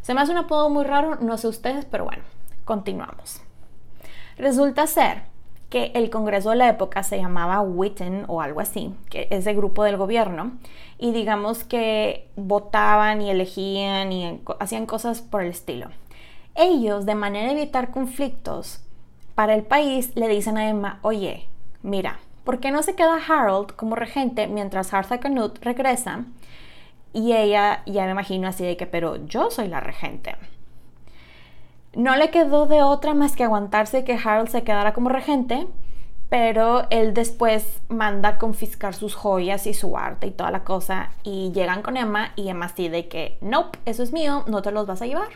Se 0.00 0.12
me 0.12 0.22
hace 0.22 0.32
un 0.32 0.38
apodo 0.38 0.70
muy 0.70 0.82
raro, 0.82 1.18
no 1.20 1.38
sé 1.38 1.46
ustedes, 1.46 1.84
pero 1.84 2.04
bueno, 2.04 2.24
continuamos. 2.64 3.42
Resulta 4.38 4.88
ser 4.88 5.22
que 5.74 5.90
el 5.96 6.08
Congreso 6.08 6.50
de 6.50 6.56
la 6.56 6.68
época 6.68 7.02
se 7.02 7.18
llamaba 7.18 7.60
Witten 7.60 8.26
o 8.28 8.40
algo 8.40 8.60
así, 8.60 8.94
que 9.10 9.26
es 9.30 9.44
de 9.44 9.54
grupo 9.54 9.82
del 9.82 9.96
gobierno, 9.96 10.52
y 10.98 11.10
digamos 11.10 11.64
que 11.64 12.28
votaban 12.36 13.20
y 13.20 13.28
elegían 13.28 14.12
y 14.12 14.40
hacían 14.60 14.86
cosas 14.86 15.20
por 15.20 15.42
el 15.42 15.50
estilo. 15.50 15.88
Ellos, 16.54 17.06
de 17.06 17.16
manera 17.16 17.48
de 17.48 17.60
evitar 17.60 17.90
conflictos 17.90 18.84
para 19.34 19.52
el 19.56 19.64
país, 19.64 20.12
le 20.14 20.28
dicen 20.28 20.58
a 20.58 20.68
Emma, 20.68 21.00
oye, 21.02 21.48
mira, 21.82 22.20
¿por 22.44 22.60
qué 22.60 22.70
no 22.70 22.84
se 22.84 22.94
queda 22.94 23.18
Harold 23.28 23.72
como 23.74 23.96
regente 23.96 24.46
mientras 24.46 24.94
Arthur 24.94 25.18
Canute 25.18 25.60
regresa? 25.60 26.24
Y 27.12 27.32
ella, 27.32 27.82
ya 27.84 28.04
me 28.04 28.12
imagino 28.12 28.46
así 28.46 28.64
de 28.64 28.76
que, 28.76 28.86
pero 28.86 29.26
yo 29.26 29.50
soy 29.50 29.66
la 29.66 29.80
regente. 29.80 30.36
No 31.96 32.16
le 32.16 32.30
quedó 32.30 32.66
de 32.66 32.82
otra 32.82 33.14
más 33.14 33.36
que 33.36 33.44
aguantarse 33.44 34.04
que 34.04 34.18
Harold 34.22 34.48
se 34.48 34.64
quedara 34.64 34.92
como 34.92 35.08
regente, 35.08 35.68
pero 36.28 36.86
él 36.90 37.14
después 37.14 37.80
manda 37.88 38.38
confiscar 38.38 38.94
sus 38.94 39.14
joyas 39.14 39.66
y 39.68 39.74
su 39.74 39.96
arte 39.96 40.26
y 40.26 40.30
toda 40.32 40.50
la 40.50 40.64
cosa 40.64 41.10
y 41.22 41.52
llegan 41.52 41.82
con 41.82 41.96
Emma 41.96 42.32
y 42.34 42.48
Emma 42.48 42.66
así 42.66 42.88
de 42.88 43.06
que, 43.08 43.38
nope, 43.40 43.78
eso 43.84 44.02
es 44.02 44.12
mío, 44.12 44.42
no 44.48 44.60
te 44.62 44.72
los 44.72 44.86
vas 44.86 45.02
a 45.02 45.06
llevar. 45.06 45.28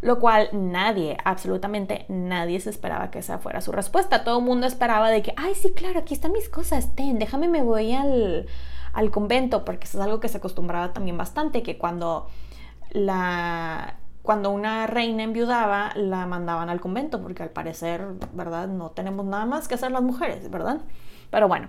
Lo 0.00 0.18
cual 0.18 0.48
nadie, 0.52 1.16
absolutamente 1.24 2.04
nadie 2.08 2.60
se 2.60 2.70
esperaba 2.70 3.10
que 3.10 3.20
esa 3.20 3.38
fuera 3.38 3.60
su 3.60 3.72
respuesta. 3.72 4.24
Todo 4.24 4.40
el 4.40 4.44
mundo 4.44 4.66
esperaba 4.66 5.08
de 5.10 5.22
que, 5.22 5.32
ay, 5.36 5.54
sí, 5.54 5.72
claro, 5.72 6.00
aquí 6.00 6.14
están 6.14 6.32
mis 6.32 6.48
cosas, 6.48 6.94
ten, 6.94 7.18
déjame 7.18 7.48
me 7.48 7.62
voy 7.62 7.94
al, 7.94 8.46
al 8.92 9.10
convento, 9.10 9.64
porque 9.64 9.84
eso 9.84 9.98
es 9.98 10.04
algo 10.04 10.20
que 10.20 10.28
se 10.28 10.38
acostumbraba 10.38 10.92
también 10.92 11.16
bastante, 11.16 11.62
que 11.62 11.78
cuando 11.78 12.28
la 12.90 13.94
cuando 14.24 14.50
una 14.50 14.86
reina 14.86 15.22
enviudaba, 15.22 15.92
la 15.96 16.26
mandaban 16.26 16.70
al 16.70 16.80
convento, 16.80 17.20
porque 17.20 17.42
al 17.42 17.50
parecer, 17.50 18.06
¿verdad? 18.32 18.68
No 18.68 18.88
tenemos 18.90 19.26
nada 19.26 19.44
más 19.44 19.68
que 19.68 19.74
hacer 19.74 19.92
las 19.92 20.02
mujeres, 20.02 20.50
¿verdad? 20.50 20.78
Pero 21.30 21.46
bueno, 21.46 21.68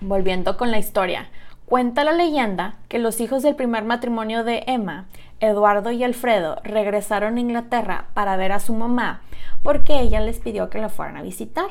volviendo 0.00 0.56
con 0.56 0.70
la 0.70 0.78
historia. 0.78 1.28
Cuenta 1.66 2.02
la 2.02 2.12
leyenda 2.12 2.78
que 2.88 2.98
los 2.98 3.20
hijos 3.20 3.42
del 3.42 3.56
primer 3.56 3.84
matrimonio 3.84 4.42
de 4.42 4.64
Emma, 4.68 5.06
Eduardo 5.38 5.90
y 5.90 6.02
Alfredo, 6.02 6.62
regresaron 6.64 7.36
a 7.36 7.40
Inglaterra 7.40 8.06
para 8.14 8.38
ver 8.38 8.52
a 8.52 8.60
su 8.60 8.72
mamá 8.72 9.20
porque 9.62 10.00
ella 10.00 10.20
les 10.20 10.38
pidió 10.38 10.70
que 10.70 10.80
la 10.80 10.88
fueran 10.88 11.18
a 11.18 11.22
visitar. 11.22 11.68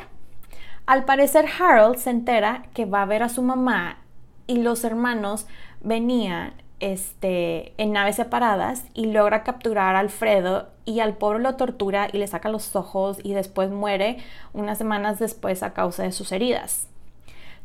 Al 0.85 1.03
parecer 1.05 1.45
Harold 1.59 1.97
se 1.97 2.11
entera 2.11 2.63
que 2.75 2.85
va 2.85 3.01
a 3.01 3.07
ver 3.07 3.23
a 3.23 3.29
su 3.29 3.41
mamá 3.41 3.97
y 4.45 4.61
los 4.61 4.83
hermanos 4.83 5.47
venían 5.81 6.53
este, 6.79 7.73
en 7.77 7.91
naves 7.91 8.15
separadas 8.15 8.83
y 8.93 9.07
logra 9.07 9.43
capturar 9.43 9.95
a 9.95 9.99
Alfredo 9.99 10.67
y 10.85 11.01
al 11.01 11.17
pobre 11.17 11.39
lo 11.39 11.55
tortura 11.55 12.07
y 12.11 12.17
le 12.17 12.27
saca 12.27 12.49
los 12.49 12.75
ojos 12.75 13.17
y 13.23 13.33
después 13.33 13.69
muere 13.69 14.17
unas 14.53 14.77
semanas 14.77 15.19
después 15.19 15.61
a 15.63 15.73
causa 15.73 16.03
de 16.03 16.11
sus 16.11 16.31
heridas. 16.31 16.87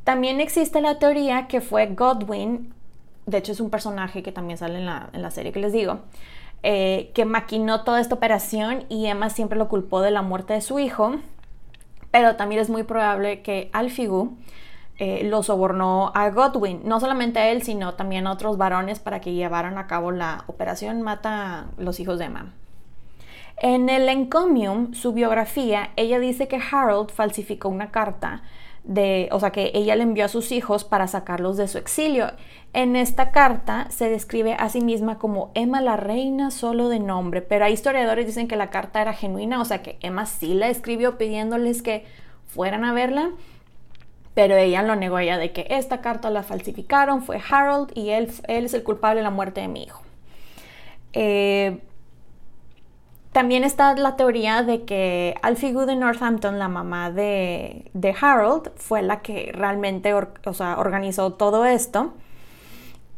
También 0.05 0.41
existe 0.41 0.81
la 0.81 0.99
teoría 0.99 1.47
que 1.47 1.61
fue 1.61 1.87
Godwin, 1.87 2.75
de 3.27 3.39
hecho 3.39 3.53
es 3.53 3.61
un 3.61 3.71
personaje 3.71 4.23
que 4.23 4.33
también 4.33 4.59
sale 4.59 4.79
en 4.79 4.87
la, 4.87 5.31
serie 5.31 5.53
que 5.53 5.61
les 5.61 5.73
digo, 5.73 6.01
eh, 6.63 7.11
que 7.15 7.25
maquinó 7.25 7.85
toda 7.85 8.01
esta 8.01 8.15
operación 8.15 8.85
y 8.89 9.07
Emma 9.07 9.31
siempre 9.31 9.59
lo 9.59 9.69
culpó 9.69 10.03
de 10.03 10.11
la 10.11 10.23
muerte 10.23 10.53
de 10.53 10.61
su 10.61 10.79
hijo, 10.79 11.17
pero 12.11 12.37
también 12.37 12.61
es 12.61 12.69
muy 12.69 12.83
probable 12.83 13.43
que 13.43 13.71
Alfigu 13.73 14.37
eh, 14.99 15.25
lo 15.25 15.43
sobornó 15.43 16.13
a 16.15 16.31
Godwin, 16.31 16.83
no 16.85 17.01
solamente 17.01 17.41
a 17.41 17.51
él, 17.51 17.63
sino 17.63 17.95
también 17.95 18.27
a 18.27 18.33
otros 18.33 18.57
varones 18.57 19.01
para 19.01 19.21
que 19.21 19.33
llevaran 19.33 19.77
a 19.77 19.87
cabo 19.87 20.13
la 20.13 20.45
operación 20.47 21.03
Mata 21.03 21.59
a 21.59 21.67
los 21.79 21.99
hijos 21.99 22.19
de 22.19 22.27
Emma. 22.27 22.53
En 23.57 23.89
el 23.89 24.09
encomium, 24.09 24.95
su 24.95 25.13
biografía, 25.13 25.91
ella 25.97 26.19
dice 26.19 26.49
que 26.49 26.61
Harold 26.71 27.11
falsificó 27.11 27.69
una 27.69 27.91
carta 27.91 28.43
de, 28.85 29.29
o 29.33 29.41
sea, 29.41 29.51
que 29.51 29.71
ella 29.75 29.97
le 29.97 30.03
envió 30.03 30.27
a 30.27 30.29
sus 30.29 30.53
hijos 30.53 30.85
para 30.85 31.07
sacarlos 31.09 31.57
de 31.57 31.69
su 31.69 31.79
exilio. 31.79 32.33
En 32.73 32.97
esta 32.97 33.31
carta 33.31 33.87
se 33.91 34.11
describe 34.11 34.55
a 34.59 34.69
sí 34.69 34.81
misma 34.81 35.19
como 35.19 35.51
Emma 35.55 35.81
la 35.81 35.97
reina 35.97 36.51
solo 36.51 36.89
de 36.89 37.01
nombre, 37.01 37.41
pero 37.41 37.65
hay 37.65 37.73
historiadores 37.73 38.27
dicen 38.27 38.47
que 38.47 38.57
la 38.57 38.71
carta 38.71 39.01
era 39.01 39.15
genuina, 39.15 39.61
o 39.61 39.65
sea 39.65 39.83
que 39.83 39.99
Emma 40.01 40.27
sí 40.27 40.55
la 40.55 40.69
escribió 40.69 41.17
pidiéndoles 41.17 41.83
que 41.83 42.05
fueran 42.47 42.85
a 42.85 42.93
verla, 42.93 43.31
pero 44.35 44.57
ella 44.57 44.83
lo 44.83 44.97
negó 44.97 45.19
ella 45.19 45.39
de 45.39 45.53
que 45.53 45.67
esta 45.71 46.01
carta 46.01 46.29
la 46.31 46.43
falsificaron, 46.43 47.23
fue 47.23 47.41
Harold 47.49 47.91
y 47.95 48.11
él, 48.11 48.33
es 48.49 48.75
el 48.75 48.83
culpable 48.83 49.21
de 49.21 49.25
la 49.25 49.31
muerte 49.31 49.61
de 49.61 49.69
mi 49.69 49.85
hijo. 49.85 50.03
Eh, 51.13 51.81
también 53.35 53.65
está 53.65 53.97
la 53.97 54.15
teoría 54.15 54.63
de 54.63 54.85
que 54.85 55.35
Alfie 55.43 55.73
de 55.73 55.97
Northampton, 55.97 56.61
la 56.61 56.69
mamá 56.69 57.11
de, 57.11 57.91
Harold, 58.21 58.71
fue 58.77 59.03
la 59.03 59.23
que 59.23 59.51
realmente 59.53 60.15
organizó 60.15 61.33
todo 61.33 61.65
esto 61.65 62.13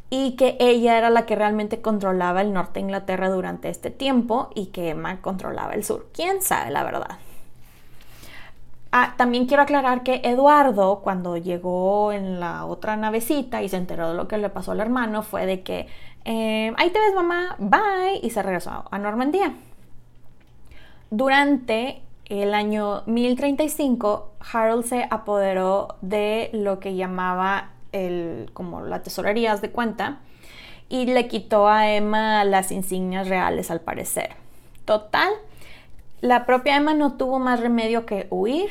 y 0.08 0.36
que 0.36 0.56
ella 0.58 0.96
era 0.96 1.10
la 1.10 1.26
que 1.26 1.36
realmente 1.36 1.82
controlaba 1.82 2.40
el 2.40 2.52
norte 2.52 2.74
de 2.74 2.80
Inglaterra 2.80 3.28
durante 3.28 3.68
este 3.68 3.90
tiempo 3.90 4.50
y 4.54 4.66
que 4.66 4.90
Emma 4.90 5.20
controlaba 5.20 5.74
el 5.74 5.84
sur. 5.84 6.06
¿Quién 6.14 6.40
sabe 6.40 6.70
la 6.70 6.82
verdad? 6.82 7.18
Ah, 8.92 9.14
también 9.16 9.46
quiero 9.46 9.62
aclarar 9.62 10.02
que 10.02 10.20
Eduardo, 10.24 11.00
cuando 11.02 11.36
llegó 11.36 12.12
en 12.12 12.40
la 12.40 12.64
otra 12.64 12.96
navecita 12.96 13.62
y 13.62 13.68
se 13.68 13.76
enteró 13.76 14.10
de 14.10 14.14
lo 14.16 14.28
que 14.28 14.38
le 14.38 14.48
pasó 14.48 14.72
al 14.72 14.80
hermano, 14.80 15.22
fue 15.22 15.44
de 15.44 15.62
que, 15.62 15.86
eh, 16.24 16.72
ahí 16.76 16.90
te 16.90 16.98
ves 16.98 17.14
mamá, 17.14 17.56
bye, 17.58 18.20
y 18.22 18.30
se 18.30 18.42
regresó 18.42 18.84
a 18.90 18.98
Normandía. 18.98 19.54
Durante 21.10 22.02
el 22.26 22.54
año 22.54 23.02
1035, 23.06 24.32
Harold 24.52 24.84
se 24.84 25.06
apoderó 25.10 25.96
de 26.00 26.50
lo 26.52 26.80
que 26.80 26.96
llamaba 26.96 27.70
el, 27.92 28.50
como 28.52 28.80
la 28.82 29.02
tesorería 29.02 29.56
de 29.56 29.70
cuenta 29.70 30.18
y 30.88 31.06
le 31.06 31.28
quitó 31.28 31.68
a 31.68 31.90
Emma 31.90 32.44
las 32.44 32.72
insignias 32.72 33.28
reales 33.28 33.70
al 33.70 33.80
parecer. 33.80 34.30
Total, 34.84 35.30
la 36.20 36.46
propia 36.46 36.76
Emma 36.76 36.94
no 36.94 37.14
tuvo 37.14 37.38
más 37.38 37.60
remedio 37.60 38.06
que 38.06 38.26
huir, 38.30 38.70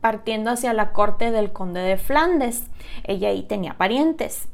partiendo 0.00 0.50
hacia 0.50 0.72
la 0.72 0.92
corte 0.92 1.30
del 1.30 1.52
conde 1.52 1.80
de 1.80 1.96
Flandes. 1.96 2.66
Ella 3.04 3.28
ahí 3.28 3.42
tenía 3.42 3.74
parientes. 3.74 4.48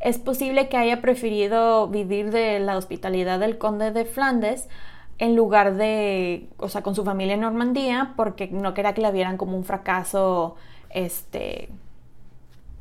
Es 0.00 0.18
posible 0.18 0.68
que 0.68 0.76
haya 0.76 1.00
preferido 1.00 1.88
vivir 1.88 2.30
de 2.30 2.60
la 2.60 2.76
hospitalidad 2.76 3.40
del 3.40 3.58
conde 3.58 3.90
de 3.90 4.04
Flandes 4.04 4.68
en 5.18 5.36
lugar 5.36 5.74
de, 5.74 6.48
o 6.58 6.68
sea, 6.68 6.82
con 6.82 6.94
su 6.94 7.04
familia 7.04 7.34
en 7.34 7.40
Normandía, 7.40 8.12
porque 8.16 8.48
no 8.48 8.74
quería 8.74 8.94
que 8.94 9.00
la 9.00 9.10
vieran 9.10 9.36
como 9.36 9.56
un 9.56 9.64
fracaso, 9.64 10.56
este, 10.90 11.68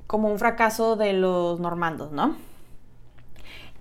como 0.08 0.30
un 0.30 0.40
fracaso 0.40 0.96
de 0.96 1.14
los 1.14 1.60
normandos, 1.60 2.12
¿no? 2.12 2.36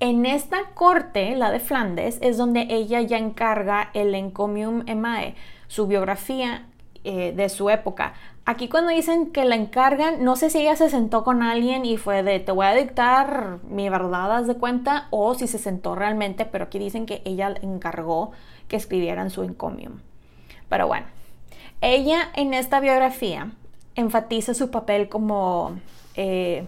En 0.03 0.27
esta 0.27 0.65
corte, 0.75 1.37
la 1.37 1.53
de 1.53 1.61
Flandes, 1.61 2.19
es 2.23 2.37
donde 2.37 2.67
ella 2.71 3.01
ya 3.03 3.19
encarga 3.19 3.91
el 3.95 4.17
Encomium 4.17 4.83
Emae, 4.89 5.37
su 5.69 5.87
biografía 5.87 6.67
eh, 7.05 7.33
de 7.37 7.49
su 7.49 7.71
época. 7.71 8.15
Aquí 8.45 8.69
cuando 8.69 8.91
dicen 8.91 9.31
que 9.31 9.45
la 9.45 9.55
encargan, 9.55 10.25
no 10.25 10.35
sé 10.35 10.51
si 10.51 10.59
ella 10.59 10.75
se 10.75 10.91
sentó 10.91 11.23
con 11.23 11.41
alguien 11.41 11.85
y 11.85 11.99
fue 11.99 12.25
de 12.25 12.41
te 12.41 12.51
voy 12.51 12.67
a 12.67 12.75
dictar 12.75 13.61
mi 13.63 13.89
verdad, 13.91 14.39
haz 14.39 14.49
de 14.49 14.57
cuenta, 14.57 15.07
o 15.11 15.35
si 15.35 15.47
se 15.47 15.59
sentó 15.59 15.95
realmente, 15.95 16.47
pero 16.47 16.65
aquí 16.65 16.81
dicen 16.81 17.07
que 17.07 17.23
ella 17.25 17.55
encargó 17.63 18.33
que 18.67 18.75
escribieran 18.75 19.31
su 19.31 19.45
encomium. 19.45 20.01
Pero 20.69 20.89
bueno, 20.89 21.07
ella 21.81 22.29
en 22.35 22.55
esta 22.55 22.81
biografía 22.81 23.53
enfatiza 23.95 24.53
su 24.53 24.69
papel 24.73 25.09
como 25.09 25.79
eh, 26.17 26.67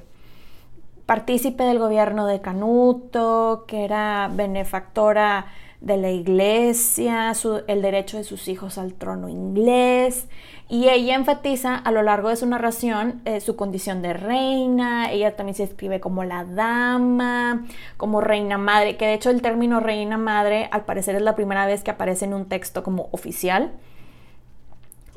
partícipe 1.06 1.64
del 1.64 1.78
gobierno 1.78 2.26
de 2.26 2.40
Canuto, 2.40 3.64
que 3.66 3.84
era 3.84 4.30
benefactora 4.32 5.46
de 5.80 5.98
la 5.98 6.10
iglesia, 6.10 7.32
el 7.66 7.82
derecho 7.82 8.16
de 8.16 8.24
sus 8.24 8.48
hijos 8.48 8.78
al 8.78 8.94
trono 8.94 9.28
inglés. 9.28 10.26
Y 10.68 10.88
ella 10.88 11.14
enfatiza 11.14 11.76
a 11.76 11.90
lo 11.90 12.02
largo 12.02 12.30
de 12.30 12.36
su 12.36 12.46
narración 12.46 13.20
eh, 13.26 13.40
su 13.40 13.54
condición 13.54 14.00
de 14.00 14.14
reina, 14.14 15.12
ella 15.12 15.36
también 15.36 15.54
se 15.54 15.64
escribe 15.64 16.00
como 16.00 16.24
la 16.24 16.44
dama, 16.44 17.66
como 17.98 18.22
reina 18.22 18.56
madre, 18.56 18.96
que 18.96 19.06
de 19.06 19.12
hecho 19.12 19.28
el 19.28 19.42
término 19.42 19.80
reina 19.80 20.16
madre 20.16 20.68
al 20.72 20.86
parecer 20.86 21.16
es 21.16 21.22
la 21.22 21.36
primera 21.36 21.66
vez 21.66 21.82
que 21.82 21.90
aparece 21.90 22.24
en 22.24 22.32
un 22.32 22.46
texto 22.46 22.82
como 22.82 23.08
oficial 23.12 23.72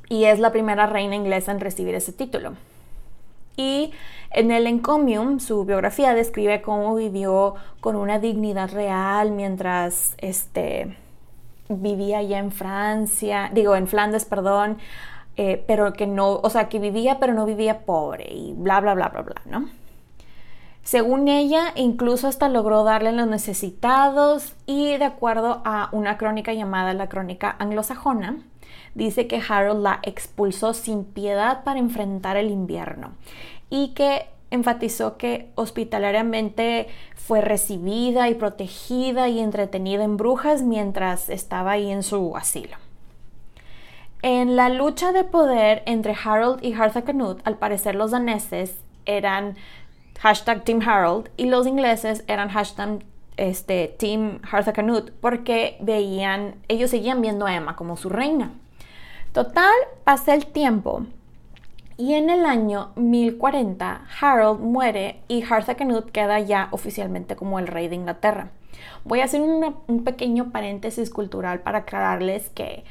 y 0.10 0.26
es 0.26 0.40
la 0.40 0.52
primera 0.52 0.86
reina 0.86 1.16
inglesa 1.16 1.54
en 1.54 1.62
recibir 1.62 1.96
ese 1.96 2.12
título. 2.12 2.54
Y 3.56 3.92
en 4.32 4.52
el 4.52 4.68
Encomium, 4.68 5.40
su 5.40 5.66
biografía 5.66 6.14
describe 6.14 6.62
cómo 6.62 6.96
vivió 6.96 7.56
con 7.80 7.96
una 7.96 8.20
dignidad 8.20 8.72
real 8.72 9.32
mientras 9.32 10.16
este, 10.18 10.98
vivía 11.70 12.22
ya 12.22 12.40
en 12.40 12.52
Francia, 12.52 13.50
digo, 13.54 13.76
en 13.76 13.88
Flandes, 13.88 14.26
perdón, 14.26 14.78
eh, 15.38 15.64
pero 15.68 15.94
que 15.94 16.08
no, 16.08 16.36
o 16.36 16.50
sea, 16.50 16.68
que 16.68 16.80
vivía 16.80 17.20
pero 17.20 17.34
no 17.34 17.46
vivía 17.46 17.86
pobre 17.86 18.28
y 18.32 18.54
bla, 18.58 18.80
bla, 18.82 18.96
bla, 18.96 19.10
bla, 19.10 19.22
bla, 19.22 19.42
¿no? 19.46 19.70
Según 20.84 21.28
ella, 21.28 21.74
incluso 21.76 22.30
hasta 22.30 22.48
logró 22.48 22.84
darle 22.86 23.10
a 23.10 23.12
los 23.12 23.28
necesitados 23.28 24.56
y 24.66 24.96
de 24.98 25.04
acuerdo 25.04 25.62
a 25.66 25.90
una 25.92 26.18
crónica 26.18 26.54
llamada 26.54 26.94
la 26.94 27.10
crónica 27.10 27.56
anglosajona, 27.60 28.38
dice 28.96 29.28
que 29.28 29.42
Harold 29.48 29.84
la 29.84 30.00
expulsó 30.04 30.74
sin 30.74 31.04
piedad 31.04 31.66
para 31.66 31.80
enfrentar 31.80 32.38
el 32.38 32.52
invierno 32.52 33.12
y 33.70 33.90
que 33.90 34.28
enfatizó 34.52 35.18
que 35.18 35.50
hospitalariamente 35.56 36.88
fue 37.16 37.42
recibida 37.42 38.30
y 38.30 38.36
protegida 38.36 39.28
y 39.28 39.40
entretenida 39.40 40.04
en 40.04 40.18
brujas 40.18 40.64
mientras 40.64 41.30
estaba 41.30 41.72
ahí 41.72 41.92
en 41.92 42.04
su 42.04 42.36
asilo. 42.38 42.78
En 44.22 44.56
la 44.56 44.70
lucha 44.70 45.12
de 45.12 45.24
poder 45.24 45.84
entre 45.86 46.16
Harold 46.16 46.64
y 46.64 46.74
Harthacnut, 46.74 47.46
al 47.46 47.58
parecer 47.58 47.96
los 47.96 48.12
daneses 48.12 48.76
eran 49.06 49.56
hashtag 50.20 50.64
Team 50.64 50.82
Harold 50.86 51.30
y 51.38 51.46
los 51.46 51.68
ingleses 51.68 52.24
eran 52.28 52.50
hashtag 52.50 53.04
este, 53.36 53.96
Team 54.00 54.40
Harthacnut 54.50 55.12
porque 55.22 55.78
veían, 55.82 56.56
ellos 56.68 56.90
seguían 56.90 57.22
viendo 57.22 57.46
a 57.46 57.54
Emma 57.54 57.76
como 57.76 57.98
su 57.98 58.10
reina. 58.10 58.52
Total, 59.34 59.76
pasa 60.04 60.34
el 60.34 60.48
tiempo 60.48 61.06
y 61.98 62.14
en 62.14 62.30
el 62.30 62.46
año 62.46 62.92
1040 62.96 64.06
Harold 64.22 64.60
muere 64.60 65.22
y 65.28 65.44
Harthacnut 65.44 66.12
queda 66.12 66.40
ya 66.40 66.70
oficialmente 66.72 67.36
como 67.36 67.60
el 67.60 67.68
rey 67.68 67.88
de 67.88 67.96
Inglaterra. 67.96 68.52
Voy 69.04 69.22
a 69.22 69.26
hacer 69.26 69.42
un 69.42 70.04
pequeño 70.04 70.52
paréntesis 70.52 71.10
cultural 71.10 71.62
para 71.62 71.80
aclararles 71.80 72.50
que 72.50 72.84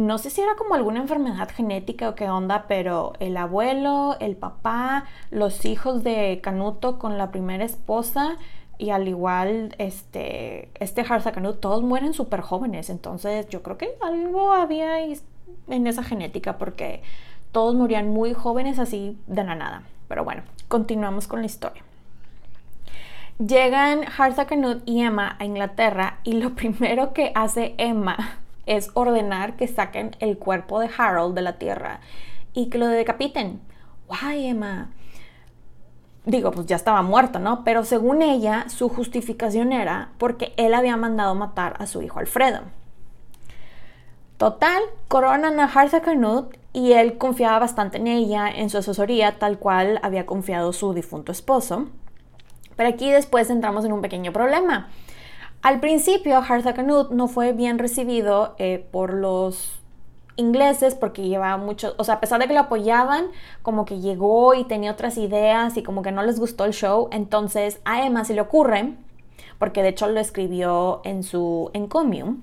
no 0.00 0.18
sé 0.18 0.30
si 0.30 0.40
era 0.40 0.56
como 0.56 0.74
alguna 0.74 1.00
enfermedad 1.00 1.48
genética 1.50 2.08
o 2.08 2.14
qué 2.14 2.28
onda, 2.28 2.64
pero 2.66 3.12
el 3.20 3.36
abuelo, 3.36 4.16
el 4.20 4.36
papá, 4.36 5.04
los 5.30 5.64
hijos 5.64 6.02
de 6.02 6.40
Canuto 6.42 6.98
con 6.98 7.18
la 7.18 7.30
primera 7.30 7.64
esposa 7.64 8.36
y 8.78 8.90
al 8.90 9.08
igual 9.08 9.74
este, 9.78 10.70
este 10.80 11.02
Harthacnut, 11.02 11.60
todos 11.60 11.82
mueren 11.82 12.14
súper 12.14 12.40
jóvenes. 12.40 12.88
Entonces 12.88 13.48
yo 13.48 13.62
creo 13.62 13.76
que 13.76 13.90
algo 14.00 14.52
había 14.52 15.00
en 15.00 15.86
esa 15.86 16.02
genética 16.02 16.56
porque 16.56 17.02
todos 17.52 17.74
morían 17.74 18.08
muy 18.08 18.32
jóvenes 18.34 18.78
así 18.78 19.18
de 19.26 19.44
la 19.44 19.54
nada. 19.54 19.82
Pero 20.08 20.24
bueno, 20.24 20.42
continuamos 20.68 21.26
con 21.26 21.40
la 21.40 21.46
historia. 21.46 21.82
Llegan 23.38 24.04
Hartha 24.18 24.46
y 24.84 25.00
Emma 25.00 25.36
a 25.38 25.44
Inglaterra 25.44 26.18
y 26.24 26.34
lo 26.34 26.54
primero 26.54 27.12
que 27.12 27.32
hace 27.34 27.74
Emma 27.78 28.16
es 28.66 28.90
ordenar 28.94 29.56
que 29.56 29.66
saquen 29.66 30.14
el 30.20 30.36
cuerpo 30.38 30.78
de 30.78 30.90
Harold 30.96 31.34
de 31.34 31.42
la 31.42 31.58
tierra 31.58 32.00
y 32.52 32.68
que 32.68 32.78
lo 32.78 32.86
decapiten. 32.86 33.60
Guay, 34.08 34.48
Emma. 34.48 34.90
Digo, 36.26 36.50
pues 36.50 36.66
ya 36.66 36.76
estaba 36.76 37.02
muerto, 37.02 37.38
¿no? 37.38 37.64
Pero 37.64 37.84
según 37.84 38.20
ella, 38.20 38.68
su 38.68 38.88
justificación 38.88 39.72
era 39.72 40.10
porque 40.18 40.52
él 40.56 40.74
había 40.74 40.96
mandado 40.96 41.34
matar 41.34 41.76
a 41.78 41.86
su 41.86 42.02
hijo 42.02 42.18
Alfredo. 42.18 42.60
Total, 44.36 44.82
coronan 45.08 45.60
a 45.60 45.64
Hartha 45.64 46.02
y 46.72 46.92
él 46.92 47.18
confiaba 47.18 47.58
bastante 47.58 47.98
en 47.98 48.06
ella, 48.06 48.48
en 48.48 48.70
su 48.70 48.78
asesoría, 48.78 49.38
tal 49.38 49.58
cual 49.58 49.98
había 50.02 50.26
confiado 50.26 50.72
su 50.72 50.94
difunto 50.94 51.32
esposo. 51.32 51.86
Pero 52.76 52.88
aquí 52.88 53.10
después 53.10 53.50
entramos 53.50 53.84
en 53.84 53.92
un 53.92 54.00
pequeño 54.00 54.32
problema. 54.32 54.88
Al 55.62 55.80
principio, 55.80 56.38
Harthacnut 56.38 57.10
no 57.10 57.28
fue 57.28 57.52
bien 57.52 57.78
recibido 57.78 58.54
eh, 58.58 58.86
por 58.90 59.12
los 59.12 59.80
ingleses 60.36 60.94
porque 60.94 61.28
llevaba 61.28 61.58
mucho, 61.58 61.94
o 61.98 62.04
sea, 62.04 62.14
a 62.14 62.20
pesar 62.20 62.40
de 62.40 62.46
que 62.46 62.54
lo 62.54 62.60
apoyaban, 62.60 63.26
como 63.62 63.84
que 63.84 64.00
llegó 64.00 64.54
y 64.54 64.64
tenía 64.64 64.92
otras 64.92 65.18
ideas 65.18 65.76
y 65.76 65.82
como 65.82 66.00
que 66.00 66.12
no 66.12 66.22
les 66.22 66.40
gustó 66.40 66.64
el 66.64 66.72
show, 66.72 67.08
entonces 67.12 67.80
a 67.84 68.06
Emma 68.06 68.24
se 68.24 68.32
le 68.32 68.40
ocurre, 68.40 68.94
porque 69.58 69.82
de 69.82 69.90
hecho 69.90 70.08
lo 70.08 70.18
escribió 70.18 71.02
en 71.04 71.22
su 71.22 71.70
encomium, 71.74 72.42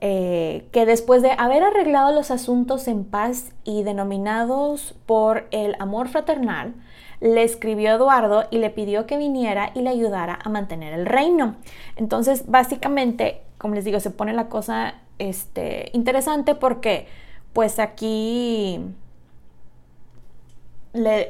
eh, 0.00 0.66
que 0.72 0.86
después 0.86 1.22
de 1.22 1.32
haber 1.32 1.62
arreglado 1.62 2.12
los 2.12 2.30
asuntos 2.30 2.88
en 2.88 3.04
paz 3.04 3.52
y 3.64 3.82
denominados 3.82 4.94
por 5.06 5.46
el 5.50 5.76
amor 5.78 6.08
fraternal, 6.08 6.74
le 7.20 7.42
escribió 7.42 7.90
a 7.90 7.94
Eduardo 7.94 8.44
y 8.50 8.58
le 8.58 8.70
pidió 8.70 9.06
que 9.06 9.16
viniera 9.16 9.70
y 9.74 9.80
le 9.80 9.90
ayudara 9.90 10.38
a 10.42 10.48
mantener 10.48 10.92
el 10.92 11.06
reino. 11.06 11.56
Entonces, 11.96 12.44
básicamente, 12.46 13.40
como 13.56 13.74
les 13.74 13.84
digo, 13.84 14.00
se 14.00 14.10
pone 14.10 14.32
la 14.32 14.48
cosa 14.48 14.94
este, 15.18 15.90
interesante 15.94 16.54
porque 16.54 17.06
pues 17.52 17.78
aquí 17.78 18.80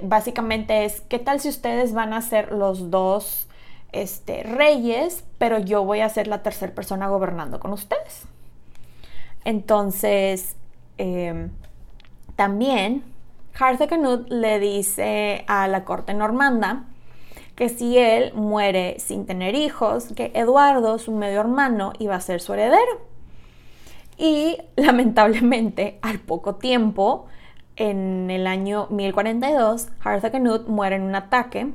básicamente 0.03 0.85
es, 0.85 1.01
¿qué 1.03 1.19
tal 1.19 1.41
si 1.41 1.49
ustedes 1.49 1.95
van 1.95 2.12
a 2.12 2.21
ser 2.21 2.53
los 2.53 2.91
dos 2.91 3.49
este, 3.93 4.43
reyes, 4.43 5.25
pero 5.39 5.59
yo 5.59 5.85
voy 5.85 6.01
a 6.01 6.09
ser 6.09 6.27
la 6.27 6.43
tercera 6.43 6.75
persona 6.75 7.09
gobernando 7.09 7.61
con 7.61 7.73
ustedes? 7.73 8.27
Entonces, 9.45 10.57
em, 10.99 11.51
también 12.36 13.05
Harthacnut 13.59 14.28
le 14.30 14.59
dice 14.59 15.45
a 15.47 15.68
la 15.68 15.84
corte 15.84 16.14
normanda 16.14 16.84
que 17.55 17.68
si 17.68 17.99
él 17.99 18.32
muere 18.34 18.97
sin 18.99 19.26
tener 19.26 19.55
hijos, 19.55 20.09
que 20.16 20.32
Eduardo, 20.34 20.99
su 20.99 21.12
medio 21.12 21.40
hermano, 21.40 21.92
iba 21.99 22.16
a 22.16 22.20
ser 22.20 22.40
su 22.40 22.53
heredero. 22.53 23.01
Y 24.16 24.59
lamentablemente, 24.76 25.99
al 26.03 26.18
poco 26.18 26.57
tiempo, 26.57 27.26
en 27.76 28.30
el 28.30 28.47
año 28.47 28.86
1042, 28.90 29.88
Harthacnut 30.03 30.66
muere 30.66 30.97
en 30.97 31.03
un 31.03 31.14
ataque. 31.14 31.72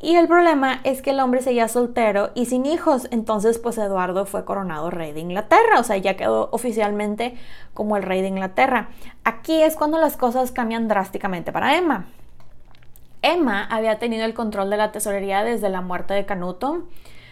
Y 0.00 0.16
el 0.16 0.28
problema 0.28 0.80
es 0.84 1.02
que 1.02 1.10
el 1.10 1.20
hombre 1.20 1.42
seguía 1.42 1.68
soltero 1.68 2.30
y 2.34 2.46
sin 2.46 2.64
hijos, 2.64 3.06
entonces 3.10 3.58
pues 3.58 3.76
Eduardo 3.76 4.24
fue 4.24 4.46
coronado 4.46 4.90
rey 4.90 5.12
de 5.12 5.20
Inglaterra, 5.20 5.78
o 5.78 5.84
sea, 5.84 5.98
ya 5.98 6.16
quedó 6.16 6.48
oficialmente 6.52 7.34
como 7.74 7.96
el 7.96 8.02
rey 8.02 8.22
de 8.22 8.28
Inglaterra. 8.28 8.88
Aquí 9.24 9.62
es 9.62 9.76
cuando 9.76 9.98
las 9.98 10.16
cosas 10.16 10.52
cambian 10.52 10.88
drásticamente 10.88 11.52
para 11.52 11.76
Emma. 11.76 12.06
Emma 13.20 13.64
había 13.70 13.98
tenido 13.98 14.24
el 14.24 14.32
control 14.32 14.70
de 14.70 14.78
la 14.78 14.92
tesorería 14.92 15.44
desde 15.44 15.68
la 15.68 15.82
muerte 15.82 16.14
de 16.14 16.24
Canuto 16.24 16.86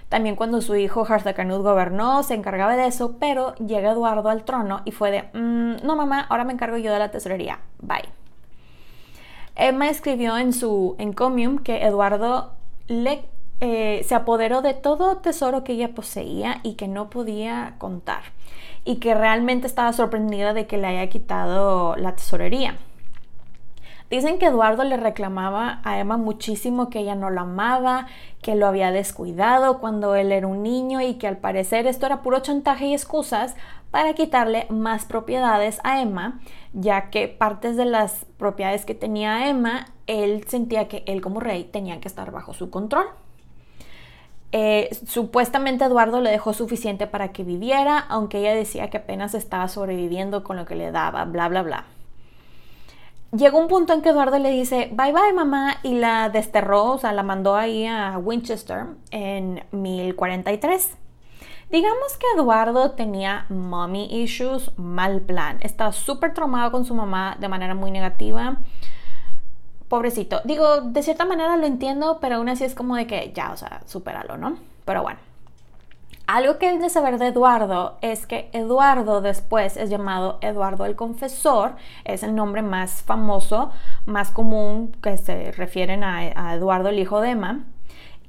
también 0.08 0.36
cuando 0.36 0.62
su 0.62 0.74
hijo 0.74 1.04
Harthacnut 1.06 1.62
gobernó, 1.62 2.22
se 2.22 2.34
encargaba 2.34 2.76
de 2.76 2.86
eso, 2.86 3.16
pero 3.20 3.54
llega 3.56 3.90
Eduardo 3.90 4.30
al 4.30 4.44
trono 4.44 4.80
y 4.84 4.92
fue 4.92 5.10
de, 5.10 5.22
mm, 5.38 5.84
no 5.86 5.96
mamá, 5.96 6.26
ahora 6.30 6.44
me 6.44 6.54
encargo 6.54 6.78
yo 6.78 6.92
de 6.92 6.98
la 6.98 7.10
tesorería, 7.10 7.60
bye. 7.80 8.08
Emma 9.54 9.88
escribió 9.90 10.38
en 10.38 10.52
su 10.52 10.94
encomium 10.98 11.58
que 11.58 11.84
Eduardo 11.84 12.52
le, 12.88 13.24
eh, 13.60 14.04
se 14.06 14.14
apoderó 14.14 14.62
de 14.62 14.74
todo 14.74 15.18
tesoro 15.18 15.64
que 15.64 15.72
ella 15.74 15.94
poseía 15.94 16.60
y 16.62 16.74
que 16.74 16.88
no 16.88 17.10
podía 17.10 17.76
contar, 17.78 18.22
y 18.84 18.96
que 18.96 19.14
realmente 19.14 19.66
estaba 19.66 19.92
sorprendida 19.92 20.54
de 20.54 20.66
que 20.66 20.78
le 20.78 20.88
haya 20.88 21.08
quitado 21.08 21.96
la 21.96 22.16
tesorería. 22.16 22.76
Dicen 24.10 24.38
que 24.38 24.46
Eduardo 24.46 24.84
le 24.84 24.96
reclamaba 24.96 25.80
a 25.84 25.98
Emma 25.98 26.16
muchísimo 26.16 26.88
que 26.88 27.00
ella 27.00 27.14
no 27.14 27.28
la 27.28 27.42
amaba, 27.42 28.06
que 28.40 28.54
lo 28.54 28.66
había 28.66 28.90
descuidado 28.90 29.80
cuando 29.80 30.14
él 30.14 30.32
era 30.32 30.46
un 30.46 30.62
niño 30.62 31.02
y 31.02 31.14
que 31.14 31.26
al 31.26 31.36
parecer 31.36 31.86
esto 31.86 32.06
era 32.06 32.22
puro 32.22 32.40
chantaje 32.40 32.86
y 32.86 32.94
excusas 32.94 33.54
para 33.90 34.14
quitarle 34.14 34.66
más 34.70 35.04
propiedades 35.04 35.78
a 35.84 36.00
Emma, 36.00 36.40
ya 36.72 37.10
que 37.10 37.28
partes 37.28 37.76
de 37.76 37.84
las 37.84 38.24
propiedades 38.38 38.86
que 38.86 38.94
tenía 38.94 39.50
Emma, 39.50 39.88
él 40.06 40.44
sentía 40.48 40.88
que 40.88 41.02
él 41.06 41.20
como 41.20 41.40
rey 41.40 41.64
tenía 41.64 42.00
que 42.00 42.08
estar 42.08 42.30
bajo 42.30 42.54
su 42.54 42.70
control. 42.70 43.06
Eh, 44.52 44.88
supuestamente 45.06 45.84
Eduardo 45.84 46.22
le 46.22 46.30
dejó 46.30 46.54
suficiente 46.54 47.06
para 47.06 47.32
que 47.32 47.44
viviera, 47.44 47.98
aunque 47.98 48.38
ella 48.38 48.54
decía 48.54 48.88
que 48.88 48.96
apenas 48.96 49.34
estaba 49.34 49.68
sobreviviendo 49.68 50.44
con 50.44 50.56
lo 50.56 50.64
que 50.64 50.76
le 50.76 50.90
daba, 50.92 51.26
bla, 51.26 51.48
bla, 51.48 51.62
bla 51.62 51.84
llegó 53.32 53.58
un 53.58 53.68
punto 53.68 53.92
en 53.92 54.02
que 54.02 54.10
Eduardo 54.10 54.38
le 54.38 54.50
dice, 54.50 54.90
bye 54.92 55.12
bye 55.12 55.32
mamá, 55.32 55.76
y 55.82 55.94
la 55.94 56.28
desterró, 56.28 56.92
o 56.92 56.98
sea, 56.98 57.12
la 57.12 57.22
mandó 57.22 57.56
ahí 57.56 57.86
a 57.86 58.18
Winchester 58.18 58.86
en 59.10 59.64
1043. 59.72 60.96
Digamos 61.70 62.16
que 62.18 62.26
Eduardo 62.34 62.92
tenía 62.92 63.44
mommy 63.50 64.08
issues, 64.10 64.70
mal 64.78 65.20
plan. 65.20 65.58
Estaba 65.60 65.92
súper 65.92 66.32
traumado 66.32 66.72
con 66.72 66.86
su 66.86 66.94
mamá 66.94 67.36
de 67.38 67.48
manera 67.48 67.74
muy 67.74 67.90
negativa. 67.90 68.56
Pobrecito. 69.88 70.40
Digo, 70.44 70.80
de 70.80 71.02
cierta 71.02 71.26
manera 71.26 71.56
lo 71.58 71.66
entiendo, 71.66 72.18
pero 72.20 72.36
aún 72.36 72.48
así 72.48 72.64
es 72.64 72.74
como 72.74 72.96
de 72.96 73.06
que 73.06 73.32
ya, 73.34 73.52
o 73.52 73.56
sea, 73.56 73.82
supéralo, 73.84 74.38
¿no? 74.38 74.58
Pero 74.86 75.02
bueno. 75.02 75.27
Algo 76.28 76.58
que 76.58 76.68
es 76.68 76.78
de 76.78 76.90
saber 76.90 77.16
de 77.16 77.28
Eduardo 77.28 77.96
es 78.02 78.26
que 78.26 78.50
Eduardo 78.52 79.22
después 79.22 79.78
es 79.78 79.88
llamado 79.88 80.36
Eduardo 80.42 80.84
el 80.84 80.94
Confesor, 80.94 81.76
es 82.04 82.22
el 82.22 82.34
nombre 82.34 82.60
más 82.60 83.02
famoso, 83.02 83.72
más 84.04 84.30
común 84.30 84.94
que 85.02 85.16
se 85.16 85.52
refieren 85.52 86.04
a, 86.04 86.54
Eduardo 86.54 86.90
el 86.90 86.98
hijo 86.98 87.22
de 87.22 87.30
Emma, 87.30 87.64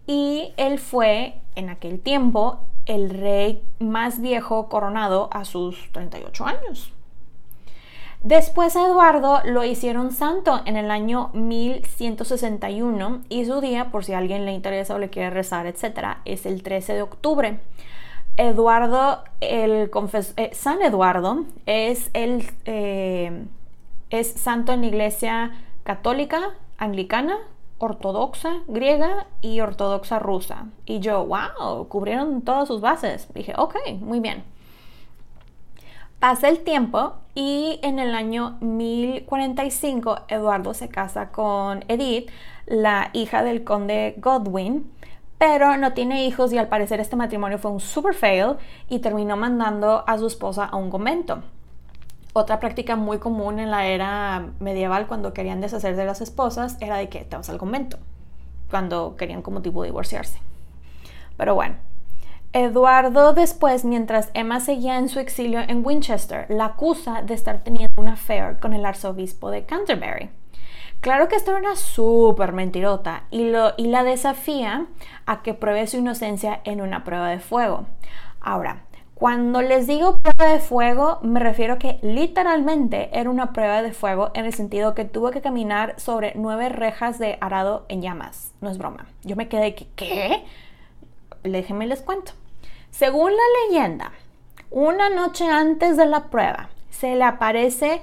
y 0.07 0.53
él 0.55 0.79
fue 0.79 1.41
en 1.55 1.67
aquel 1.67 1.99
tiempo 1.99 2.61
el 2.85 3.09
rey 3.09 3.61
más 3.79 4.21
viejo 4.21 4.69
coronado 4.69 5.27
a 5.33 5.43
sus 5.43 5.91
38 5.91 6.45
años. 6.45 6.93
Después 8.23 8.75
a 8.75 8.85
Eduardo 8.85 9.39
lo 9.45 9.63
hicieron 9.63 10.11
santo 10.11 10.61
en 10.65 10.75
el 10.75 10.91
año 10.91 11.29
1161 11.33 13.21
y 13.29 13.45
su 13.45 13.61
día, 13.61 13.91
por 13.91 14.03
si 14.03 14.11
a 14.11 14.17
alguien 14.17 14.45
le 14.45 14.51
interesa 14.51 14.95
o 14.95 14.99
le 14.99 15.09
quiere 15.09 15.29
rezar, 15.29 15.65
etc., 15.67 16.17
es 16.25 16.45
el 16.45 16.61
13 16.61 16.95
de 16.95 17.01
octubre. 17.01 17.59
Eduardo, 18.35 19.23
el 19.39 19.89
eh, 20.35 20.49
San 20.53 20.81
Eduardo 20.81 21.45
es, 21.65 22.09
el, 22.13 22.49
eh, 22.65 23.45
es 24.09 24.31
santo 24.33 24.73
en 24.73 24.81
la 24.81 24.87
iglesia 24.87 25.51
católica, 25.83 26.55
anglicana, 26.77 27.37
ortodoxa 27.77 28.63
griega 28.67 29.27
y 29.41 29.61
ortodoxa 29.61 30.19
rusa. 30.19 30.65
Y 30.85 30.99
yo, 30.99 31.25
wow, 31.25 31.87
cubrieron 31.87 32.41
todas 32.41 32.67
sus 32.67 32.81
bases. 32.81 33.27
Dije, 33.33 33.53
ok, 33.57 33.75
muy 34.01 34.19
bien. 34.19 34.43
Pasa 36.19 36.49
el 36.49 36.59
tiempo 36.65 37.13
y 37.39 37.79
en 37.83 37.99
el 37.99 38.15
año 38.15 38.57
1045 38.59 40.23
Eduardo 40.27 40.73
se 40.73 40.89
casa 40.89 41.29
con 41.31 41.85
Edith, 41.87 42.29
la 42.65 43.11
hija 43.13 43.43
del 43.43 43.63
conde 43.63 44.15
Godwin, 44.17 44.91
pero 45.37 45.77
no 45.77 45.93
tiene 45.93 46.25
hijos 46.25 46.51
y 46.51 46.57
al 46.57 46.67
parecer 46.67 46.99
este 46.99 47.15
matrimonio 47.15 47.57
fue 47.57 47.71
un 47.71 47.79
super 47.79 48.13
fail 48.13 48.57
y 48.89 48.99
terminó 48.99 49.37
mandando 49.37 50.03
a 50.05 50.17
su 50.17 50.27
esposa 50.27 50.65
a 50.65 50.75
un 50.75 50.89
convento. 50.89 51.41
Otra 52.33 52.59
práctica 52.59 52.97
muy 52.97 53.19
común 53.19 53.59
en 53.59 53.71
la 53.71 53.87
era 53.87 54.49
medieval 54.59 55.07
cuando 55.07 55.31
querían 55.31 55.61
deshacerse 55.61 56.01
de 56.01 56.05
las 56.05 56.19
esposas 56.19 56.75
era 56.81 56.97
de 56.97 57.07
que 57.07 57.23
te 57.23 57.37
al 57.37 57.57
convento, 57.57 57.99
cuando 58.69 59.15
querían 59.15 59.43
como 59.43 59.61
tipo 59.61 59.81
divorciarse. 59.83 60.41
Pero 61.37 61.55
bueno, 61.55 61.77
Eduardo 62.51 63.33
después, 63.33 63.85
mientras 63.85 64.31
Emma 64.33 64.59
seguía 64.59 64.97
en 64.97 65.07
su 65.07 65.19
exilio 65.19 65.59
en 65.59 65.85
Winchester, 65.85 66.47
la 66.49 66.65
acusa 66.65 67.21
de 67.21 67.35
estar 67.35 67.59
teniendo 67.59 68.01
una 68.01 68.13
affair 68.13 68.57
con 68.59 68.73
el 68.73 68.85
arzobispo 68.85 69.51
de 69.51 69.65
Canterbury. 69.65 70.31
Claro 70.99 71.27
que 71.27 71.35
esto 71.35 71.55
era 71.55 71.75
súper 71.75 72.51
mentirota 72.51 73.25
y, 73.29 73.49
lo, 73.49 73.73
y 73.77 73.87
la 73.87 74.03
desafía 74.03 74.87
a 75.27 75.43
que 75.43 75.53
pruebe 75.53 75.85
su 75.85 75.97
inocencia 75.97 76.59
en 76.63 76.81
una 76.81 77.03
prueba 77.03 77.29
de 77.29 77.39
fuego. 77.39 77.85
Ahora, 78.41 78.81
cuando 79.13 79.61
les 79.61 79.85
digo 79.85 80.17
prueba 80.17 80.51
de 80.51 80.59
fuego, 80.59 81.19
me 81.21 81.39
refiero 81.39 81.77
que 81.77 81.99
literalmente 82.01 83.09
era 83.13 83.29
una 83.29 83.53
prueba 83.53 83.83
de 83.83 83.91
fuego 83.91 84.31
en 84.33 84.45
el 84.45 84.53
sentido 84.53 84.95
que 84.95 85.05
tuvo 85.05 85.29
que 85.29 85.41
caminar 85.41 85.93
sobre 85.99 86.33
nueve 86.35 86.69
rejas 86.69 87.19
de 87.19 87.37
arado 87.41 87.85
en 87.89 88.01
llamas. 88.01 88.53
No 88.59 88.69
es 88.71 88.79
broma. 88.79 89.05
Yo 89.23 89.35
me 89.35 89.47
quedé 89.47 89.75
que, 89.75 89.87
¿qué? 89.95 90.45
Déjenme 91.43 91.87
les 91.87 92.01
cuento. 92.01 92.33
Según 92.91 93.31
la 93.31 93.43
leyenda, 93.67 94.11
una 94.71 95.09
noche 95.09 95.47
antes 95.47 95.97
de 95.97 96.05
la 96.05 96.29
prueba, 96.29 96.69
se 96.89 97.15
le 97.15 97.23
aparece 97.23 98.01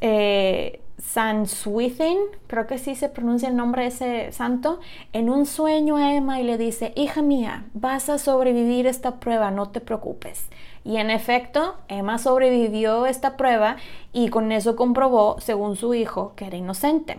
eh, 0.00 0.80
San 0.98 1.46
Swithin, 1.46 2.18
creo 2.46 2.66
que 2.66 2.78
sí 2.78 2.94
se 2.94 3.08
pronuncia 3.08 3.48
el 3.48 3.56
nombre 3.56 3.82
de 3.82 3.88
ese 3.88 4.32
santo, 4.32 4.80
en 5.12 5.30
un 5.30 5.46
sueño 5.46 5.96
a 5.96 6.14
Emma 6.14 6.40
y 6.40 6.44
le 6.44 6.58
dice, 6.58 6.92
hija 6.96 7.22
mía, 7.22 7.66
vas 7.74 8.08
a 8.08 8.18
sobrevivir 8.18 8.86
esta 8.86 9.20
prueba, 9.20 9.50
no 9.50 9.70
te 9.70 9.80
preocupes. 9.80 10.48
Y 10.84 10.96
en 10.96 11.10
efecto, 11.10 11.76
Emma 11.88 12.18
sobrevivió 12.18 13.06
esta 13.06 13.36
prueba 13.36 13.76
y 14.12 14.28
con 14.28 14.52
eso 14.52 14.76
comprobó, 14.76 15.36
según 15.40 15.76
su 15.76 15.94
hijo, 15.94 16.32
que 16.36 16.46
era 16.46 16.56
inocente 16.56 17.18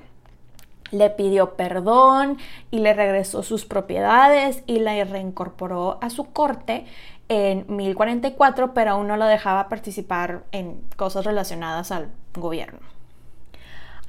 le 0.92 1.10
pidió 1.10 1.56
perdón 1.56 2.38
y 2.72 2.80
le 2.80 2.94
regresó 2.94 3.44
sus 3.44 3.66
propiedades 3.66 4.64
y 4.68 4.80
la 4.80 5.04
reincorporó 5.04 5.98
a 6.02 6.10
su 6.10 6.26
corte 6.32 6.86
en 7.28 7.66
1044, 7.68 8.74
pero 8.74 8.92
aún 8.92 9.08
no 9.08 9.18
la 9.18 9.28
dejaba 9.28 9.68
participar 9.68 10.44
en 10.52 10.82
cosas 10.96 11.26
relacionadas 11.26 11.92
al 11.92 12.10
gobierno. 12.36 12.80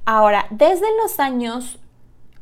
Ahora, 0.05 0.47
desde 0.51 0.87
los 1.03 1.18
años 1.18 1.79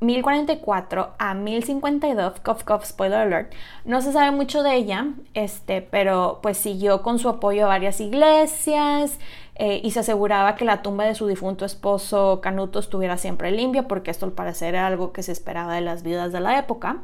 1044 0.01 1.15
a 1.19 1.35
1052, 1.35 2.41
cough 2.41 2.63
cough, 2.63 2.85
spoiler 2.85 3.21
alert, 3.21 3.55
no 3.85 4.03
se 4.03 4.13
sabe 4.13 4.33
mucho 4.33 4.63
de 4.63 4.75
ella, 4.75 5.07
este, 5.33 5.81
pero 5.81 6.41
pues 6.43 6.59
siguió 6.59 7.03
con 7.03 7.19
su 7.19 7.29
apoyo 7.29 7.65
a 7.65 7.69
varias 7.69 8.01
iglesias 8.01 9.19
eh, 9.57 9.81
y 9.85 9.93
se 9.93 10.01
aseguraba 10.01 10.57
que 10.57 10.65
la 10.65 10.83
tumba 10.83 11.05
de 11.05 11.15
su 11.15 11.27
difunto 11.27 11.65
esposo 11.65 12.41
Canuto 12.41 12.79
estuviera 12.79 13.17
siempre 13.17 13.53
limpia, 13.53 13.87
porque 13.87 14.11
esto 14.11 14.27
al 14.27 14.33
parecer 14.33 14.75
era 14.75 14.87
algo 14.87 15.13
que 15.13 15.23
se 15.23 15.33
esperaba 15.33 15.75
de 15.75 15.81
las 15.81 16.03
vidas 16.03 16.33
de 16.33 16.41
la 16.41 16.59
época. 16.59 17.03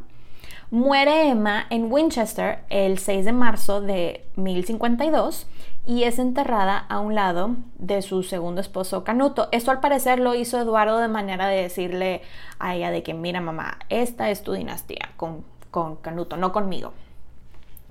Muere 0.73 1.29
Emma 1.29 1.67
en 1.71 1.93
Winchester 1.93 2.61
el 2.69 2.99
6 2.99 3.25
de 3.25 3.33
marzo 3.33 3.81
de 3.81 4.25
1052 4.37 5.49
y 5.85 6.05
es 6.05 6.21
enterrada 6.21 6.79
a 6.79 7.01
un 7.01 7.17
lado 7.17 7.57
de 7.79 8.03
su 8.03 8.23
segundo 8.23 8.61
esposo 8.61 9.03
Canuto. 9.03 9.49
Esto 9.51 9.73
al 9.73 9.81
parecer 9.81 10.21
lo 10.21 10.35
hizo 10.37 10.61
Eduardo 10.61 10.99
de 10.99 11.09
manera 11.09 11.49
de 11.49 11.63
decirle 11.63 12.23
a 12.61 12.77
ella 12.77 12.93
de 12.93 13.03
que 13.03 13.15
mira 13.15 13.41
mamá, 13.41 13.79
esta 13.89 14.31
es 14.31 14.45
tu 14.45 14.53
dinastía 14.53 15.11
con, 15.17 15.45
con 15.73 15.97
Canuto, 15.97 16.37
no 16.37 16.53
conmigo. 16.53 16.93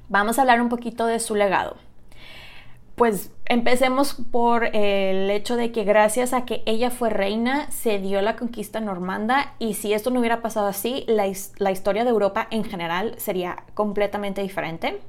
Vamos 0.07 0.38
a 0.38 0.41
hablar 0.41 0.62
un 0.62 0.70
poquito 0.70 1.05
de 1.05 1.20
su 1.20 1.36
legado. 1.36 1.76
Pues 3.00 3.32
empecemos 3.45 4.14
por 4.30 4.76
el 4.76 5.30
hecho 5.30 5.56
de 5.56 5.72
que 5.72 5.86
gracias 5.86 6.34
a 6.34 6.43
que 6.43 6.64
ella 6.66 6.91
fue 6.91 7.10
reina 7.10 7.72
se 7.72 7.97
dio 7.97 8.22
la 8.22 8.36
conquista 8.36 8.82
normanda 8.82 9.54
y 9.58 9.76
si 9.76 9.93
esto 9.93 10.10
no 10.10 10.20
hubiera 10.20 10.41
pasado 10.41 10.68
así, 10.68 11.06
la, 11.08 11.26
historia 11.26 12.04
de 12.04 12.10
Europa 12.10 12.47
en 12.52 12.66
general 12.66 13.16
sería 13.16 13.64
completamente 13.74 14.41
diferente. 14.41 15.00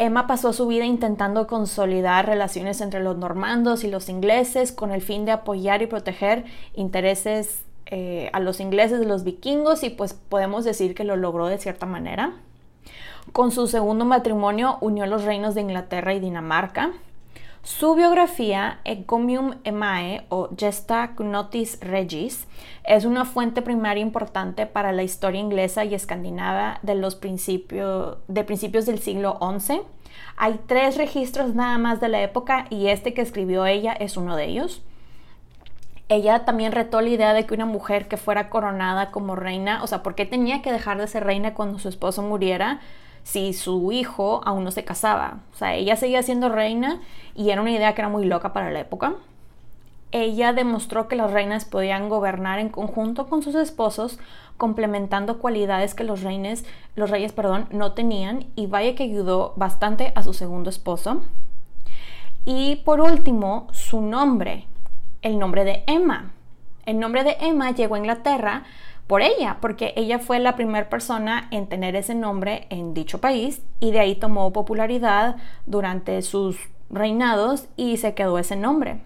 Emma 0.00 0.26
pasó 0.26 0.52
su 0.52 0.66
vida 0.66 0.86
intentando 0.86 1.46
consolidar 1.46 2.26
relaciones 2.26 2.80
entre 2.80 2.98
los 2.98 3.16
normandos 3.16 3.84
y 3.84 3.88
los 3.88 4.08
ingleses 4.08 4.72
con 4.72 4.90
el 4.90 5.00
fin 5.00 5.24
de 5.24 5.30
apoyar 5.30 5.82
y 5.82 5.86
proteger 5.86 6.46
intereses 6.74 7.62
eh, 7.86 8.28
a 8.32 8.40
los 8.40 8.58
ingleses 8.58 8.98
de 8.98 9.06
los 9.06 9.22
vikingos 9.22 9.84
y 9.84 9.90
pues 9.90 10.14
podemos 10.14 10.64
decir 10.64 10.96
que 10.96 11.04
lo 11.04 11.14
logró 11.14 11.46
de 11.46 11.58
cierta 11.58 11.86
manera. 11.86 12.34
Con 13.32 13.50
su 13.50 13.66
segundo 13.66 14.04
matrimonio 14.04 14.78
unió 14.80 15.06
los 15.06 15.24
reinos 15.24 15.54
de 15.54 15.60
Inglaterra 15.60 16.14
y 16.14 16.20
Dinamarca. 16.20 16.92
Su 17.62 17.94
biografía, 17.94 18.78
Ecomium 18.84 19.56
Emae 19.64 20.24
o 20.30 20.48
Gesta 20.56 21.12
Notis 21.18 21.78
Regis, 21.80 22.46
es 22.84 23.04
una 23.04 23.24
fuente 23.24 23.60
primaria 23.60 24.02
importante 24.02 24.66
para 24.66 24.92
la 24.92 25.02
historia 25.02 25.40
inglesa 25.40 25.84
y 25.84 25.94
escandinava 25.94 26.78
de 26.82 26.94
los 26.94 27.16
principios, 27.16 28.16
de 28.28 28.44
principios 28.44 28.86
del 28.86 29.00
siglo 29.00 29.38
XI. 29.40 29.82
Hay 30.36 30.60
tres 30.66 30.96
registros 30.96 31.54
nada 31.54 31.76
más 31.76 32.00
de 32.00 32.08
la 32.08 32.22
época 32.22 32.66
y 32.70 32.86
este 32.86 33.12
que 33.12 33.22
escribió 33.22 33.66
ella 33.66 33.92
es 33.92 34.16
uno 34.16 34.36
de 34.36 34.46
ellos. 34.46 34.82
Ella 36.08 36.46
también 36.46 36.72
retó 36.72 37.02
la 37.02 37.10
idea 37.10 37.34
de 37.34 37.44
que 37.44 37.52
una 37.52 37.66
mujer 37.66 38.08
que 38.08 38.16
fuera 38.16 38.48
coronada 38.48 39.10
como 39.10 39.36
reina, 39.36 39.82
o 39.82 39.86
sea, 39.86 40.02
¿por 40.02 40.14
qué 40.14 40.24
tenía 40.24 40.62
que 40.62 40.72
dejar 40.72 40.98
de 40.98 41.06
ser 41.06 41.24
reina 41.24 41.52
cuando 41.52 41.78
su 41.78 41.90
esposo 41.90 42.22
muriera? 42.22 42.80
Si 43.28 43.52
su 43.52 43.92
hijo 43.92 44.40
aún 44.46 44.64
no 44.64 44.70
se 44.70 44.86
casaba. 44.86 45.40
O 45.52 45.56
sea, 45.56 45.74
ella 45.74 45.96
seguía 45.96 46.22
siendo 46.22 46.48
reina 46.48 47.02
y 47.34 47.50
era 47.50 47.60
una 47.60 47.72
idea 47.72 47.94
que 47.94 48.00
era 48.00 48.08
muy 48.08 48.24
loca 48.24 48.54
para 48.54 48.70
la 48.70 48.80
época. 48.80 49.16
Ella 50.12 50.54
demostró 50.54 51.08
que 51.08 51.16
las 51.16 51.30
reinas 51.30 51.66
podían 51.66 52.08
gobernar 52.08 52.58
en 52.58 52.70
conjunto 52.70 53.26
con 53.26 53.42
sus 53.42 53.54
esposos, 53.54 54.18
complementando 54.56 55.40
cualidades 55.40 55.94
que 55.94 56.04
los, 56.04 56.22
reines, 56.22 56.64
los 56.96 57.10
reyes 57.10 57.32
perdón, 57.32 57.68
no 57.70 57.92
tenían 57.92 58.46
y 58.56 58.66
vaya 58.66 58.94
que 58.94 59.02
ayudó 59.02 59.52
bastante 59.56 60.10
a 60.14 60.22
su 60.22 60.32
segundo 60.32 60.70
esposo. 60.70 61.20
Y 62.46 62.76
por 62.76 63.02
último, 63.02 63.68
su 63.72 64.00
nombre, 64.00 64.64
el 65.20 65.38
nombre 65.38 65.64
de 65.64 65.84
Emma. 65.86 66.30
El 66.86 66.98
nombre 66.98 67.24
de 67.24 67.36
Emma 67.40 67.72
llegó 67.72 67.96
a 67.96 67.98
Inglaterra 67.98 68.64
por 69.08 69.22
ella, 69.22 69.56
porque 69.60 69.94
ella 69.96 70.20
fue 70.20 70.38
la 70.38 70.54
primera 70.54 70.88
persona 70.88 71.48
en 71.50 71.66
tener 71.66 71.96
ese 71.96 72.14
nombre 72.14 72.66
en 72.70 72.94
dicho 72.94 73.20
país 73.20 73.62
y 73.80 73.90
de 73.90 74.00
ahí 74.00 74.14
tomó 74.14 74.52
popularidad 74.52 75.36
durante 75.66 76.22
sus 76.22 76.58
reinados 76.90 77.66
y 77.76 77.96
se 77.96 78.14
quedó 78.14 78.38
ese 78.38 78.54
nombre. 78.54 79.00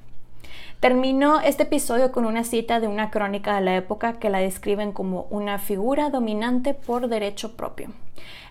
Termino 0.81 1.41
este 1.41 1.63
episodio 1.63 2.11
con 2.11 2.25
una 2.25 2.43
cita 2.43 2.81
de 2.81 2.89
una 2.89 3.13
crónica 3.13 3.55
de 3.55 3.61
la 3.61 3.77
época 3.77 4.15
que 4.15 4.31
la 4.31 4.41
describen 4.41 4.91
como 4.91 5.29
una 5.31 5.61
figura 5.61 6.11
dominante 6.11 6.75
por 6.75 7.07
derecho 7.07 7.57
propio. 7.57 7.91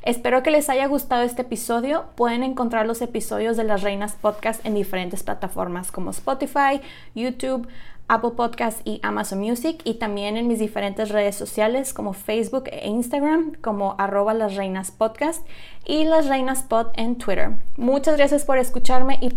Espero 0.04 0.41
que 0.41 0.52
les 0.52 0.70
haya 0.70 0.88
gustado 0.88 1.24
este 1.24 1.41
episodio. 1.41 2.06
Pueden 2.16 2.43
encontrar 2.43 2.88
los 2.88 3.02
episodios 3.02 3.58
de 3.58 3.66
las 3.66 3.82
Reinas 3.82 4.14
Podcast 4.14 4.66
en 4.66 4.76
diferentes 4.76 5.24
plataformas 5.24 5.91
como 5.91 6.12
Spotify, 6.12 6.80
YouTube, 7.14 7.68
Apple 8.12 8.32
Podcast 8.36 8.86
y 8.86 8.99
Amazon 9.03 9.39
Music 9.39 9.80
y 9.86 9.93
también 9.93 10.36
en 10.36 10.45
mis 10.45 10.59
diferentes 10.59 11.09
redes 11.09 11.38
sociales 11.38 11.93
como 11.93 12.12
Facebook 12.12 12.66
e 12.66 12.89
Instagram 12.89 13.53
como 13.62 13.95
arroba 13.97 14.34
las 14.34 14.55
reinas 14.55 14.91
podcast 14.91 15.47
y 15.86 16.03
las 16.03 16.28
reinas 16.28 16.66
en 16.95 17.16
Twitter. 17.18 17.51
Muchas 17.78 18.18
gracias 18.18 18.43
por 18.43 18.57
escucharme 18.57 19.18
y 19.22 19.30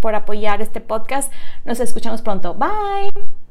por 0.00 0.14
apoyar 0.14 0.62
este 0.62 0.80
podcast. 0.80 1.32
Nos 1.64 1.80
escuchamos 1.80 2.22
pronto. 2.22 2.54
Bye. 2.54 3.47